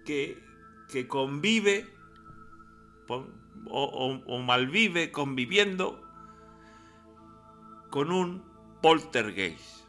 que, 0.06 0.42
que 0.90 1.08
convive 1.08 1.86
o- 3.08 4.22
o 4.26 4.40
malvive 4.40 5.12
conviviendo 5.12 6.02
con 7.92 8.12
un 8.12 8.44
poltergeist. 8.82 9.86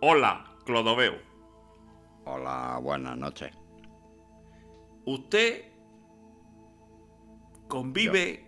Hola, 0.00 0.44
Clodoveo. 0.64 1.25
Hola, 2.28 2.80
buenas 2.82 3.16
noches. 3.16 3.52
¿Usted 5.04 5.64
convive 7.68 8.44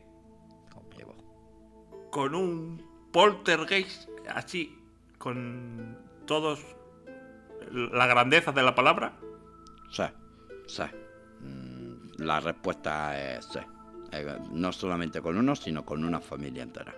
con 2.11 2.35
un 2.35 2.83
poltergeist 3.13 4.09
así, 4.35 4.77
con 5.19 5.97
todos 6.27 6.61
la 7.71 8.07
grandeza 8.07 8.51
de 8.51 8.63
la 8.65 8.75
palabra? 8.75 9.17
Sí, 9.93 10.03
sí. 10.67 10.83
Mm, 11.41 12.21
La 12.25 12.41
respuesta 12.41 13.17
es 13.37 13.45
sí. 13.45 13.61
Eh, 14.11 14.39
No 14.51 14.73
solamente 14.73 15.21
con 15.23 15.37
uno, 15.39 15.55
sino 15.55 15.85
con 15.85 16.03
una 16.03 16.19
familia 16.21 16.65
entera. 16.65 16.93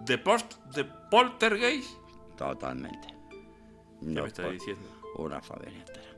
¿De, 0.00 0.18
post, 0.18 0.62
de 0.74 0.84
poltergeist? 0.84 1.96
Totalmente. 2.36 3.08
¿Qué 4.00 4.06
me 4.06 4.26
está 4.26 4.50
diciendo? 4.50 4.97
Una 5.18 5.40
familia 5.40 5.78
entera. 5.78 6.08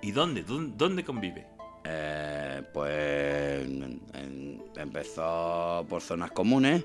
¿Y 0.00 0.10
dónde? 0.10 0.42
¿Dónde, 0.42 0.74
dónde 0.76 1.04
convive? 1.04 1.46
Eh, 1.84 2.62
pues 2.72 3.64
en- 3.64 4.02
en- 4.14 4.64
empezó 4.76 5.84
por 5.88 6.00
zonas 6.00 6.30
comunes. 6.32 6.84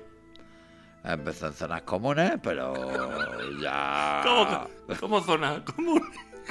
Empezó 1.04 1.46
en 1.46 1.52
zonas 1.54 1.82
comunes, 1.82 2.32
pero 2.42 2.74
ya. 3.60 4.20
¿Cómo, 4.24 4.96
cómo 5.00 5.20
zona 5.20 5.64
común? 5.64 6.02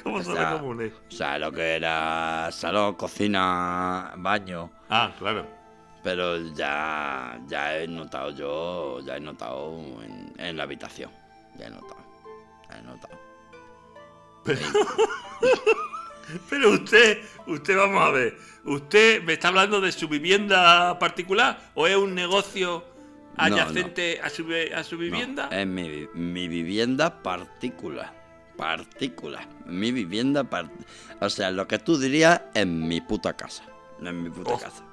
¿Cómo 0.03 0.17
O 0.17 0.23
comunes? 0.23 0.93
O 1.07 1.11
sea, 1.11 1.37
lo 1.39 1.51
que 1.51 1.75
era 1.75 2.49
salón, 2.51 2.95
cocina, 2.95 4.13
baño. 4.17 4.71
Ah, 4.89 5.11
claro. 5.17 5.45
Pero 6.03 6.37
ya, 6.53 7.39
ya 7.47 7.77
he 7.77 7.87
notado 7.87 8.29
yo, 8.31 8.99
ya 9.01 9.17
he 9.17 9.19
notado 9.19 9.77
en, 10.03 10.33
en 10.37 10.55
la 10.57 10.63
habitación. 10.63 11.11
Ya 11.57 11.67
he 11.67 11.69
notado. 11.69 11.97
Ya 12.69 12.77
he 12.77 12.81
notado. 12.83 13.26
Pero 16.49 16.71
usted, 16.71 17.19
usted 17.45 17.77
vamos 17.77 18.01
a 18.03 18.09
ver, 18.11 18.37
¿usted 18.65 19.23
me 19.23 19.33
está 19.33 19.47
hablando 19.49 19.79
de 19.79 19.91
su 19.91 20.07
vivienda 20.07 20.97
particular 20.99 21.57
o 21.73 21.87
es 21.87 21.95
un 21.95 22.13
negocio 22.15 22.83
No, 23.37 23.43
adyacente 23.43 24.19
A, 24.21 24.29
su, 24.29 24.45
a 24.75 24.83
su 24.83 24.95
No, 24.95 25.01
vivienda? 25.01 25.47
es 25.51 25.65
mi, 25.65 26.07
mi 26.13 26.47
vivienda 26.47 27.21
particular. 27.23 28.13
Particular. 28.57 29.47
Mi 29.67 29.91
vivienda 29.91 30.43
par- 30.43 30.69
O 31.21 31.29
sea, 31.29 31.51
lo 31.51 31.67
que 31.67 31.77
tú 31.79 31.97
dirías 31.97 32.41
en 32.55 32.87
mi 32.87 32.99
puta 33.01 33.33
casa. 33.37 33.63
En 34.01 34.23
mi 34.23 34.29
puta 34.29 34.51
Oh. 34.53 34.59
casa. 34.59 34.83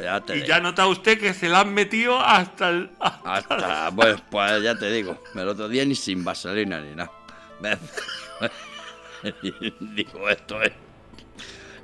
Ya 0.00 0.22
y 0.28 0.32
digo. 0.32 0.46
ya 0.46 0.58
nota 0.60 0.86
usted 0.88 1.18
que 1.20 1.32
se 1.34 1.48
la 1.48 1.60
han 1.60 1.72
metido 1.72 2.18
hasta 2.18 2.68
el... 2.70 2.90
Hasta, 2.98 3.92
pues, 3.94 4.20
pues 4.28 4.62
ya 4.62 4.76
te 4.76 4.90
digo, 4.90 5.22
el 5.34 5.48
otro 5.48 5.68
día 5.68 5.84
ni 5.84 5.94
sin 5.94 6.24
vaselina 6.24 6.80
ni 6.80 6.94
nada. 6.96 7.12
Digo, 9.80 10.28
esto 10.28 10.62
es. 10.62 10.72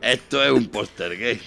Esto 0.01 0.43
es 0.43 0.51
un 0.51 0.69
póster 0.69 1.19
gay. 1.19 1.41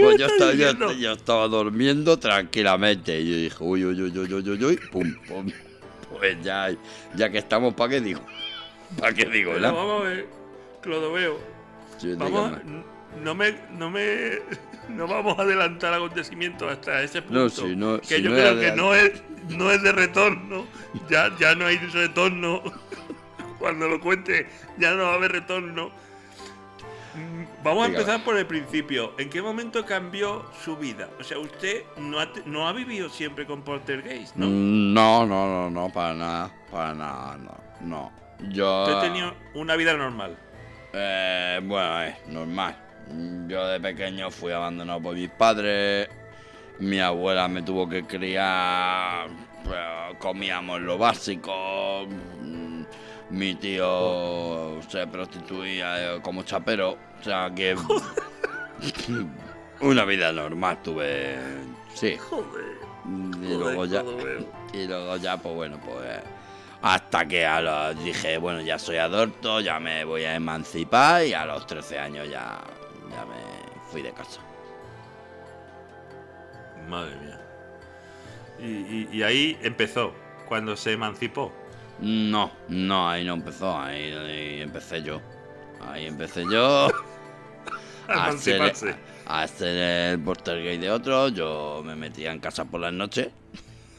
Pues 0.00 0.18
yo 0.18 0.26
estaba, 0.26 0.52
yo, 0.52 1.12
estaba 1.12 1.48
durmiendo 1.48 2.18
tranquilamente 2.18 3.20
y 3.20 3.30
yo 3.30 3.36
dije, 3.36 3.56
uy, 3.60 3.84
uy, 3.84 4.02
uy, 4.02 4.18
uy, 4.18 4.34
uy, 4.34 4.50
uy, 4.50 4.64
uy, 4.64 4.76
pum, 4.90 5.14
pum. 5.26 5.50
Pues 6.10 6.36
ya, 6.42 6.74
ya 7.14 7.30
que 7.30 7.38
estamos, 7.38 7.74
¿para 7.74 7.90
qué 7.90 8.00
digo? 8.00 8.20
¿Para 8.98 9.12
qué 9.12 9.26
digo? 9.26 9.52
La? 9.54 9.70
vamos 9.70 10.02
a 10.02 10.08
ver, 10.08 10.26
Clodoveo. 10.82 11.38
Sí, 11.98 12.14
Vamos, 12.14 12.50
dígame. 12.50 12.97
No 13.22 13.34
me, 13.34 13.54
no 13.72 13.90
me, 13.90 14.38
no 14.88 15.06
vamos 15.06 15.38
a 15.38 15.42
adelantar 15.42 15.94
acontecimientos 15.94 16.70
hasta 16.70 17.02
ese 17.02 17.22
punto. 17.22 17.40
No, 17.40 17.48
si 17.50 17.76
no- 17.76 18.00
que 18.00 18.16
si 18.16 18.22
yo 18.22 18.30
no 18.30 18.36
creo 18.36 18.60
que 18.60 18.72
no 18.72 18.94
es, 18.94 19.22
no 19.48 19.70
es 19.70 19.82
de 19.82 19.92
retorno. 19.92 20.66
Ya, 21.08 21.30
ya 21.38 21.54
no 21.54 21.66
hay 21.66 21.76
retorno. 21.78 22.62
Cuando 23.58 23.88
lo 23.88 24.00
cuente, 24.00 24.48
ya 24.78 24.92
no 24.94 25.04
va 25.04 25.12
a 25.12 25.14
haber 25.14 25.32
retorno. 25.32 25.90
Mm, 27.14 27.42
Vamos 27.64 27.84
a 27.84 27.86
Dígame. 27.88 28.02
empezar 28.02 28.24
por 28.24 28.36
el 28.36 28.46
principio. 28.46 29.14
¿En 29.18 29.28
qué 29.30 29.42
momento 29.42 29.84
cambió 29.84 30.46
su 30.64 30.76
vida? 30.76 31.08
O 31.18 31.24
sea, 31.24 31.38
usted 31.38 31.82
no 31.96 32.20
ha, 32.20 32.28
no 32.44 32.68
ha 32.68 32.72
vivido 32.72 33.08
siempre 33.08 33.46
con 33.46 33.62
poltergeist, 33.62 34.36
¿no? 34.36 34.46
Mm, 34.46 34.92
No, 34.94 35.26
no, 35.26 35.46
no, 35.46 35.70
no, 35.70 35.92
para 35.92 36.14
nada, 36.14 36.54
para 36.70 36.94
nada, 36.94 37.36
no, 37.38 37.58
no. 37.80 38.12
Yo... 38.50 38.84
Usted 38.84 39.00
tenía 39.08 39.34
una 39.54 39.74
vida 39.74 39.94
normal. 39.96 40.36
Eh, 40.92 41.60
bueno, 41.64 42.02
es 42.04 42.28
normal. 42.28 42.76
Yo 43.46 43.66
de 43.66 43.80
pequeño 43.80 44.30
fui 44.30 44.52
abandonado 44.52 45.00
por 45.00 45.14
mis 45.14 45.30
padres. 45.30 46.08
Mi 46.78 47.00
abuela 47.00 47.48
me 47.48 47.62
tuvo 47.62 47.88
que 47.88 48.04
criar. 48.04 49.28
comíamos 50.18 50.80
lo 50.80 50.98
básico. 50.98 52.06
mm, 52.40 52.82
Mi 53.30 53.54
tío 53.54 54.80
se 54.88 55.06
prostituía 55.06 56.16
eh, 56.16 56.20
como 56.22 56.42
chapero. 56.42 56.98
O 57.20 57.24
sea 57.24 57.50
que. 57.54 57.76
una 59.80 60.04
vida 60.04 60.32
normal 60.32 60.78
tuve. 60.82 61.36
Sí. 61.94 62.16
Joder. 62.16 62.78
Y 63.42 63.54
luego 63.54 63.86
ya. 63.86 64.04
Y 64.72 64.86
luego 64.86 65.16
ya, 65.16 65.36
pues 65.38 65.54
bueno, 65.54 65.80
pues 65.84 66.20
hasta 66.82 67.26
que 67.26 67.44
a 67.44 67.60
los, 67.60 68.04
dije, 68.04 68.38
bueno, 68.38 68.60
ya 68.60 68.78
soy 68.78 68.98
adulto, 68.98 69.60
ya 69.60 69.80
me 69.80 70.04
voy 70.04 70.24
a 70.24 70.34
emancipar 70.34 71.24
y 71.24 71.34
a 71.34 71.44
los 71.44 71.66
13 71.66 71.98
años 71.98 72.28
ya, 72.30 72.60
ya 73.10 73.24
me 73.24 73.36
fui 73.90 74.02
de 74.02 74.12
casa. 74.12 74.40
Madre 76.88 77.16
mía. 77.16 77.40
Y, 78.60 78.64
y- 78.66 79.08
y 79.12 79.22
ahí 79.22 79.58
empezó, 79.62 80.12
cuando 80.46 80.76
se 80.76 80.92
emancipó. 80.92 81.52
No, 82.00 82.50
no, 82.68 83.08
ahí 83.08 83.24
no 83.24 83.34
empezó, 83.34 83.76
ahí, 83.78 84.12
ahí 84.12 84.60
empecé 84.62 85.02
yo. 85.02 85.20
Ahí 85.80 86.06
empecé 86.06 86.44
yo 86.50 86.88
A 88.08 88.26
hacer, 88.28 88.56
emanciparse. 88.56 88.94
a 89.26 89.42
hacer 89.42 89.76
el 90.12 90.20
porter 90.20 90.62
gay 90.62 90.78
de 90.78 90.90
otro. 90.90 91.28
Yo 91.28 91.82
me 91.84 91.94
metía 91.94 92.32
en 92.32 92.40
casa 92.40 92.64
por 92.64 92.80
las 92.80 92.92
noches 92.92 93.28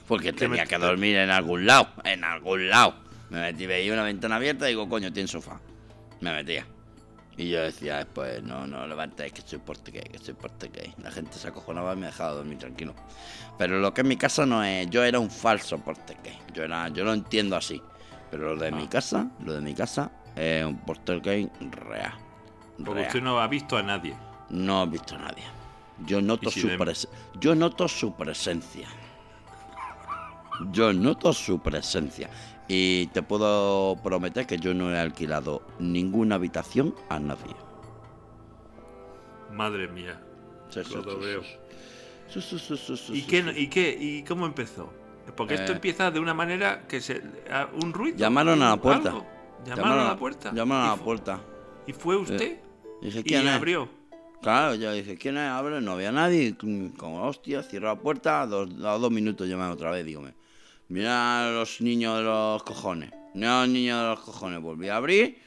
porque 0.08 0.34
tenía 0.34 0.66
que 0.66 0.78
dormir 0.78 1.16
en 1.18 1.30
algún 1.30 1.66
lado, 1.66 1.90
en 2.04 2.24
algún 2.24 2.70
lado. 2.70 2.96
Me 3.30 3.40
metí, 3.42 3.66
veía 3.68 3.94
una 3.94 4.04
ventana 4.04 4.38
abierta 4.38 4.66
y 4.68 4.70
digo, 4.74 4.90
coño, 4.90 5.14
tiene 5.14 5.28
sofá. 5.28 5.60
Me 6.22 6.34
metía. 6.34 6.66
Y 7.40 7.50
yo 7.52 7.62
decía 7.62 7.98
después, 8.00 8.44
no, 8.44 8.68
no, 8.68 8.86
levantéis 8.86 9.32
que 9.32 9.42
soy 9.42 9.62
gay, 9.94 10.04
que 10.12 10.18
soy 10.20 10.36
gay. 10.74 10.94
La 11.02 11.10
gente 11.10 11.38
se 11.38 11.48
acojonaba 11.48 11.94
y 11.94 11.96
me 11.96 12.08
dejaba 12.08 12.34
dormir 12.34 12.58
tranquilo. 12.58 12.94
Pero 13.58 13.80
lo 13.80 13.94
que 13.94 14.02
es 14.02 14.08
mi 14.08 14.18
casa 14.18 14.46
no 14.46 14.62
es, 14.62 14.90
yo 14.90 15.06
era 15.06 15.20
un 15.20 15.32
falso 15.32 15.78
gay. 16.22 16.38
Yo, 16.54 16.64
era, 16.64 16.90
yo 16.90 17.06
lo 17.06 17.14
entiendo 17.14 17.56
así. 17.56 17.82
Pero 18.30 18.56
lo 18.56 18.62
de 18.62 18.72
mi 18.74 18.84
Ah. 18.84 18.90
casa, 18.90 19.28
lo 19.42 19.54
de 19.54 19.62
mi 19.62 19.74
casa 19.74 20.12
es 20.36 20.66
un 20.66 20.80
gay 21.22 21.50
real. 21.72 22.14
Porque 22.78 22.94
real. 22.94 23.08
usted 23.08 23.22
no 23.22 23.40
ha 23.40 23.48
visto 23.48 23.78
a 23.78 23.84
nadie. 23.84 24.18
No 24.50 24.84
he 24.84 24.88
visto 24.88 25.16
a 25.16 25.20
nadie. 25.20 25.44
Yo 26.06 26.22
noto, 26.22 26.50
¿Y 26.50 26.52
si 26.52 26.60
su 26.62 26.68
pres- 26.68 27.08
yo 27.40 27.56
noto 27.56 27.88
su 27.88 28.14
presencia. 28.16 28.90
Yo 30.72 30.92
noto 30.92 31.32
su 31.32 31.60
presencia. 31.62 32.30
Y 32.72 33.08
te 33.08 33.24
puedo 33.24 33.98
prometer 34.04 34.46
que 34.46 34.58
yo 34.60 34.74
no 34.76 34.94
he 34.94 35.00
alquilado 35.00 35.64
ninguna 35.80 36.36
habitación 36.36 36.94
a 37.10 37.20
nadie. 37.20 37.56
Madre 39.52 39.88
mía. 39.88 40.22
Sí, 40.70 40.82
sí, 40.86 40.94
Lo 40.94 41.20
veo. 41.20 41.42
sí, 42.30 43.14
¿Y 43.14 43.22
qué. 43.24 43.54
¿Y 43.58 43.68
qué? 43.68 43.98
¿Y 44.00 44.24
cómo 44.24 44.46
empezó? 44.46 44.94
Porque 45.36 45.56
esto 45.56 45.72
Eh. 45.72 45.76
empieza 45.76 46.12
de 46.12 46.20
una 46.20 46.34
manera 46.34 46.88
que 46.88 47.02
se... 47.02 47.22
¿Un 47.82 47.92
ruido? 47.94 48.18
Llamaron 48.18 48.62
a 48.62 48.70
la 48.70 48.78
puerta. 48.78 49.10
algo. 49.10 49.26
Llamaron 49.66 50.00
a 50.00 50.04
la 50.06 50.18
puerta. 50.18 50.52
Llamaron 50.54 50.84
a 50.90 50.94
¿Y 50.94 50.98
la 50.98 51.04
puerta. 51.04 51.42
¿Y 51.88 51.94
fue 51.94 52.16
usted? 52.18 52.60
Dije, 53.02 53.20
¿Y 53.20 53.24
¿quién 53.24 53.48
es? 53.48 53.54
abrió? 53.56 53.90
Claro, 54.42 54.76
yo 54.76 54.92
dije, 54.94 55.18
¿quién 55.18 55.38
es? 55.38 55.50
Abre, 55.50 55.82
no 55.82 55.94
había 55.94 56.12
nadie. 56.12 56.56
y 56.62 56.90
Como 56.92 57.24
hostia, 57.24 57.62
cierro 57.64 57.88
la 57.88 57.96
puerta, 58.00 58.46
dos, 58.48 58.70
a 58.84 58.98
dos 58.98 59.12
minutos 59.12 59.48
llaman 59.48 59.72
otra 59.72 59.92
vez, 59.92 60.06
digo, 60.06 60.22
mira 60.90 61.48
a 61.48 61.52
los 61.52 61.82
niños 61.82 62.18
de 62.18 62.24
los 62.24 62.64
cojones. 62.64 63.12
Mira 63.34 63.60
a 63.62 63.66
los 63.66 63.70
niños 63.74 64.02
de 64.02 64.08
los 64.10 64.20
cojones. 64.20 64.62
Volví 64.62 64.90
a 64.90 64.98
abrir. 64.98 65.38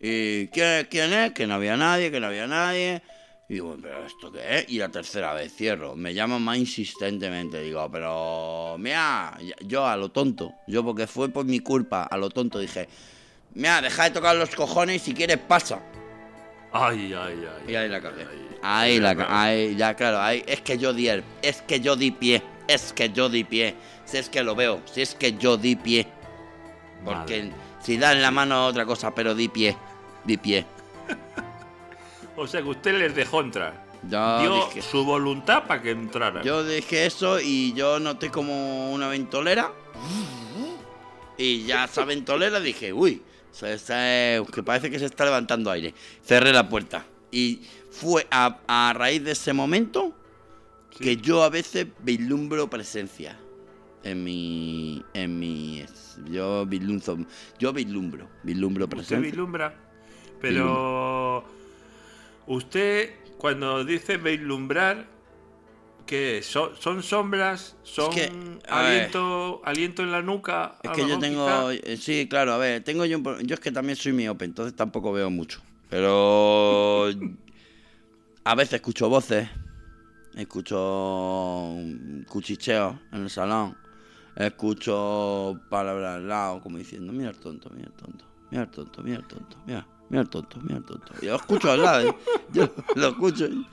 ¿Y 0.00 0.48
quién, 0.48 0.86
quién 0.90 1.12
es? 1.12 1.32
Que 1.32 1.46
no 1.46 1.54
había 1.54 1.76
nadie, 1.76 2.10
que 2.10 2.20
no 2.20 2.26
había 2.26 2.46
nadie. 2.46 3.02
Y 3.48 3.54
digo, 3.54 3.76
¿pero 3.80 4.04
esto 4.06 4.32
qué 4.32 4.58
es? 4.58 4.68
Y 4.68 4.78
la 4.78 4.88
tercera 4.88 5.32
vez 5.32 5.54
cierro. 5.54 5.94
Me 5.96 6.12
llaman 6.14 6.42
más 6.42 6.58
insistentemente. 6.58 7.60
Digo, 7.62 7.88
pero 7.90 8.76
mira, 8.78 9.36
yo 9.64 9.86
a 9.86 9.96
lo 9.96 10.10
tonto. 10.10 10.52
Yo 10.66 10.84
porque 10.84 11.06
fue 11.06 11.28
por 11.28 11.44
mi 11.44 11.60
culpa, 11.60 12.02
a 12.04 12.16
lo 12.16 12.28
tonto 12.30 12.58
dije, 12.58 12.88
mira, 13.54 13.80
deja 13.80 14.04
de 14.04 14.10
tocar 14.10 14.34
los 14.36 14.54
cojones 14.54 14.96
y 14.96 14.98
si 15.06 15.14
quieres 15.14 15.38
pasa. 15.38 15.80
Ay, 16.72 17.12
ay, 17.14 17.44
ay. 17.66 17.72
Y 17.72 17.74
ahí 17.76 17.88
la 17.88 18.00
cagué. 18.00 18.26
Ahí 18.62 18.98
la 18.98 19.14
claro. 19.14 19.28
ca- 19.30 19.42
ahí, 19.42 19.76
ya 19.76 19.94
claro, 19.94 20.20
ahí 20.20 20.42
es 20.46 20.60
que 20.60 20.76
yo 20.76 20.92
di 20.92 21.08
el, 21.08 21.22
es 21.42 21.62
que 21.62 21.78
yo 21.80 21.94
di 21.94 22.10
pie, 22.10 22.42
es 22.66 22.92
que 22.92 23.10
yo 23.10 23.28
di 23.28 23.44
pie, 23.44 23.74
si 24.06 24.16
es 24.16 24.28
que 24.30 24.42
lo 24.42 24.54
veo, 24.54 24.80
si 24.90 25.02
es 25.02 25.14
que 25.14 25.34
yo 25.36 25.56
di 25.58 25.76
pie. 25.76 26.06
Porque 27.04 27.42
Madre. 27.44 27.52
si 27.82 27.98
dan 27.98 28.22
la 28.22 28.30
mano 28.30 28.66
otra 28.66 28.86
cosa, 28.86 29.14
pero 29.14 29.34
di 29.34 29.48
pie, 29.48 29.76
di 30.24 30.36
pie. 30.38 30.64
O 32.38 32.46
sea 32.46 32.60
que 32.60 32.68
usted 32.68 32.98
les 32.98 33.14
dejó 33.14 33.40
entrar. 33.40 33.86
Yo 34.10 34.40
Dio 34.40 34.66
dije, 34.66 34.82
su 34.82 35.04
voluntad 35.04 35.64
para 35.66 35.80
que 35.80 35.90
entraran. 35.92 36.42
yo 36.44 36.62
dije 36.64 37.06
eso 37.06 37.40
y 37.40 37.72
yo 37.72 37.98
noté 37.98 38.30
como 38.30 38.92
una 38.92 39.08
ventolera. 39.08 39.72
Y 41.38 41.64
ya 41.64 41.84
esa 41.84 42.04
ventolera 42.04 42.60
dije, 42.60 42.92
uy, 42.92 43.22
se 43.50 44.42
que 44.52 44.62
parece 44.62 44.90
que 44.90 44.98
se 44.98 45.06
está 45.06 45.24
levantando 45.24 45.70
aire. 45.70 45.94
Cerré 46.22 46.52
la 46.52 46.68
puerta. 46.68 47.04
Y 47.30 47.62
fue 47.90 48.26
a, 48.30 48.58
a 48.68 48.92
raíz 48.92 49.24
de 49.24 49.32
ese 49.32 49.52
momento 49.52 50.14
Sí. 50.90 51.04
que 51.04 51.16
yo 51.18 51.42
a 51.42 51.50
veces 51.50 51.86
vislumbro 51.98 52.70
presencia 52.70 53.38
en 54.06 54.22
mi 54.22 55.02
en 55.14 55.38
mi 55.38 55.84
yo 56.30 56.64
vislumbro 56.66 57.26
yo 57.58 57.72
vislumbro 57.72 58.28
vislumbro 58.42 58.84
Usted 58.84 58.96
presencia 58.96 59.20
vislumbra. 59.20 59.74
Pero 60.40 61.44
usted 62.46 63.10
cuando 63.38 63.84
dice 63.84 64.16
vislumbrar, 64.16 65.06
¿qué 66.06 66.38
es? 66.38 66.46
¿Son, 66.46 66.76
son 66.78 67.02
sombras? 67.02 67.76
¿Son 67.82 68.10
que, 68.10 68.30
a 68.68 68.82
ver. 68.82 68.94
aliento, 68.94 69.60
aliento 69.64 70.02
en 70.02 70.12
la 70.12 70.22
nuca? 70.22 70.76
es 70.82 70.90
que 70.90 71.08
yo 71.08 71.18
tengo 71.18 71.70
quizá. 71.70 71.92
eh, 71.92 71.96
sí 71.96 72.26
claro 72.28 72.52
a 72.52 72.58
ver 72.58 72.84
tengo 72.84 73.04
yo 73.04 73.18
yo 73.40 73.54
es 73.54 73.60
que 73.60 73.72
también 73.72 73.96
soy 73.96 74.12
miope 74.12 74.44
entonces 74.44 74.76
tampoco 74.76 75.12
veo 75.12 75.30
mucho 75.30 75.60
pero 75.90 77.08
a 78.44 78.54
veces 78.54 78.74
escucho 78.74 79.08
voces 79.08 79.48
escucho 80.36 80.78
un 81.70 82.24
cuchicheo 82.28 83.00
en 83.12 83.22
el 83.22 83.30
salón 83.30 83.76
escucho 84.36 85.60
palabras 85.68 86.16
al 86.16 86.28
lado 86.28 86.60
como 86.60 86.78
diciendo 86.78 87.12
mira 87.12 87.30
el 87.30 87.36
tonto 87.38 87.70
mira 87.70 87.88
el 87.88 87.94
tonto 87.94 88.24
mira 88.50 88.62
el 88.64 88.70
tonto 88.70 89.02
mira 89.02 89.16
el 89.18 89.26
tonto 89.26 89.56
mira 89.66 89.86
mira 90.10 90.22
el 90.22 90.28
tonto 90.28 90.58
mira 90.62 90.76
el 90.78 90.84
tonto 90.84 91.12
y 91.22 91.26
lo 91.26 91.36
escucho 91.36 91.70
al 91.72 91.82
lado 91.82 92.08
¿eh? 92.08 92.14
yo 92.52 92.68
lo 92.94 93.08
escucho 93.08 93.46
y- 93.46 93.66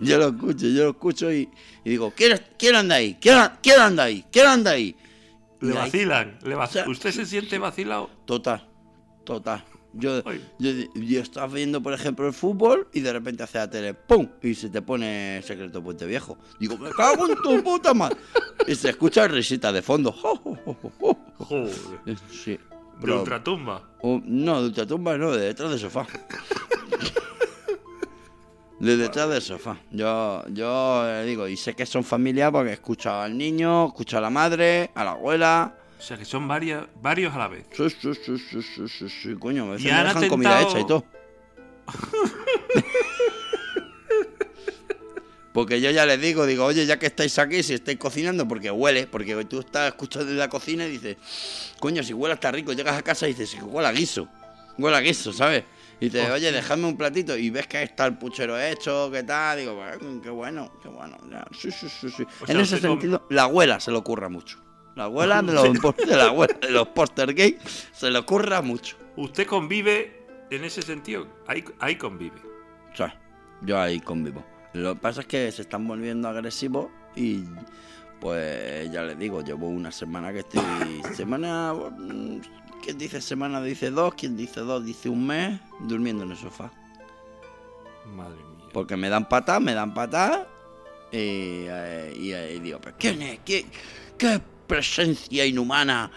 yo 0.00 0.18
lo 0.18 0.28
escucho 0.28 0.66
yo 0.68 0.84
lo 0.84 0.90
escucho 0.90 1.32
y, 1.32 1.48
y 1.84 1.90
digo 1.90 2.12
¿quién, 2.16 2.38
quién 2.58 2.76
anda 2.76 2.96
ahí? 2.96 3.16
¿quién, 3.20 3.36
quién 3.62 3.80
anda 3.80 4.04
ahí? 4.04 4.24
¿quién 4.30 4.46
anda 4.46 4.70
ahí? 4.72 4.94
Le 5.60 5.72
vacilan. 5.72 6.38
le 6.44 6.54
vac- 6.54 6.68
O 6.68 6.72
sea, 6.72 6.88
¿Usted 6.88 7.10
se 7.10 7.26
siente 7.26 7.58
vacilado? 7.58 8.08
Total, 8.26 8.68
total. 9.24 9.64
Yo, 9.94 10.22
yo, 10.58 10.70
yo 10.94 11.20
estaba 11.20 11.52
viendo, 11.52 11.82
por 11.82 11.92
ejemplo, 11.94 12.26
el 12.26 12.32
fútbol 12.34 12.86
y 12.92 13.00
de 13.00 13.12
repente 13.12 13.42
hace 13.42 13.58
la 13.58 13.70
tele, 13.70 13.94
¡pum! 13.94 14.28
Y 14.42 14.54
se 14.54 14.68
te 14.68 14.82
pone 14.82 15.40
Secreto 15.42 15.82
Puente 15.82 16.04
Viejo. 16.06 16.36
Digo, 16.60 16.76
me 16.78 16.90
cago 16.90 17.26
en 17.26 17.34
tu 17.36 17.62
puta 17.64 17.94
madre. 17.94 18.16
Y 18.66 18.74
se 18.74 18.90
escucha 18.90 19.26
risita 19.26 19.72
de 19.72 19.80
fondo. 19.82 20.12
Joder. 20.12 21.72
Sí. 22.30 22.58
De 23.00 23.12
ultratumba. 23.12 23.82
o- 24.02 24.20
no, 24.24 24.60
de 24.60 24.66
ultratumba 24.68 25.16
no, 25.16 25.32
de 25.32 25.46
detrás 25.46 25.70
del 25.70 25.78
sofá. 25.78 26.06
De 28.80 28.96
detrás 28.96 29.28
del 29.28 29.42
sofá. 29.42 29.76
Yo, 29.90 30.44
yo 30.48 31.02
eh, 31.08 31.24
digo, 31.24 31.48
y 31.48 31.56
sé 31.56 31.74
que 31.74 31.84
son 31.86 32.04
familia 32.04 32.52
porque 32.52 32.72
escucho 32.74 33.10
al 33.10 33.36
niño, 33.36 33.86
escucho 33.88 34.18
a 34.18 34.20
la 34.20 34.30
madre, 34.30 34.90
a 34.94 35.02
la 35.04 35.12
abuela. 35.12 35.74
O 35.98 36.00
sea 36.00 36.16
que 36.16 36.24
son 36.24 36.46
varias, 36.46 36.84
varios 37.02 37.34
a 37.34 37.38
la 37.38 37.48
vez. 37.48 37.66
Sí, 37.72 37.90
sí, 37.90 38.14
sí, 38.14 38.38
sí, 38.88 39.08
sí, 39.08 39.34
coño, 39.38 39.64
a 39.64 39.70
veces 39.72 39.84
Y 39.84 39.88
me 39.88 39.94
han 39.94 40.06
dejan 40.06 40.28
comida 40.28 40.60
hecha 40.62 40.78
y 40.78 40.86
todo. 40.86 41.04
Porque 45.52 45.80
yo 45.80 45.90
ya 45.90 46.06
les 46.06 46.20
digo, 46.20 46.46
digo, 46.46 46.64
oye, 46.66 46.86
ya 46.86 47.00
que 47.00 47.06
estáis 47.06 47.36
aquí, 47.38 47.64
si 47.64 47.74
estáis 47.74 47.98
cocinando, 47.98 48.46
porque 48.46 48.70
huele, 48.70 49.08
porque 49.08 49.44
tú 49.46 49.58
estás 49.58 49.88
escuchando 49.88 50.30
en 50.30 50.38
la 50.38 50.48
cocina 50.48 50.86
y 50.86 50.90
dices, 50.90 51.16
coño, 51.80 52.04
si 52.04 52.12
huele 52.12 52.34
está 52.34 52.52
rico, 52.52 52.72
llegas 52.74 52.96
a 52.96 53.02
casa 53.02 53.26
y 53.26 53.30
dices, 53.32 53.50
"Sí, 53.50 53.58
huele 53.60 53.88
a 53.88 53.92
guiso, 53.92 54.28
huele 54.76 54.96
a 54.96 55.00
guiso, 55.00 55.32
¿sabes? 55.32 55.64
Y 55.98 56.10
dices, 56.10 56.30
oye, 56.30 56.52
dejadme 56.52 56.86
un 56.86 56.96
platito 56.96 57.36
y 57.36 57.50
ves 57.50 57.66
que 57.66 57.82
está 57.82 58.06
el 58.06 58.16
puchero 58.18 58.56
hecho, 58.60 59.10
qué 59.10 59.24
tal, 59.24 59.58
digo, 59.58 59.74
"Bueno, 59.74 60.22
qué 60.22 60.30
bueno, 60.30 60.72
qué 60.80 60.88
bueno, 60.90 61.18
sí, 61.58 61.72
sí, 61.72 61.88
sí, 61.88 62.08
sí. 62.08 62.22
O 62.40 62.46
sea, 62.46 62.54
en 62.54 62.60
ese 62.60 62.78
sentido, 62.78 63.26
la 63.30 63.42
abuela 63.42 63.80
se 63.80 63.90
le 63.90 63.96
ocurra 63.96 64.28
mucho. 64.28 64.60
La 64.98 65.04
abuela 65.04 65.42
de 65.42 65.52
los, 65.52 65.62
de 65.96 66.16
la 66.16 66.24
abuela 66.24 66.58
de 66.60 66.70
los 66.72 66.88
poster 66.88 67.32
gay 67.32 67.56
se 67.92 68.10
le 68.10 68.18
ocurra 68.18 68.62
mucho. 68.62 68.96
Usted 69.14 69.46
convive 69.46 70.26
en 70.50 70.64
ese 70.64 70.82
sentido. 70.82 71.28
Ahí, 71.46 71.64
ahí 71.78 71.94
convive. 71.94 72.40
O 72.92 72.96
sea, 72.96 73.16
yo 73.62 73.80
ahí 73.80 74.00
convivo. 74.00 74.44
Lo 74.72 74.94
que 74.94 75.00
pasa 75.00 75.20
es 75.20 75.28
que 75.28 75.52
se 75.52 75.62
están 75.62 75.86
volviendo 75.86 76.28
agresivos 76.28 76.88
y 77.14 77.44
pues 78.20 78.90
ya 78.90 79.04
les 79.04 79.16
digo, 79.16 79.40
llevo 79.40 79.68
una 79.68 79.92
semana 79.92 80.32
que 80.32 80.40
estoy... 80.40 80.62
Semana... 81.14 81.74
mm, 81.74 82.40
¿Quién 82.82 82.98
dice 82.98 83.20
semana 83.20 83.62
dice 83.62 83.92
dos? 83.92 84.14
¿Quién 84.14 84.36
dice 84.36 84.60
dos 84.60 84.84
dice 84.84 85.08
un 85.08 85.28
mes? 85.28 85.60
Durmiendo 85.78 86.24
en 86.24 86.32
el 86.32 86.36
sofá. 86.36 86.72
Madre 88.16 88.34
mía. 88.34 88.66
Porque 88.72 88.96
me 88.96 89.08
dan 89.08 89.28
patas, 89.28 89.60
me 89.60 89.74
dan 89.74 89.94
patas 89.94 90.40
y, 91.12 91.66
eh, 91.68 92.16
y, 92.18 92.32
eh, 92.32 92.54
y 92.56 92.58
digo, 92.58 92.80
¿pero 92.80 92.96
quién 92.98 93.22
es? 93.22 93.38
¿Qué, 93.44 93.64
qué 94.16 94.40
presencia 94.68 95.44
inhumana 95.44 96.08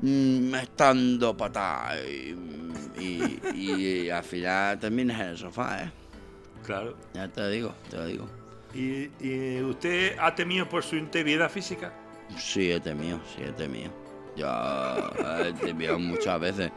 mm, 0.00 0.38
me 0.50 0.62
está 0.62 0.86
dando 0.88 1.36
patas? 1.36 1.96
Y, 2.06 2.34
y- 3.00 3.40
y 3.54 4.10
al 4.10 4.22
final 4.24 4.78
terminas 4.78 5.20
en 5.20 5.26
el 5.28 5.38
sofá, 5.38 5.82
¿eh? 5.84 5.90
Claro. 6.64 6.96
Ya 7.14 7.26
te 7.28 7.40
lo 7.40 7.48
digo, 7.48 7.74
te 7.90 7.96
lo 7.96 8.06
digo. 8.06 8.28
¿Y, 8.74 9.10
y 9.20 9.60
usted 9.62 10.16
ha 10.20 10.34
temido 10.34 10.68
por 10.68 10.82
su 10.82 10.96
integridad 10.96 11.50
física? 11.50 11.92
Sí, 12.36 12.70
he 12.72 12.80
temido, 12.80 13.18
sí, 13.34 13.42
he 13.42 13.52
temido. 13.52 13.90
Yo 14.36 14.46
he 15.44 15.52
temido 15.54 15.98
muchas 15.98 16.38
veces. 16.40 16.70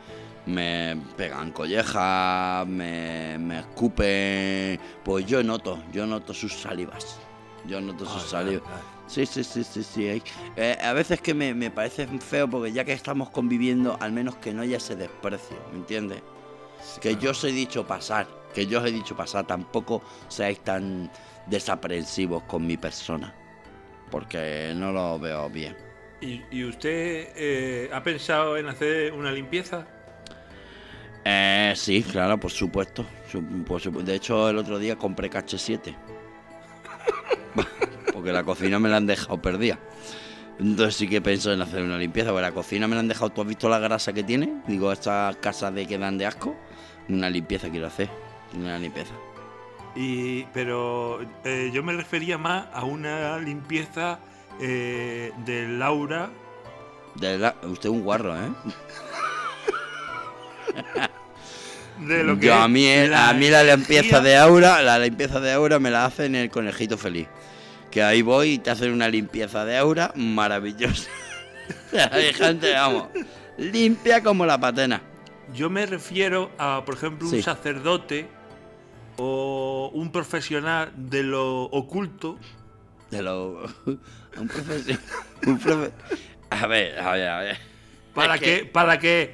Me 0.45 0.97
pegan 1.17 1.51
collejas, 1.51 2.65
me, 2.67 3.37
me 3.39 3.59
escupen. 3.59 4.79
Pues 5.03 5.25
yo 5.25 5.43
noto, 5.43 5.83
yo 5.91 6.05
noto 6.05 6.33
sus 6.33 6.53
salivas. 6.53 7.19
Yo 7.65 7.81
noto 7.81 8.05
Ay, 8.11 8.19
salivas. 8.27 8.63
ay, 8.67 8.73
ay. 8.77 8.99
Sí, 9.07 9.25
sí, 9.25 9.43
sí, 9.43 9.63
sí, 9.63 9.83
sí. 9.83 10.21
eh, 10.55 10.77
a 10.81 10.93
veces 10.93 11.19
que 11.19 11.33
me, 11.33 11.53
me 11.55 11.71
parece 11.71 12.05
feo 12.19 12.47
porque 12.47 12.71
ya 12.71 12.85
que 12.85 12.93
estamos 12.93 13.29
conviviendo, 13.31 13.97
al 13.99 14.11
menos 14.11 14.35
que 14.35 14.53
no 14.53 14.61
haya 14.61 14.77
ese 14.77 14.95
desprecio, 14.95 15.57
¿me 15.71 15.79
entiendes? 15.79 16.21
Sí, 16.81 16.99
Que 17.01 17.09
claro. 17.11 17.23
yo 17.23 17.31
os 17.31 17.43
he 17.43 17.51
dicho 17.51 17.85
pasar, 17.87 18.27
que 18.53 18.67
yo 18.67 18.79
os 18.79 18.85
he 18.87 18.91
dicho 18.91 19.15
pasar, 19.15 19.47
tampoco 19.47 20.03
seáis 20.27 20.59
tan 20.59 21.11
desaprensivos 21.47 22.43
con 22.43 22.67
mi 22.67 22.77
persona. 22.77 23.33
Porque 24.11 24.73
no 24.75 24.91
lo 24.91 25.17
veo 25.19 25.49
bien. 25.49 25.75
¿Y, 26.21 26.43
y 26.51 26.63
usted 26.65 27.29
eh, 27.35 27.89
ha 27.93 28.03
pensado 28.03 28.57
en 28.57 28.67
hacer 28.67 29.13
una 29.13 29.31
limpieza? 29.31 29.85
Eh, 31.25 31.73
sí, 31.75 32.03
claro, 32.03 32.39
por 32.39 32.51
supuesto. 32.51 33.05
Su- 33.29 33.41
De 34.03 34.15
hecho, 34.15 34.49
el 34.49 34.57
otro 34.57 34.79
día 34.79 34.95
compré 34.95 35.29
cache 35.29 35.57
7. 35.57 35.95
Porque 38.13 38.31
la 38.31 38.43
cocina 38.43 38.79
me 38.79 38.89
la 38.89 38.97
han 38.97 39.07
dejado 39.07 39.41
perdida. 39.41 39.79
Entonces 40.59 40.95
sí 40.95 41.07
que 41.07 41.21
pienso 41.21 41.53
en 41.53 41.61
hacer 41.61 41.83
una 41.83 41.97
limpieza. 41.97 42.29
Porque 42.31 42.41
la 42.41 42.51
cocina 42.51 42.87
me 42.87 42.95
la 42.95 43.01
han 43.01 43.07
dejado. 43.07 43.29
¿Tú 43.31 43.41
has 43.41 43.47
visto 43.47 43.69
la 43.69 43.79
grasa 43.79 44.13
que 44.13 44.23
tiene? 44.23 44.61
Digo, 44.67 44.91
estas 44.91 45.37
casas 45.37 45.73
de 45.73 45.87
que 45.87 45.97
dan 45.97 46.17
de 46.17 46.25
asco. 46.25 46.55
Una 47.07 47.29
limpieza 47.29 47.69
quiero 47.69 47.87
hacer. 47.87 48.09
Una 48.55 48.77
limpieza. 48.77 49.13
Y, 49.95 50.43
pero 50.53 51.19
eh, 51.43 51.71
yo 51.73 51.81
me 51.83 51.93
refería 51.93 52.37
más 52.37 52.67
a 52.73 52.83
una 52.83 53.37
limpieza 53.39 54.19
eh, 54.61 55.31
del 55.45 55.81
aura. 55.81 56.29
De 57.15 57.37
la- 57.39 57.55
Usted 57.63 57.89
es 57.89 57.95
un 57.95 58.03
guarro, 58.03 58.35
¿eh? 58.37 58.49
De 61.99 62.23
lo 62.23 62.39
que 62.39 62.47
Yo, 62.47 62.53
a 62.55 62.63
es 62.65 62.69
mí, 62.69 62.87
a 63.13 63.33
mí 63.33 63.49
la 63.49 63.63
limpieza 63.63 64.21
de 64.21 64.37
aura, 64.37 64.81
la 64.81 64.97
limpieza 64.99 65.39
de 65.39 65.51
aura 65.51 65.79
me 65.79 65.91
la 65.91 66.05
hacen 66.05 66.35
el 66.35 66.49
conejito 66.49 66.97
feliz. 66.97 67.27
Que 67.91 68.03
ahí 68.03 68.21
voy 68.21 68.53
y 68.53 68.57
te 68.59 68.69
hacen 68.69 68.91
una 68.93 69.09
limpieza 69.09 69.65
de 69.65 69.77
aura 69.77 70.11
maravillosa. 70.15 71.09
Hay 72.11 72.33
gente, 72.33 72.71
vamos, 72.73 73.07
limpia 73.57 74.21
como 74.23 74.45
la 74.45 74.59
patena. 74.59 75.01
Yo 75.53 75.69
me 75.69 75.85
refiero 75.85 76.51
a, 76.57 76.83
por 76.85 76.95
ejemplo, 76.95 77.27
un 77.27 77.33
Sí. 77.33 77.41
sacerdote 77.41 78.27
o 79.17 79.91
un 79.93 80.11
profesional 80.11 80.91
de 80.95 81.23
lo 81.23 81.63
oculto. 81.63 82.37
De 83.11 83.21
lo. 83.23 83.63
Un 84.37 84.47
profesor. 84.47 84.95
Un 85.47 85.59
profe- 85.59 85.91
A 86.51 86.67
ver, 86.67 86.99
a 86.99 87.11
ver, 87.13 87.27
a 87.27 87.39
ver. 87.39 87.57
Para 88.13 88.35
Es 88.35 88.41
que, 88.41 88.65
para 88.65 88.99
que, 88.99 89.33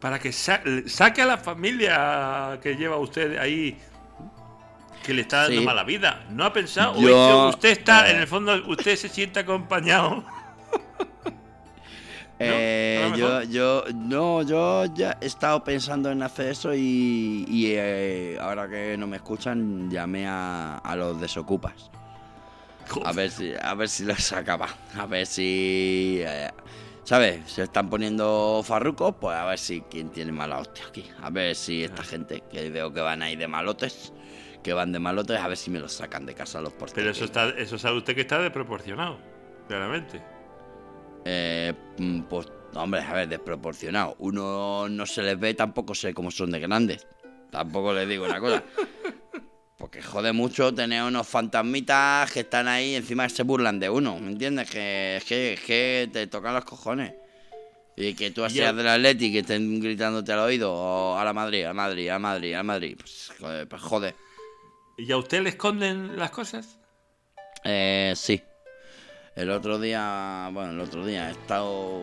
para 0.00 0.18
que 0.18 0.32
sa- 0.32 0.62
saque 0.86 1.22
a 1.22 1.26
la 1.26 1.38
familia 1.38 2.58
que 2.62 2.74
lleva 2.76 2.96
usted 2.98 3.36
ahí, 3.38 3.78
que 5.02 5.14
le 5.14 5.22
está 5.22 5.42
dando 5.44 5.60
Sí. 5.60 5.66
mala 5.66 5.84
vida. 5.84 6.24
¿No 6.30 6.44
ha 6.44 6.52
pensado? 6.52 6.92
¿O 6.92 7.00
Yo, 7.00 7.48
usted 7.50 7.70
está, 7.70 8.08
eh, 8.08 8.12
en 8.12 8.20
el 8.20 8.26
fondo, 8.26 8.54
usted 8.68 8.96
se 8.96 9.08
siente 9.08 9.40
acompañado? 9.40 10.24
Eh, 12.42 13.02
¿A 13.04 13.08
lo 13.10 13.16
yo, 13.18 13.42
yo, 13.42 13.84
no, 13.94 14.40
yo 14.42 14.86
ya 14.94 15.18
he 15.20 15.26
estado 15.26 15.62
pensando 15.62 16.10
en 16.10 16.22
hacer 16.22 16.46
eso 16.48 16.72
y, 16.74 17.44
y, 17.46 17.72
eh, 17.76 18.38
ahora 18.40 18.66
que 18.66 18.96
no 18.96 19.06
me 19.06 19.16
escuchan 19.18 19.90
llamé 19.90 20.26
a, 20.26 20.78
a 20.78 20.96
los 20.96 21.20
desocupas. 21.20 21.90
A 23.04 23.12
ver 23.12 23.30
si, 23.30 23.52
a 23.60 23.74
ver 23.74 23.90
si 23.90 24.04
los 24.04 24.32
acaba. 24.32 24.68
A 24.98 25.04
ver 25.04 25.26
si, 25.26 26.20
eh, 26.22 26.50
¿sabes? 27.04 27.50
Se 27.50 27.62
están 27.62 27.90
poniendo 27.90 28.62
farrucos, 28.64 29.14
pues 29.20 29.36
a 29.36 29.44
ver 29.44 29.58
si 29.58 29.80
quién 29.82 30.10
tiene 30.10 30.32
mala 30.32 30.58
hostia 30.58 30.84
aquí. 30.86 31.04
A 31.20 31.30
ver 31.30 31.54
si 31.54 31.84
esta 31.84 32.02
gente 32.02 32.42
que 32.50 32.70
veo 32.70 32.92
que 32.92 33.00
van 33.00 33.22
ahí 33.22 33.36
de 33.36 33.48
malotes, 33.48 34.12
que 34.62 34.72
van 34.72 34.92
de 34.92 34.98
malotes, 34.98 35.38
a 35.38 35.48
ver 35.48 35.56
si 35.56 35.70
me 35.70 35.80
los 35.80 35.92
sacan 35.92 36.26
de 36.26 36.34
casa 36.34 36.60
los 36.60 36.72
porteros. 36.72 36.94
Pero 36.94 37.10
eso 37.10 37.24
está, 37.24 37.48
eso 37.50 37.78
sabe 37.78 37.98
usted 37.98 38.14
que 38.14 38.22
está 38.22 38.38
desproporcionado, 38.38 39.18
claramente. 39.68 40.22
Eh, 41.24 41.72
mm, 41.98 42.22
pues, 42.22 42.48
hombre, 42.74 43.00
a 43.00 43.12
ver, 43.12 43.28
desproporcionado. 43.28 44.16
Uno 44.18 44.88
no 44.88 45.06
se 45.06 45.22
les 45.22 45.38
ve, 45.38 45.54
tampoco 45.54 45.94
sé 45.94 46.14
cómo 46.14 46.30
son 46.30 46.50
de 46.50 46.60
grandes. 46.60 47.06
Tampoco 47.50 47.92
les 47.92 48.08
digo 48.08 48.24
una 48.24 48.40
cosa. 48.40 48.62
Porque 49.80 50.02
jode 50.02 50.34
mucho 50.34 50.74
tener 50.74 51.02
unos 51.02 51.26
fantasmitas 51.26 52.30
que 52.30 52.40
están 52.40 52.68
ahí 52.68 52.90
y 52.90 52.94
encima 52.96 53.26
se 53.30 53.44
burlan 53.44 53.80
de 53.80 53.88
uno, 53.88 54.18
¿me 54.20 54.30
entiendes? 54.30 54.70
Que 54.70 55.16
es 55.16 55.24
que, 55.24 55.58
que 55.66 56.06
te 56.12 56.26
tocan 56.26 56.52
los 56.52 56.66
cojones. 56.66 57.14
Y 57.96 58.12
que 58.12 58.30
tú 58.30 58.46
seas 58.50 58.76
del 58.76 58.86
Atleti 58.86 59.26
y 59.26 59.32
que 59.32 59.38
estén 59.38 59.80
gritándote 59.80 60.32
al 60.32 60.40
oído, 60.40 60.70
o 60.70 61.16
a 61.16 61.24
la 61.24 61.32
Madrid, 61.32 61.64
a 61.64 61.72
Madrid, 61.72 62.10
a 62.10 62.18
Madrid, 62.18 62.52
a 62.52 62.62
Madrid. 62.62 62.94
Pues, 62.98 63.32
joder, 63.40 63.66
pues 63.66 63.80
jode. 63.80 64.14
¿Y 64.98 65.10
a 65.10 65.16
usted 65.16 65.40
le 65.40 65.48
esconden 65.48 66.18
las 66.18 66.30
cosas? 66.30 66.78
Eh, 67.64 68.12
sí. 68.16 68.42
El 69.34 69.48
otro 69.48 69.78
día, 69.78 70.50
bueno, 70.52 70.72
el 70.72 70.80
otro 70.80 71.06
día 71.06 71.28
he 71.28 71.32
estado 71.32 72.02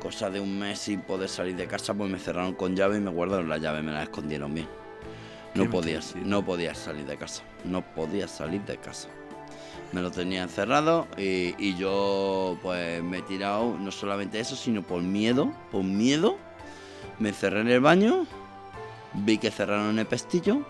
cosa 0.00 0.28
de 0.28 0.40
un 0.40 0.58
mes 0.58 0.80
sin 0.80 1.02
poder 1.02 1.28
salir 1.28 1.54
de 1.54 1.68
casa, 1.68 1.94
pues 1.94 2.10
me 2.10 2.18
cerraron 2.18 2.54
con 2.54 2.74
llave 2.74 2.96
y 2.96 3.00
me 3.00 3.10
guardaron 3.10 3.48
la 3.48 3.58
llave, 3.58 3.80
me 3.80 3.92
la 3.92 4.02
escondieron 4.02 4.52
bien. 4.52 4.83
¿Qué 5.54 5.60
No 5.64 5.70
podías, 5.70 6.14
no 6.16 6.44
podías 6.44 6.76
salir 6.78 7.06
de 7.06 7.16
casa, 7.16 7.42
no 7.64 7.82
podías 7.82 8.30
salir 8.30 8.60
de 8.62 8.76
casa. 8.76 9.08
Me 9.92 10.02
lo 10.02 10.10
tenía 10.10 10.42
encerrado 10.42 11.06
y, 11.16 11.54
y 11.58 11.76
yo 11.76 12.58
pues 12.62 13.02
me 13.02 13.18
he 13.18 13.22
tirado 13.22 13.76
no 13.78 13.90
solamente 13.92 14.40
eso, 14.40 14.56
sino 14.56 14.82
por 14.82 15.00
miedo, 15.02 15.52
por 15.70 15.84
miedo, 15.84 16.36
me 17.20 17.28
encerré 17.28 17.60
en 17.60 17.68
el 17.68 17.80
baño, 17.80 18.26
vi 19.12 19.38
que 19.38 19.50
cerraron 19.52 19.98
el 19.98 20.06
pestillo, 20.06 20.62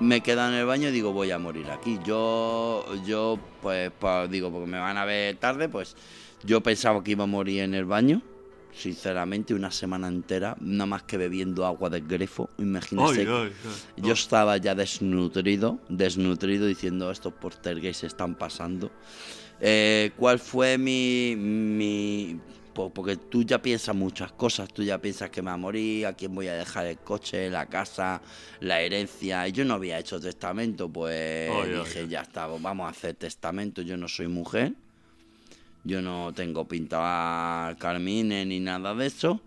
me 0.00 0.16
he 0.16 0.20
quedado 0.22 0.48
en 0.52 0.58
el 0.58 0.66
baño 0.66 0.88
y 0.88 0.92
digo, 0.92 1.12
voy 1.12 1.30
a 1.30 1.38
morir 1.38 1.70
aquí. 1.70 1.98
Yo, 2.04 2.84
yo, 3.06 3.38
pues, 3.62 3.90
pa- 3.92 4.26
digo, 4.26 4.50
porque 4.50 4.66
me 4.66 4.78
van 4.80 4.96
a 4.96 5.04
ver 5.04 5.36
tarde, 5.36 5.68
pues 5.68 5.94
yo 6.42 6.62
pensaba 6.62 7.04
que 7.04 7.12
iba 7.12 7.24
a 7.24 7.26
morir 7.28 7.60
en 7.62 7.74
el 7.74 7.84
baño. 7.84 8.22
Sinceramente, 8.72 9.52
una 9.54 9.70
semana 9.70 10.08
entera, 10.08 10.56
nada 10.60 10.86
más 10.86 11.02
que 11.02 11.16
bebiendo 11.16 11.66
agua 11.66 11.90
del 11.90 12.06
grifo. 12.06 12.48
Imagínese. 12.58 13.20
ay, 13.22 13.26
ay, 13.28 13.52
ay. 13.64 14.02
Yo 14.02 14.12
estaba 14.12 14.56
ya 14.56 14.74
desnutrido, 14.74 15.78
desnutrido, 15.88 16.66
diciendo 16.66 17.10
estos 17.10 17.32
portergays 17.34 17.98
se 17.98 18.06
están 18.06 18.34
pasando. 18.36 18.90
Eh, 19.60 20.12
¿Cuál 20.16 20.38
fue 20.38 20.78
mi, 20.78 21.34
mi 21.36 22.38
po- 22.72 22.88
porque 22.90 23.16
tú 23.16 23.42
ya 23.42 23.60
piensas 23.60 23.94
muchas 23.94 24.32
cosas, 24.32 24.72
tú 24.72 24.82
ya 24.82 24.96
piensas 24.98 25.28
que 25.28 25.42
me 25.42 25.46
va 25.48 25.54
a 25.54 25.58
morir, 25.58 26.06
a 26.06 26.14
quién 26.14 26.34
voy 26.34 26.46
a 26.46 26.54
dejar 26.54 26.86
el 26.86 26.96
coche, 26.98 27.50
la 27.50 27.66
casa, 27.66 28.22
la 28.60 28.80
herencia. 28.80 29.46
Y 29.48 29.52
yo 29.52 29.64
no 29.66 29.74
había 29.74 29.98
hecho 29.98 30.18
testamento, 30.18 30.88
pues 30.88 31.50
dije, 31.84 32.08
ya 32.08 32.22
está, 32.22 32.46
vamos 32.46 32.86
a 32.86 32.90
hacer 32.90 33.14
testamento. 33.14 33.82
Yo 33.82 33.98
no 33.98 34.08
soy 34.08 34.28
mujer, 34.28 34.72
yo 35.84 36.02
no 36.02 36.32
tengo 36.34 36.66
pinta 36.68 37.74
carmine 37.78 38.44
ni 38.46 38.60
nada 38.60 38.94
de 38.94 39.06
eso. 39.06 39.40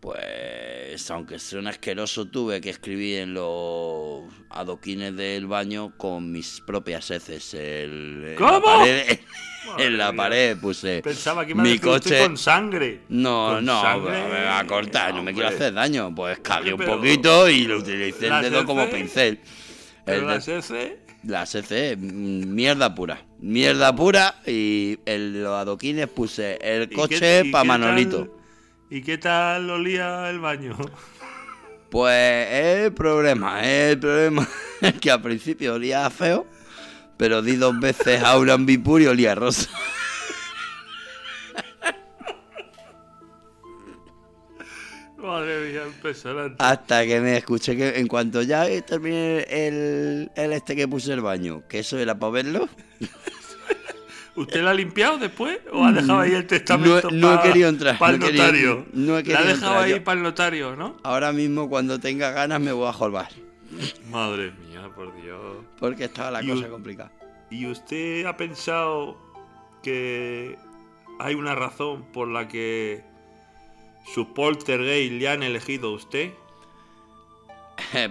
Pues, 0.00 1.10
aunque 1.10 1.38
suena 1.38 1.70
asqueroso, 1.70 2.24
tuve 2.26 2.60
que 2.62 2.70
escribir 2.70 3.18
en 3.18 3.34
los 3.34 4.24
adoquines 4.48 5.14
del 5.14 5.46
baño 5.46 5.92
con 5.98 6.32
mis 6.32 6.62
propias 6.66 7.10
heces. 7.10 7.52
El, 7.52 8.24
en 8.30 8.36
¿Cómo? 8.36 8.60
La 8.60 8.60
pared, 8.78 9.18
en 9.78 9.98
la 9.98 10.12
pared 10.14 10.56
puse 10.58 11.02
Pensaba 11.02 11.44
que 11.44 11.52
iba 11.52 11.60
a 11.60 11.64
mi 11.64 11.78
coche. 11.78 12.18
con 12.22 12.38
sangre. 12.38 13.02
No, 13.10 13.50
Con 13.56 13.64
no, 13.66 13.82
sangre, 13.82 14.22
me 14.26 14.42
va 14.44 14.58
a 14.60 14.66
cortar, 14.66 15.14
no 15.14 15.22
me 15.22 15.34
quiero 15.34 15.48
hacer 15.48 15.74
daño. 15.74 16.14
Pues 16.14 16.38
cagué 16.38 16.72
un 16.72 16.80
poquito 16.80 17.46
y 17.50 17.64
lo 17.66 17.78
utilicé 17.78 18.24
el 18.24 18.30
¿Las 18.30 18.42
dedo 18.42 18.64
como 18.64 18.88
pincel. 18.88 19.38
El 20.06 20.20
de- 20.20 20.26
las 20.26 20.48
heces, 20.48 20.94
mm, 21.22 22.54
mierda 22.54 22.94
pura. 22.94 23.22
Mierda 23.40 23.94
pura 23.94 24.36
y 24.46 24.98
en 25.06 25.42
los 25.42 25.52
adoquines 25.54 26.08
puse 26.08 26.58
el 26.62 26.84
¿y 26.84 26.86
qué- 26.88 26.94
coche 26.94 27.44
para 27.52 27.64
Manolito. 27.64 28.18
tal- 28.26 28.30
¿Y 28.90 29.02
qué 29.02 29.18
tal 29.18 29.70
olía 29.70 30.28
el 30.30 30.40
baño? 30.40 30.76
Pues 31.90 32.48
el 32.50 32.92
problema, 32.92 33.62
el 33.68 33.98
problema 33.98 34.48
es 34.80 34.94
que 34.94 35.10
al 35.10 35.20
principio 35.22 35.74
olía 35.74 36.08
feo, 36.10 36.46
pero 37.16 37.42
di 37.42 37.56
dos 37.56 37.78
veces 37.80 38.22
a 38.22 38.38
un 38.38 38.48
ambipur 38.50 39.00
y 39.02 39.06
olía 39.06 39.34
rosa. 39.34 39.68
Madre 45.22 45.70
mía, 45.70 45.82
impresionante. 45.86 46.56
Hasta 46.58 47.04
que 47.06 47.20
me 47.20 47.36
escuché 47.36 47.76
que 47.76 47.98
en 47.98 48.06
cuanto 48.06 48.42
ya 48.42 48.66
terminé 48.82 49.42
el, 49.48 50.30
el 50.34 50.52
este 50.52 50.74
que 50.74 50.88
puse 50.88 51.12
el 51.12 51.20
baño, 51.20 51.62
que 51.68 51.80
eso 51.80 51.98
era 51.98 52.18
para 52.18 52.32
verlo, 52.32 52.68
¿Usted 54.36 54.62
la 54.62 54.70
ha 54.70 54.74
limpiado 54.74 55.18
después 55.18 55.58
o 55.72 55.84
ha 55.84 55.92
dejado 55.92 56.20
ahí 56.20 56.32
el 56.32 56.46
testamento 56.46 57.10
No- 57.10 57.16
no 57.32 57.34
he 57.34 57.42
querido 57.42 57.68
entrar, 57.68 57.98
para 57.98 58.14
el 58.14 58.20
no 58.20 58.26
querido- 58.26 58.44
notario? 58.44 58.86
no 58.92 59.02
he 59.02 59.06
La 59.08 59.18
ha 59.18 59.22
querido 59.22 59.42
dejado 59.42 59.54
entrar, 59.72 59.82
ahí 59.84 59.90
yo- 59.90 60.04
para 60.04 60.16
el 60.18 60.22
notario, 60.22 60.76
¿no? 60.76 60.96
ahora 61.02 61.32
mismo 61.32 61.68
cuando 61.68 61.98
tenga 61.98 62.30
ganas 62.30 62.60
me 62.60 62.72
voy 62.72 62.88
a 62.88 62.92
jolvar, 62.92 63.28
Madre 64.10 64.52
mía, 64.52 64.88
por 64.94 65.14
Dios. 65.20 65.40
porque 65.78 66.04
estaba 66.04 66.30
la 66.30 66.42
cosa 66.42 66.68
complicada. 66.68 67.12
¿Y 67.50 67.66
usted 67.66 68.24
ha 68.24 68.36
pensado 68.36 69.18
que 69.82 70.56
hay 71.18 71.34
una 71.34 71.54
razón 71.56 72.04
por 72.12 72.28
la 72.28 72.46
que 72.48 73.02
sus 74.04 74.26
poltergeist 74.28 75.12
le 75.12 75.28
han 75.28 75.42
elegido 75.42 75.88
a 75.88 75.94
usted? 75.94 76.32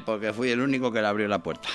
Porque 0.05 0.33
fui 0.33 0.49
el 0.49 0.61
único 0.61 0.91
que 0.91 1.01
le 1.01 1.07
abrió 1.07 1.27
la 1.27 1.43
puerta. 1.43 1.69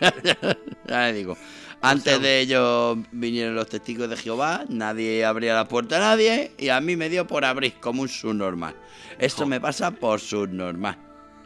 ya 0.88 1.06
le 1.06 1.12
digo. 1.12 1.36
Antes 1.80 2.20
de 2.20 2.40
ellos 2.40 2.98
vinieron 3.12 3.54
los 3.54 3.68
testigos 3.68 4.10
de 4.10 4.16
Jehová, 4.16 4.64
nadie 4.68 5.24
abría 5.24 5.54
la 5.54 5.68
puerta 5.68 5.98
a 5.98 6.00
nadie 6.00 6.52
y 6.58 6.70
a 6.70 6.80
mí 6.80 6.96
me 6.96 7.08
dio 7.08 7.26
por 7.26 7.44
abrir 7.44 7.74
como 7.74 8.02
un 8.02 8.08
subnormal. 8.08 8.74
Esto 9.18 9.46
me 9.46 9.60
pasa 9.60 9.92
por 9.92 10.18
subnormal. 10.18 10.98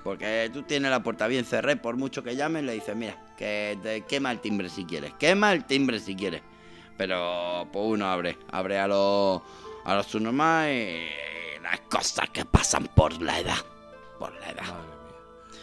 Porque 0.03 0.51
tú 0.53 0.63
tienes 0.63 0.91
la 0.91 1.03
puerta 1.03 1.27
bien 1.27 1.45
cerrada, 1.45 1.81
por 1.81 1.97
mucho 1.97 2.25
que 2.25 2.35
llamen, 2.35 2.67
le 2.67 2.73
dices, 2.73 2.97
mira, 2.97 3.23
que 3.37 3.79
te 3.83 4.01
quema 4.03 4.33
el 4.33 4.41
timbre 4.41 4.69
si 4.69 4.85
quieres, 4.85 5.13
quema 5.19 5.53
el 5.53 5.65
timbre 5.65 6.01
si 6.01 6.17
quieres. 6.17 6.43
Pero 6.97 7.69
pues 7.71 7.85
uno 7.87 8.07
abre, 8.07 8.39
abre 8.51 8.79
a 8.79 8.89
los 8.89 9.43
a 9.85 9.95
los 9.97 10.07
subnormales 10.07 11.11
y 11.59 11.63
las 11.63 11.81
cosas 11.81 12.29
que 12.31 12.45
pasan 12.45 12.89
por 12.95 13.21
la 13.21 13.41
edad. 13.41 13.59
Por 14.19 14.33
la 14.41 14.51
edad. 14.51 14.63
Madre 14.63 14.89
mía. 15.05 15.59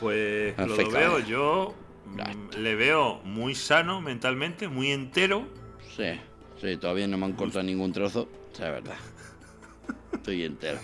Pues 0.00 0.58
En 0.58 0.68
lo 0.68 0.76
fin, 0.76 0.92
veo 0.92 1.18
yo, 1.20 1.74
mm, 2.06 2.56
le 2.58 2.74
veo 2.74 3.20
muy 3.24 3.54
sano 3.54 4.00
mentalmente, 4.00 4.68
muy 4.68 4.90
entero. 4.90 5.46
Sí, 5.96 6.20
sí, 6.60 6.76
todavía 6.76 7.06
no 7.06 7.18
me 7.18 7.26
han 7.26 7.32
cortado 7.34 7.62
ningún 7.62 7.92
trozo. 7.92 8.28
Es 8.52 8.60
verdad. 8.60 8.96
Estoy 10.12 10.44
entero. 10.44 10.78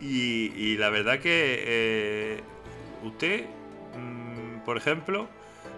Y, 0.00 0.52
y 0.54 0.76
la 0.76 0.90
verdad 0.90 1.20
que 1.20 1.64
eh, 1.66 2.40
usted 3.02 3.46
mm, 3.96 4.36
por 4.66 4.76
ejemplo, 4.76 5.28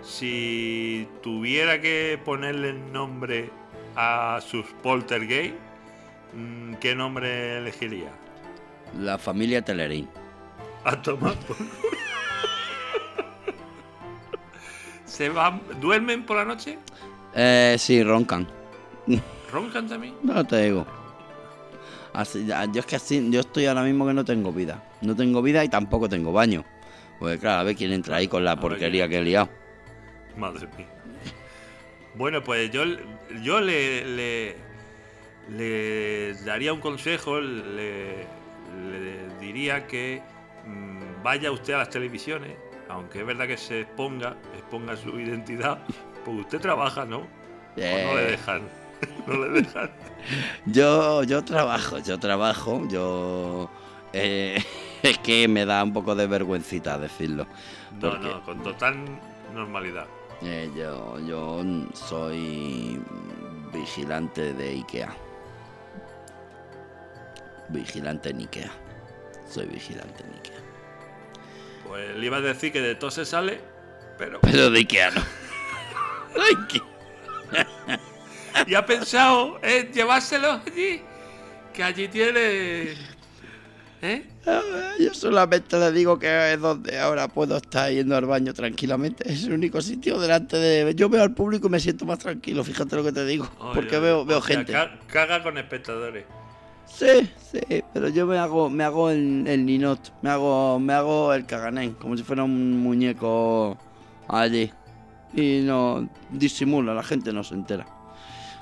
si 0.02 1.06
tuviera 1.22 1.80
que 1.80 2.18
ponerle 2.24 2.70
el 2.70 2.92
nombre 2.92 3.50
a 3.94 4.40
sus 4.40 4.64
poltergeist, 4.82 5.54
¿qué 6.80 6.94
nombre 6.94 7.58
elegiría? 7.58 8.10
La 8.98 9.18
familia 9.18 9.62
Telerín. 9.62 10.08
A 10.84 11.00
tomar 11.00 11.34
por. 11.40 11.56
¿Se 15.04 15.28
van, 15.28 15.60
duermen 15.80 16.24
por 16.24 16.36
la 16.36 16.44
noche? 16.44 16.78
Eh, 17.34 17.76
sí, 17.78 18.02
roncan. 18.02 18.46
¿Roncan 19.52 19.88
también? 19.88 20.14
No 20.22 20.44
te 20.46 20.64
digo. 20.64 20.86
Así, 22.12 22.46
yo 22.46 22.80
es 22.80 22.86
que 22.86 22.96
así, 22.96 23.28
yo 23.30 23.40
estoy 23.40 23.66
ahora 23.66 23.82
mismo 23.82 24.06
que 24.06 24.14
no 24.14 24.24
tengo 24.24 24.52
vida. 24.52 24.82
No 25.02 25.14
tengo 25.14 25.42
vida 25.42 25.64
y 25.64 25.68
tampoco 25.68 26.08
tengo 26.08 26.32
baño. 26.32 26.64
Pues 27.18 27.40
claro, 27.40 27.60
a 27.60 27.64
ver 27.64 27.76
quién 27.76 27.92
entra 27.92 28.16
ahí 28.16 28.28
con 28.28 28.44
la 28.44 28.58
porquería 28.58 29.08
que 29.08 29.18
he 29.18 29.22
liado. 29.22 29.48
Madre 30.36 30.68
mía. 30.76 30.88
Bueno, 32.14 32.42
pues 32.42 32.70
yo, 32.70 32.82
yo 33.42 33.60
le, 33.60 34.04
le, 34.04 34.56
le 35.48 36.34
daría 36.44 36.72
un 36.72 36.80
consejo, 36.80 37.40
le, 37.40 38.28
le 38.90 39.28
diría 39.40 39.86
que 39.86 40.22
mm, 40.64 41.22
vaya 41.22 41.50
usted 41.52 41.74
a 41.74 41.78
las 41.78 41.90
televisiones, 41.90 42.56
aunque 42.88 43.20
es 43.20 43.26
verdad 43.26 43.46
que 43.46 43.56
se 43.56 43.82
exponga, 43.82 44.36
exponga 44.54 44.96
su 44.96 45.18
identidad, 45.20 45.86
porque 46.24 46.40
usted 46.42 46.60
trabaja, 46.60 47.04
¿no? 47.04 47.28
¿O 47.88 47.98
no 47.98 48.14
le 48.14 48.24
Eh, 48.24 48.30
dejan? 48.30 48.62
No 49.26 49.34
le 49.46 49.62
dejan. 49.62 49.90
yo, 50.66 51.22
yo 51.24 51.44
trabajo, 51.44 51.98
yo 52.00 52.18
trabajo, 52.18 52.86
yo... 52.88 53.70
eh, 54.12 54.58
es 55.02 55.18
que 55.18 55.48
me 55.48 55.64
da 55.66 55.82
un 55.84 55.92
poco 55.92 56.14
de 56.14 56.26
vergüencita 56.26 56.98
decirlo. 56.98 57.46
No, 57.90 58.18
no, 58.18 58.42
con 58.42 58.62
total 58.62 58.96
normalidad. 59.54 60.10
Eh, 60.40 60.70
yo, 60.76 61.18
yo 61.20 61.62
soy 61.94 63.00
vigilante 63.72 64.54
de 64.54 64.68
Ikea. 64.70 65.16
Vigilante 67.68 68.30
en 68.30 68.38
Ikea. 68.40 68.70
Soy 69.50 69.66
vigilante 69.66 70.24
en 70.24 70.34
Ikea. 70.34 70.58
Pues 71.86 72.16
le 72.16 72.26
iba 72.26 72.38
a 72.38 72.40
decir 72.40 72.72
que 72.72 72.80
de 72.80 72.94
todo 72.94 73.10
se 73.10 73.24
sale, 73.24 73.60
pero... 74.18 74.40
Pero 74.42 74.70
de 74.70 74.78
Ikea 74.80 75.10
no. 75.12 75.22
Y 78.66 78.74
ha 78.74 78.84
pensado 78.84 79.58
en 79.62 79.92
llevárselo 79.92 80.60
allí, 80.66 81.00
que 81.72 81.82
allí 81.84 82.08
tiene... 82.08 82.94
¿Eh? 84.00 84.24
Yo 85.00 85.12
solamente 85.12 85.76
le 85.78 85.90
digo 85.92 86.18
que 86.20 86.52
es 86.52 86.60
donde 86.60 86.98
ahora 87.00 87.26
puedo 87.28 87.56
estar 87.56 87.90
yendo 87.90 88.16
al 88.16 88.26
baño 88.26 88.54
tranquilamente. 88.54 89.28
Es 89.30 89.42
el 89.44 89.52
único 89.54 89.80
sitio 89.82 90.20
delante 90.20 90.56
de. 90.56 90.94
Yo 90.94 91.08
veo 91.08 91.20
al 91.22 91.34
público 91.34 91.66
y 91.66 91.70
me 91.70 91.80
siento 91.80 92.04
más 92.04 92.20
tranquilo, 92.20 92.62
fíjate 92.62 92.94
lo 92.94 93.02
que 93.02 93.10
te 93.10 93.24
digo. 93.26 93.50
Porque 93.74 93.98
veo, 93.98 94.20
o 94.20 94.24
veo 94.24 94.40
sea, 94.40 94.56
gente. 94.56 94.72
ca- 94.72 94.96
Caga 95.08 95.42
con 95.42 95.58
espectadores. 95.58 96.24
Sí, 96.88 97.30
sí, 97.36 97.84
pero 97.92 98.08
yo 98.08 98.26
me 98.26 98.38
hago, 98.38 98.68
me 98.68 98.82
hago 98.82 99.10
el, 99.10 99.64
ninot, 99.64 100.12
me 100.22 100.30
hago, 100.30 100.80
me 100.80 100.92
hago 100.94 101.32
el 101.32 101.46
cagané, 101.46 101.92
como 101.92 102.16
si 102.16 102.22
fuera 102.22 102.42
un 102.42 102.82
muñeco 102.82 103.76
allí. 104.26 104.72
Y 105.34 105.60
no 105.64 106.08
disimula, 106.30 106.94
la 106.94 107.02
gente 107.02 107.32
no 107.32 107.44
se 107.44 107.54
entera. 107.54 107.86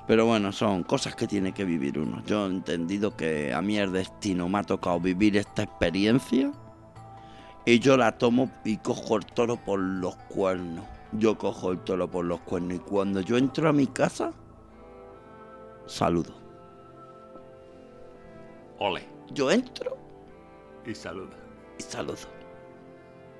Pero 0.06 0.26
bueno, 0.26 0.52
son 0.52 0.82
cosas 0.82 1.16
que 1.16 1.26
tiene 1.26 1.52
que 1.52 1.64
vivir 1.64 1.98
uno. 1.98 2.22
Yo 2.26 2.46
he 2.46 2.50
entendido 2.50 3.16
que 3.16 3.52
a 3.54 3.62
mí 3.62 3.78
el 3.78 3.92
destino 3.92 4.48
me 4.48 4.58
ha 4.58 4.62
tocado 4.62 5.00
vivir 5.00 5.36
esta 5.36 5.62
experiencia 5.62 6.52
y 7.64 7.80
yo 7.80 7.96
la 7.96 8.12
tomo 8.16 8.50
y 8.64 8.76
cojo 8.76 9.16
el 9.16 9.26
toro 9.26 9.56
por 9.56 9.80
los 9.80 10.14
cuernos. 10.28 10.84
Yo 11.12 11.36
cojo 11.38 11.72
el 11.72 11.78
toro 11.78 12.08
por 12.08 12.24
los 12.24 12.40
cuernos 12.40 12.74
y 12.74 12.78
cuando 12.78 13.20
yo 13.20 13.36
entro 13.36 13.68
a 13.68 13.72
mi 13.72 13.86
casa, 13.86 14.32
saludo. 15.86 16.45
Ole. 18.78 19.06
Yo 19.30 19.50
entro 19.50 19.96
Y 20.84 20.94
saluda. 20.94 21.36
y 21.78 21.82
saludo. 21.82 22.16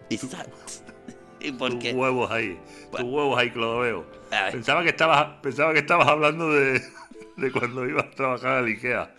Y 0.09 0.17
sal. 0.19 0.47
¿Y 1.41 1.53
por 1.53 1.71
Tus 1.73 1.81
qué? 1.83 1.93
huevos 1.93 2.31
ahí. 2.31 2.59
Tus 2.91 3.03
huevos 3.03 3.39
ahí, 3.39 3.51
Clodoveo. 3.51 4.07
Pensaba 4.53 4.83
que 4.83 4.89
estabas, 4.91 5.39
pensaba 5.43 5.73
que 5.73 5.81
estabas 5.81 6.09
hablando 6.09 6.51
de, 6.53 6.83
de 7.37 7.53
cuando 7.53 7.87
ibas 7.87 8.07
a 8.07 8.11
trabajar 8.13 8.53
al 8.59 8.67
Ikea. 8.67 9.15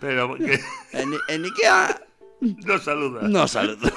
Pero 0.00 0.34
que 0.36 0.60
en, 0.92 1.14
en 1.28 1.44
Ikea 1.44 2.02
no 2.40 2.78
saludas. 2.78 3.22
no 3.24 3.48
saludo. 3.48 3.90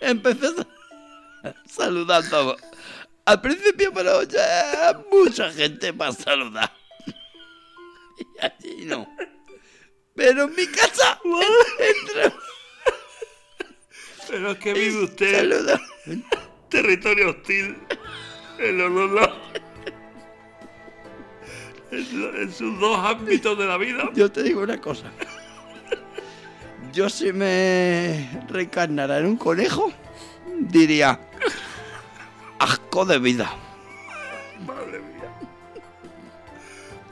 Empecé 0.00 0.48
sa- 0.54 1.54
saludando. 1.66 2.56
Al 3.24 3.40
principio, 3.40 3.92
pero 3.92 4.22
ya 4.22 5.02
mucha 5.12 5.52
gente 5.52 5.92
para 5.92 6.12
saludar. 6.12 6.72
Y 8.18 8.26
allí 8.44 8.84
no. 8.86 9.06
Pero 10.16 10.44
en 10.44 10.54
mi 10.56 10.66
casa 10.66 11.20
entro 11.78 12.38
Pero 14.28 14.50
es 14.52 14.58
que 14.58 14.72
vive 14.72 15.04
usted 15.04 15.36
saludo. 15.36 15.80
territorio 16.70 17.30
hostil 17.30 17.76
lo- 18.58 19.46
en 21.90 22.52
sus 22.52 22.78
dos 22.80 22.98
ámbitos 22.98 23.56
de 23.58 23.64
la 23.66 23.76
vida. 23.76 24.10
Yo 24.14 24.30
te 24.30 24.42
digo 24.42 24.62
una 24.62 24.80
cosa. 24.80 25.04
Yo 26.92 27.08
si 27.08 27.32
me 27.32 28.28
reencarnara 28.48 29.18
en 29.18 29.26
un 29.26 29.36
conejo, 29.36 29.92
diría, 30.58 31.20
asco 32.58 33.04
de 33.04 33.18
vida. 33.18 33.54
Madre 34.66 34.98
mía. 34.98 35.30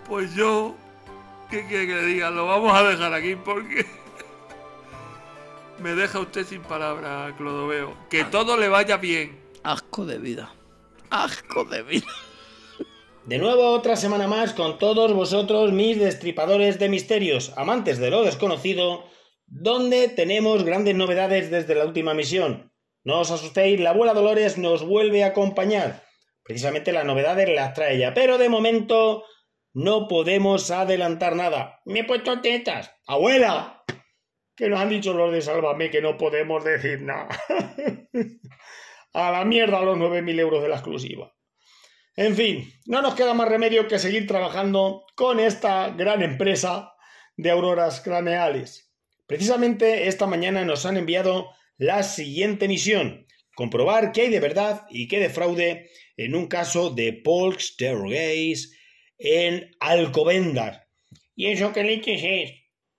Pues 0.09 0.34
yo, 0.34 0.74
¿qué 1.55 1.64
quiere 1.68 1.86
que 1.86 1.94
le 1.94 2.07
diga? 2.07 2.30
Lo 2.30 2.46
vamos 2.46 2.72
a 2.72 2.82
dejar 2.82 3.14
aquí 3.14 3.36
porque 3.36 3.86
me 5.78 5.94
deja 5.94 6.18
usted 6.18 6.44
sin 6.44 6.62
palabras, 6.62 7.32
Clodoveo. 7.36 7.96
Que 8.11 8.24
todo 8.24 8.57
le 8.57 8.68
vaya 8.68 8.96
bien. 8.96 9.40
Asco 9.62 10.05
de 10.05 10.18
vida. 10.18 10.52
Asco 11.11 11.64
de 11.64 11.82
vida. 11.82 12.09
De 13.26 13.38
nuevo 13.38 13.70
otra 13.70 13.94
semana 13.94 14.26
más 14.26 14.52
con 14.52 14.78
todos 14.78 15.12
vosotros 15.12 15.72
mis 15.72 15.98
destripadores 15.98 16.78
de 16.80 16.88
misterios, 16.88 17.52
amantes 17.57 17.98
de 17.98 18.11
lo 18.11 18.24
desconocido, 18.24 19.05
donde 19.46 20.09
tenemos 20.09 20.64
grandes 20.64 20.96
novedades 20.96 21.52
desde 21.52 21.76
la 21.76 21.86
última 21.86 22.14
misión. 22.14 22.72
No 23.05 23.20
os 23.20 23.30
asustéis, 23.30 23.78
la 23.78 23.90
abuela 23.90 24.12
Dolores 24.12 24.59
nos 24.59 24.84
vuelve 24.84 25.22
a 25.22 25.28
acompañar. 25.28 26.02
Precisamente 26.42 26.92
las 26.92 27.07
novedades 27.07 27.48
las 27.48 27.74
trae 27.74 27.96
ella, 27.96 28.12
pero 28.12 28.38
de 28.38 28.48
momento 28.48 29.24
no 29.75 30.07
podemos 30.07 30.70
adelantar 30.70 31.35
nada. 31.37 31.81
Me 31.85 32.01
he 32.01 32.05
puesto 32.05 32.41
tetas. 32.41 32.91
¡Abuela! 33.07 33.85
Que 34.57 34.68
nos 34.68 34.81
han 34.81 34.89
dicho 34.89 35.12
los 35.12 35.33
de 35.33 35.43
Sálvame 35.43 35.91
que 35.91 36.01
no 36.01 36.16
podemos 36.16 36.64
decir 36.64 37.03
nada. 37.03 37.29
a 39.12 39.31
la 39.33 39.45
mierda 39.45 39.83
los 39.83 39.99
9.000 39.99 40.41
euros 40.41 40.62
de 40.62 40.68
la 40.68 40.77
exclusiva. 40.77 41.35
En 42.16 42.37
fin, 42.37 42.72
no 42.87 43.03
nos 43.03 43.16
queda 43.16 43.35
más 43.35 43.49
remedio 43.49 43.89
que 43.89 43.99
seguir 43.99 44.29
trabajando 44.29 45.05
con 45.16 45.41
esta 45.41 45.91
gran 45.91 46.22
empresa 46.22 46.93
de 47.37 47.51
auroras 47.51 48.01
craneales. 48.01 48.93
Precisamente 49.27 50.07
esta 50.07 50.29
mañana 50.29 50.64
nos 50.64 50.87
han 50.87 50.97
enviado 50.97 51.51
la 51.77 52.05
siguiente 52.05 52.68
misión, 52.68 53.27
comprobar 53.57 54.12
qué 54.12 54.22
hay 54.22 54.31
de 54.31 54.39
verdad 54.39 54.87
y 54.89 55.09
qué 55.09 55.18
de 55.18 55.31
fraude 55.31 55.91
en 56.16 56.37
un 56.37 56.47
caso 56.47 56.91
de 56.91 57.12
poltergeist 57.12 58.72
en 59.27 59.75
Alcobendas. 59.81 60.83
¿Y 61.35 61.47
eso 61.47 61.72
qué 61.72 61.83
leches 61.83 62.20
es? 62.22 62.53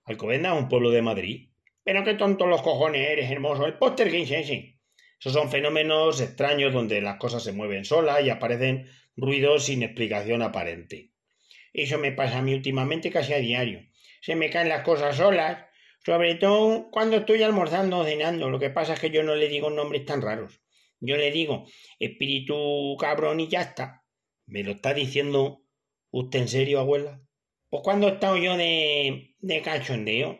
Alcobendas 0.04 0.56
es 0.56 0.62
un 0.62 0.68
pueblo 0.68 0.90
de 0.90 1.00
Madrid. 1.00 1.50
Pero 1.84 2.02
qué 2.02 2.14
tontos 2.14 2.48
los 2.48 2.62
cojones 2.62 3.08
eres, 3.08 3.30
hermoso. 3.30 3.64
El 3.64 3.78
poltergeist 3.78 4.32
ese. 4.32 4.80
Esos 5.20 5.32
son 5.32 5.50
fenómenos 5.50 6.20
extraños 6.20 6.72
donde 6.72 7.00
las 7.00 7.18
cosas 7.18 7.44
se 7.44 7.52
mueven 7.52 7.84
solas 7.84 8.24
y 8.24 8.30
aparecen 8.30 8.90
ruidos 9.16 9.66
sin 9.66 9.84
explicación 9.84 10.42
aparente. 10.42 11.12
Eso 11.72 11.96
me 11.96 12.10
pasa 12.10 12.38
a 12.38 12.42
mí 12.42 12.54
últimamente 12.54 13.08
casi 13.08 13.32
a 13.32 13.38
diario. 13.38 13.86
Se 14.20 14.34
me 14.34 14.50
caen 14.50 14.68
las 14.68 14.82
cosas 14.82 15.16
solas, 15.16 15.64
sobre 16.04 16.34
todo 16.34 16.90
cuando 16.90 17.18
estoy 17.18 17.44
almorzando 17.44 17.98
o 17.98 18.04
cenando. 18.04 18.50
Lo 18.50 18.58
que 18.58 18.70
pasa 18.70 18.94
es 18.94 19.00
que 19.00 19.10
yo 19.10 19.22
no 19.22 19.36
le 19.36 19.48
digo 19.48 19.70
nombres 19.70 20.04
tan 20.04 20.22
raros. 20.22 20.60
Yo 20.98 21.16
le 21.16 21.30
digo 21.30 21.66
espíritu 22.00 22.96
cabrón 22.98 23.38
y 23.38 23.46
ya 23.46 23.62
está. 23.62 24.02
¿Me 24.46 24.64
lo 24.64 24.72
está 24.72 24.92
diciendo 24.92 25.65
usted 26.10 26.40
en 26.40 26.48
serio, 26.48 26.80
abuela? 26.80 27.20
Pues 27.68 27.82
cuando 27.82 28.08
he 28.08 28.42
yo 28.42 28.56
de, 28.56 29.34
de 29.38 29.62
cachondeo, 29.62 30.38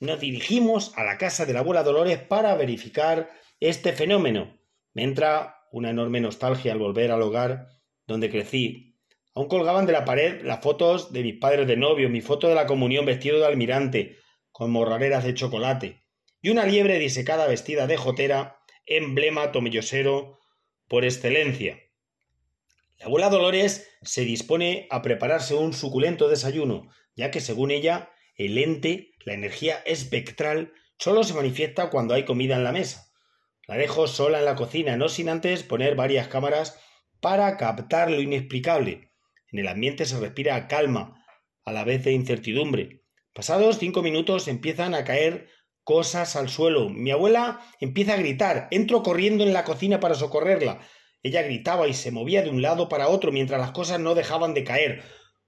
nos 0.00 0.20
dirigimos 0.20 0.96
a 0.96 1.04
la 1.04 1.18
casa 1.18 1.46
de 1.46 1.52
la 1.52 1.60
abuela 1.60 1.82
Dolores 1.82 2.18
para 2.18 2.54
verificar 2.54 3.30
este 3.60 3.92
fenómeno. 3.92 4.58
Me 4.92 5.02
entra 5.02 5.56
una 5.72 5.90
enorme 5.90 6.20
nostalgia 6.20 6.72
al 6.72 6.78
volver 6.78 7.10
al 7.10 7.22
hogar 7.22 7.68
donde 8.06 8.30
crecí. 8.30 8.98
Aún 9.34 9.48
colgaban 9.48 9.86
de 9.86 9.92
la 9.92 10.04
pared 10.04 10.42
las 10.42 10.60
fotos 10.60 11.12
de 11.12 11.22
mis 11.22 11.38
padres 11.38 11.66
de 11.66 11.76
novio, 11.76 12.08
mi 12.08 12.20
foto 12.20 12.48
de 12.48 12.54
la 12.54 12.66
comunión 12.66 13.04
vestido 13.04 13.40
de 13.40 13.46
almirante, 13.46 14.18
con 14.52 14.70
morrareras 14.70 15.24
de 15.24 15.34
chocolate, 15.34 16.04
y 16.40 16.50
una 16.50 16.64
liebre 16.64 16.98
disecada 16.98 17.48
vestida 17.48 17.86
de 17.86 17.96
jotera, 17.96 18.58
emblema 18.86 19.50
tomellosero 19.50 20.38
por 20.86 21.04
excelencia. 21.04 21.80
La 22.98 23.06
abuela 23.06 23.28
Dolores 23.28 23.88
se 24.02 24.24
dispone 24.24 24.86
a 24.90 25.02
prepararse 25.02 25.54
un 25.54 25.72
suculento 25.72 26.28
desayuno, 26.28 26.88
ya 27.16 27.30
que 27.30 27.40
según 27.40 27.70
ella, 27.70 28.10
el 28.36 28.58
ente, 28.58 29.12
la 29.24 29.34
energía 29.34 29.76
espectral, 29.84 30.72
solo 30.98 31.24
se 31.24 31.34
manifiesta 31.34 31.90
cuando 31.90 32.14
hay 32.14 32.24
comida 32.24 32.56
en 32.56 32.64
la 32.64 32.72
mesa. 32.72 33.12
La 33.66 33.76
dejo 33.76 34.06
sola 34.06 34.38
en 34.38 34.44
la 34.44 34.56
cocina, 34.56 34.96
no 34.96 35.08
sin 35.08 35.28
antes 35.28 35.62
poner 35.62 35.96
varias 35.96 36.28
cámaras 36.28 36.78
para 37.20 37.56
captar 37.56 38.10
lo 38.10 38.20
inexplicable. 38.20 39.12
En 39.50 39.58
el 39.58 39.68
ambiente 39.68 40.04
se 40.04 40.18
respira 40.20 40.68
calma, 40.68 41.24
a 41.64 41.72
la 41.72 41.84
vez 41.84 42.04
de 42.04 42.12
incertidumbre. 42.12 43.02
Pasados 43.32 43.78
cinco 43.78 44.02
minutos 44.02 44.48
empiezan 44.48 44.94
a 44.94 45.04
caer 45.04 45.48
cosas 45.82 46.36
al 46.36 46.48
suelo. 46.48 46.88
Mi 46.90 47.10
abuela 47.10 47.60
empieza 47.80 48.14
a 48.14 48.18
gritar. 48.18 48.68
Entro 48.70 49.02
corriendo 49.02 49.44
en 49.44 49.52
la 49.52 49.64
cocina 49.64 50.00
para 50.00 50.14
socorrerla. 50.14 50.80
Ella 51.24 51.40
gritaba 51.40 51.88
y 51.88 51.94
se 51.94 52.10
movía 52.12 52.42
de 52.42 52.50
un 52.50 52.60
lado 52.60 52.88
para 52.90 53.08
otro 53.08 53.32
mientras 53.32 53.58
las 53.58 53.70
cosas 53.70 53.98
no 53.98 54.14
dejaban 54.14 54.52
de 54.52 54.62
caer. 54.62 55.02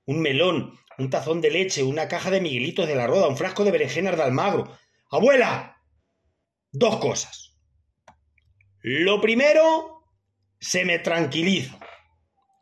Un 0.07 0.21
melón, 0.21 0.73
un 0.97 1.11
tazón 1.11 1.43
de 1.43 1.51
leche, 1.51 1.83
una 1.83 2.09
caja 2.09 2.31
de 2.31 2.41
miguelitos 2.41 2.89
de 2.89 2.97
la 2.97 3.07
roda, 3.07 3.29
un 3.29 3.37
frasco 3.37 3.63
de 3.63 3.73
berenjenas 3.73 4.17
de 4.17 4.23
almagro. 4.23 4.75
¡Abuela! 5.11 5.77
Dos 6.73 6.97
cosas. 6.97 7.59
Lo 8.81 9.21
primero, 9.21 10.03
se 10.59 10.87
me 10.87 10.99
tranquiliza. 10.99 11.79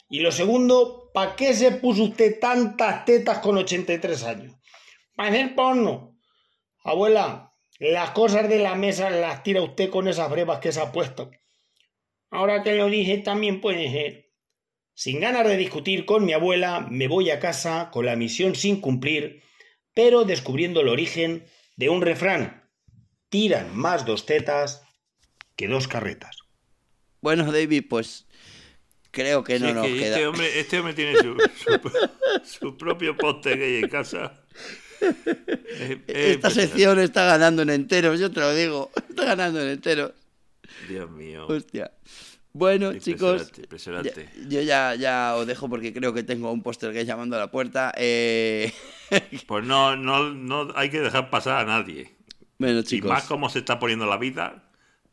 Y 0.09 0.19
lo 0.19 0.33
segundo, 0.33 1.12
¿para 1.15 1.37
qué 1.37 1.55
se 1.55 1.71
puso 1.71 2.03
usted 2.03 2.41
tantas 2.41 3.05
tetas 3.05 3.39
con 3.39 3.57
83 3.57 4.25
años? 4.25 4.57
Para 5.15 5.29
hacer 5.29 5.55
porno. 5.55 6.19
Abuela, 6.83 7.53
las 7.79 8.11
cosas 8.11 8.49
de 8.49 8.59
la 8.59 8.75
mesa 8.75 9.09
las 9.11 9.45
tira 9.45 9.62
usted 9.62 9.89
con 9.89 10.09
esas 10.09 10.29
brevas 10.29 10.59
que 10.59 10.73
se 10.73 10.81
ha 10.81 10.91
puesto. 10.91 11.31
Ahora 12.35 12.62
que 12.62 12.74
lo 12.74 12.89
dije, 12.89 13.18
también 13.18 13.61
puede 13.61 13.91
ser. 13.91 14.32
Sin 14.95 15.20
ganas 15.20 15.47
de 15.47 15.57
discutir 15.57 16.05
con 16.05 16.24
mi 16.24 16.32
abuela, 16.32 16.87
me 16.91 17.09
voy 17.09 17.30
a 17.30 17.41
casa 17.41 17.91
con 17.93 18.07
la 18.07 18.16
misión 18.16 18.55
sin 18.55 18.80
cumplir, 18.80 19.43
pero 19.95 20.24
descubriendo 20.24 20.80
el 20.80 20.89
origen 20.89 21.45
de 21.76 21.89
un 21.89 22.01
refrán. 22.03 22.70
Tiran 23.28 23.74
más 23.76 24.05
dos 24.07 24.26
tetas 24.26 24.82
que 25.57 25.66
dos 25.68 25.89
carretas. 25.89 26.37
Bueno, 27.20 27.51
David, 27.51 27.85
pues 27.89 28.26
creo 29.11 29.43
que 29.43 29.59
no 29.59 29.68
Sí, 29.68 29.72
nos 29.74 29.87
que 29.87 29.95
queda. 29.95 30.07
este, 30.16 30.26
hombre, 30.26 30.61
este 30.61 30.78
hombre 30.78 30.95
tiene 30.95 31.16
su, 31.16 31.37
su- 31.57 31.93
su 32.61 32.76
propio 32.76 33.16
poste 33.16 33.57
gay 33.57 33.82
en 33.82 33.89
casa. 33.89 34.45
Es- 35.01 35.16
es 36.07 36.26
Esta 36.37 36.51
sección 36.51 36.99
está 37.01 37.24
ganando 37.24 37.62
en 37.62 37.70
enteros, 37.70 38.20
yo 38.20 38.30
te 38.30 38.41
lo 38.41 38.55
digo. 38.55 38.91
Está 39.09 39.24
ganando 39.24 39.61
en 39.62 39.68
enteros. 39.70 40.12
Dios 40.89 41.11
mío. 41.11 41.47
Hostia. 41.49 41.93
Bueno, 42.57 42.96
chicos, 42.98 43.50
Impresionante, 43.59 44.28
ya- 44.36 44.48
yo 44.48 44.61
ya, 44.62 44.94
ya 44.94 45.34
os 45.36 45.44
dejo 45.46 45.68
porque 45.68 45.92
creo 45.92 46.14
que 46.14 46.22
tengo 46.22 46.52
un 46.52 46.62
póster 46.62 46.92
gay 46.92 47.05
llamando 47.05 47.34
a 47.36 47.40
la 47.40 47.50
puerta. 47.50 47.92
Eh... 47.96 48.72
Pues 49.46 49.64
no, 49.64 49.96
no, 49.96 50.30
no 50.32 50.68
hay 50.76 50.88
que 50.88 51.00
dejar 51.00 51.30
pasar 51.30 51.59
a 51.59 51.64
nadie. 51.64 52.14
bueno, 52.59 52.80
Y 52.80 52.84
chicos. 52.84 53.11
más 53.11 53.24
como 53.24 53.48
se 53.50 53.59
está 53.59 53.78
poniendo 53.78 54.07
la 54.07 54.16
vida, 54.18 54.64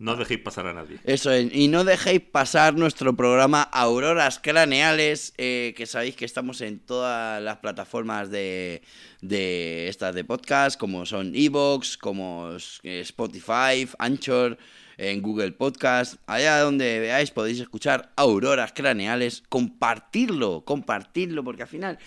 no 0.02 0.16
dejéis 0.16 0.40
pasar 0.40 0.66
a 0.66 0.74
nadie. 0.74 0.98
Eso 1.04 1.32
es, 1.32 1.54
y 1.54 1.68
no 1.68 1.84
dejéis 1.84 2.22
pasar 2.22 2.74
nuestro 2.74 3.16
programa 3.16 3.62
Auroras 3.62 4.40
Craneales, 4.40 5.34
eh, 5.38 5.76
que 5.78 5.86
sabéis 5.86 6.16
que 6.16 6.26
estamos 6.26 6.60
en 6.62 6.80
todas 6.80 7.42
las 7.42 7.58
plataformas 7.58 8.32
de, 8.32 8.82
de 9.22 9.88
estas 9.90 10.16
de 10.16 10.24
podcast, 10.24 10.80
como 10.80 11.06
son 11.06 11.36
Evox, 11.36 11.98
como 11.98 12.50
eh, 12.82 13.02
Spotify, 13.02 13.88
Anchor, 14.00 14.58
en 14.98 15.22
Google 15.22 15.52
Podcast, 15.52 16.16
allá 16.26 16.60
donde 16.60 17.00
veáis 17.00 17.30
podéis 17.30 17.60
escuchar 17.60 18.12
Auroras 18.16 18.74
Craneales, 18.74 19.44
compartirlo, 19.50 20.66
compartirlo, 20.66 21.44
porque 21.44 21.62
al 21.64 21.70
final 21.70 22.00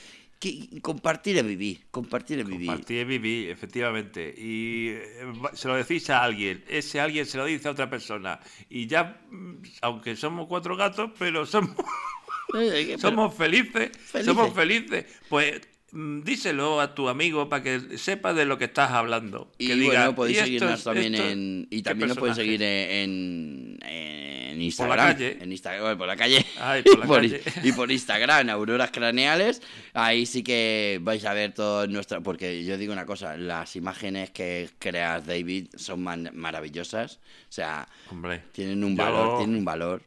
que- 0.70 0.80
compartir 0.80 1.36
es 1.38 1.46
vivir, 1.46 1.80
compartir 1.90 2.38
es 2.40 2.46
vivir. 2.46 2.66
Compartir 2.68 2.98
es 3.00 3.06
vivir, 3.08 3.50
efectivamente. 3.50 4.34
Y 4.36 4.88
eh, 4.88 5.32
se 5.54 5.68
lo 5.68 5.74
decís 5.76 6.08
a 6.10 6.22
alguien, 6.22 6.62
ese 6.68 7.00
alguien 7.00 7.26
se 7.26 7.38
lo 7.38 7.44
dice 7.46 7.68
a 7.68 7.70
otra 7.72 7.88
persona. 7.88 8.38
Y 8.68 8.86
ya, 8.86 9.20
mm, 9.30 9.54
aunque 9.82 10.16
somos 10.16 10.46
cuatro 10.46 10.76
gatos, 10.76 11.10
pero 11.18 11.46
somos, 11.46 11.74
Eh, 12.54 12.84
pero- 12.88 12.98
somos 12.98 13.34
felices, 13.34 13.90
Felices. 13.96 14.24
somos 14.26 14.54
felices. 14.54 15.06
Pues 15.28 15.60
mm, 15.92 16.20
díselo 16.22 16.80
a 16.80 16.94
tu 16.94 17.08
amigo 17.08 17.48
para 17.48 17.62
que 17.62 17.98
sepa 17.98 18.32
de 18.34 18.44
lo 18.44 18.58
que 18.58 18.66
estás 18.66 18.90
hablando. 18.92 19.50
Y 19.58 19.66
que 19.68 19.74
bueno, 19.76 19.90
diga, 19.90 20.14
podéis 20.14 20.36
"¿Y 20.36 20.40
esto 20.40 20.46
seguirnos 20.68 20.84
también 20.84 21.14
en. 21.16 21.66
Y 21.70 21.82
también 21.82 22.08
nos 22.08 22.18
podéis 22.18 22.36
personaje?". 22.36 22.58
seguir 22.58 22.62
en, 22.62 23.78
en 23.82 24.33
Instagram. 24.62 25.12
calle. 25.12 25.38
En 25.40 25.52
Instagram, 25.52 25.96
por 25.98 26.06
la 26.06 26.16
calle. 26.16 26.44
Ay, 26.60 26.82
por 26.84 26.98
la 26.98 27.04
y, 27.04 27.08
por, 27.08 27.20
calle. 27.20 27.42
y 27.62 27.72
por 27.72 27.90
Instagram, 27.92 28.48
Auroras 28.50 28.90
Craneales. 28.90 29.62
Ahí 29.92 30.26
sí 30.26 30.42
que 30.42 30.98
vais 31.02 31.24
a 31.24 31.34
ver 31.34 31.52
todo 31.52 31.86
nuestro. 31.86 32.22
Porque 32.22 32.64
yo 32.64 32.76
digo 32.78 32.92
una 32.92 33.06
cosa: 33.06 33.36
las 33.36 33.76
imágenes 33.76 34.30
que 34.30 34.70
creas, 34.78 35.26
David, 35.26 35.68
son 35.76 36.02
maravillosas. 36.02 37.16
O 37.48 37.52
sea, 37.52 37.88
Hombre, 38.10 38.42
tienen 38.52 38.84
un 38.84 38.96
valor, 38.96 39.38
tienen 39.38 39.56
un 39.56 39.64
valor. 39.64 40.02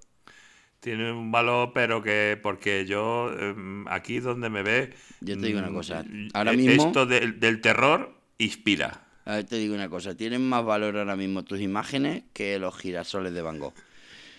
Tiene 0.80 1.12
un 1.12 1.32
valor, 1.32 1.72
pero 1.74 2.02
que 2.04 2.39
porque 2.41 2.86
yo 2.86 3.32
em, 3.38 3.88
aquí 3.88 4.20
donde 4.20 4.50
me 4.50 4.62
ve, 4.62 4.93
Yo 5.22 5.38
te 5.38 5.48
digo 5.48 5.60
una 5.60 5.72
mm, 5.72 5.74
cosa, 5.74 6.02
eh, 6.02 6.28
ahora 6.34 6.54
mismo- 6.54 6.86
esto 6.86 7.06
del 7.06 7.62
terror 7.62 8.16
inspira. 8.38 9.02
A 9.26 9.36
ver, 9.38 9.45
te 9.45 9.58
digo 9.58 9.74
una 9.74 9.89
cosa: 9.89 10.16
tienen 10.16 10.48
más 10.48 10.64
valor 10.64 10.95
ahora 10.98 11.16
mismo 11.18 11.43
tus 11.43 11.60
imágenes 11.60 12.24
que 12.32 12.60
los 12.60 12.78
girasoles 12.78 13.34
de 13.34 13.41
Van 13.41 13.60
Gogh. 13.60 13.74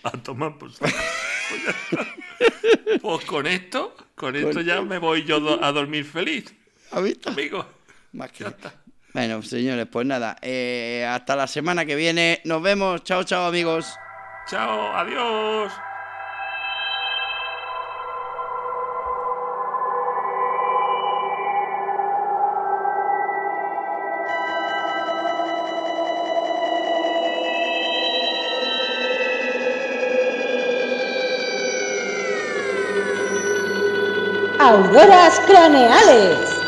A 0.03 0.11
tomar 0.11 0.57
por. 0.57 0.71
Pues. 0.77 0.91
Pues 3.01 3.25
con 3.25 3.47
esto, 3.47 3.95
con 4.15 4.35
esto 4.35 4.61
ya 4.61 4.81
me 4.81 4.97
voy 4.97 5.23
yo 5.23 5.39
do- 5.39 5.63
a 5.63 5.71
dormir 5.71 6.05
feliz, 6.05 6.53
¿Has 6.91 7.03
visto? 7.03 7.29
amigo. 7.29 7.65
Más 8.13 8.31
que... 8.31 8.45
Bueno, 9.13 9.41
señores, 9.41 9.87
pues 9.91 10.05
nada. 10.05 10.35
eh, 10.41 11.05
hasta 11.09 11.35
la 11.35 11.47
semana 11.47 11.85
que 11.85 11.95
viene. 11.95 12.41
Nos 12.45 12.61
vemos. 12.61 13.03
Chao, 13.03 13.23
chao, 13.23 13.45
amigos. 13.47 13.91
Chao, 14.47 14.95
adiós. 14.95 15.71
Auroras 34.69 35.39
craneales. 35.47 36.58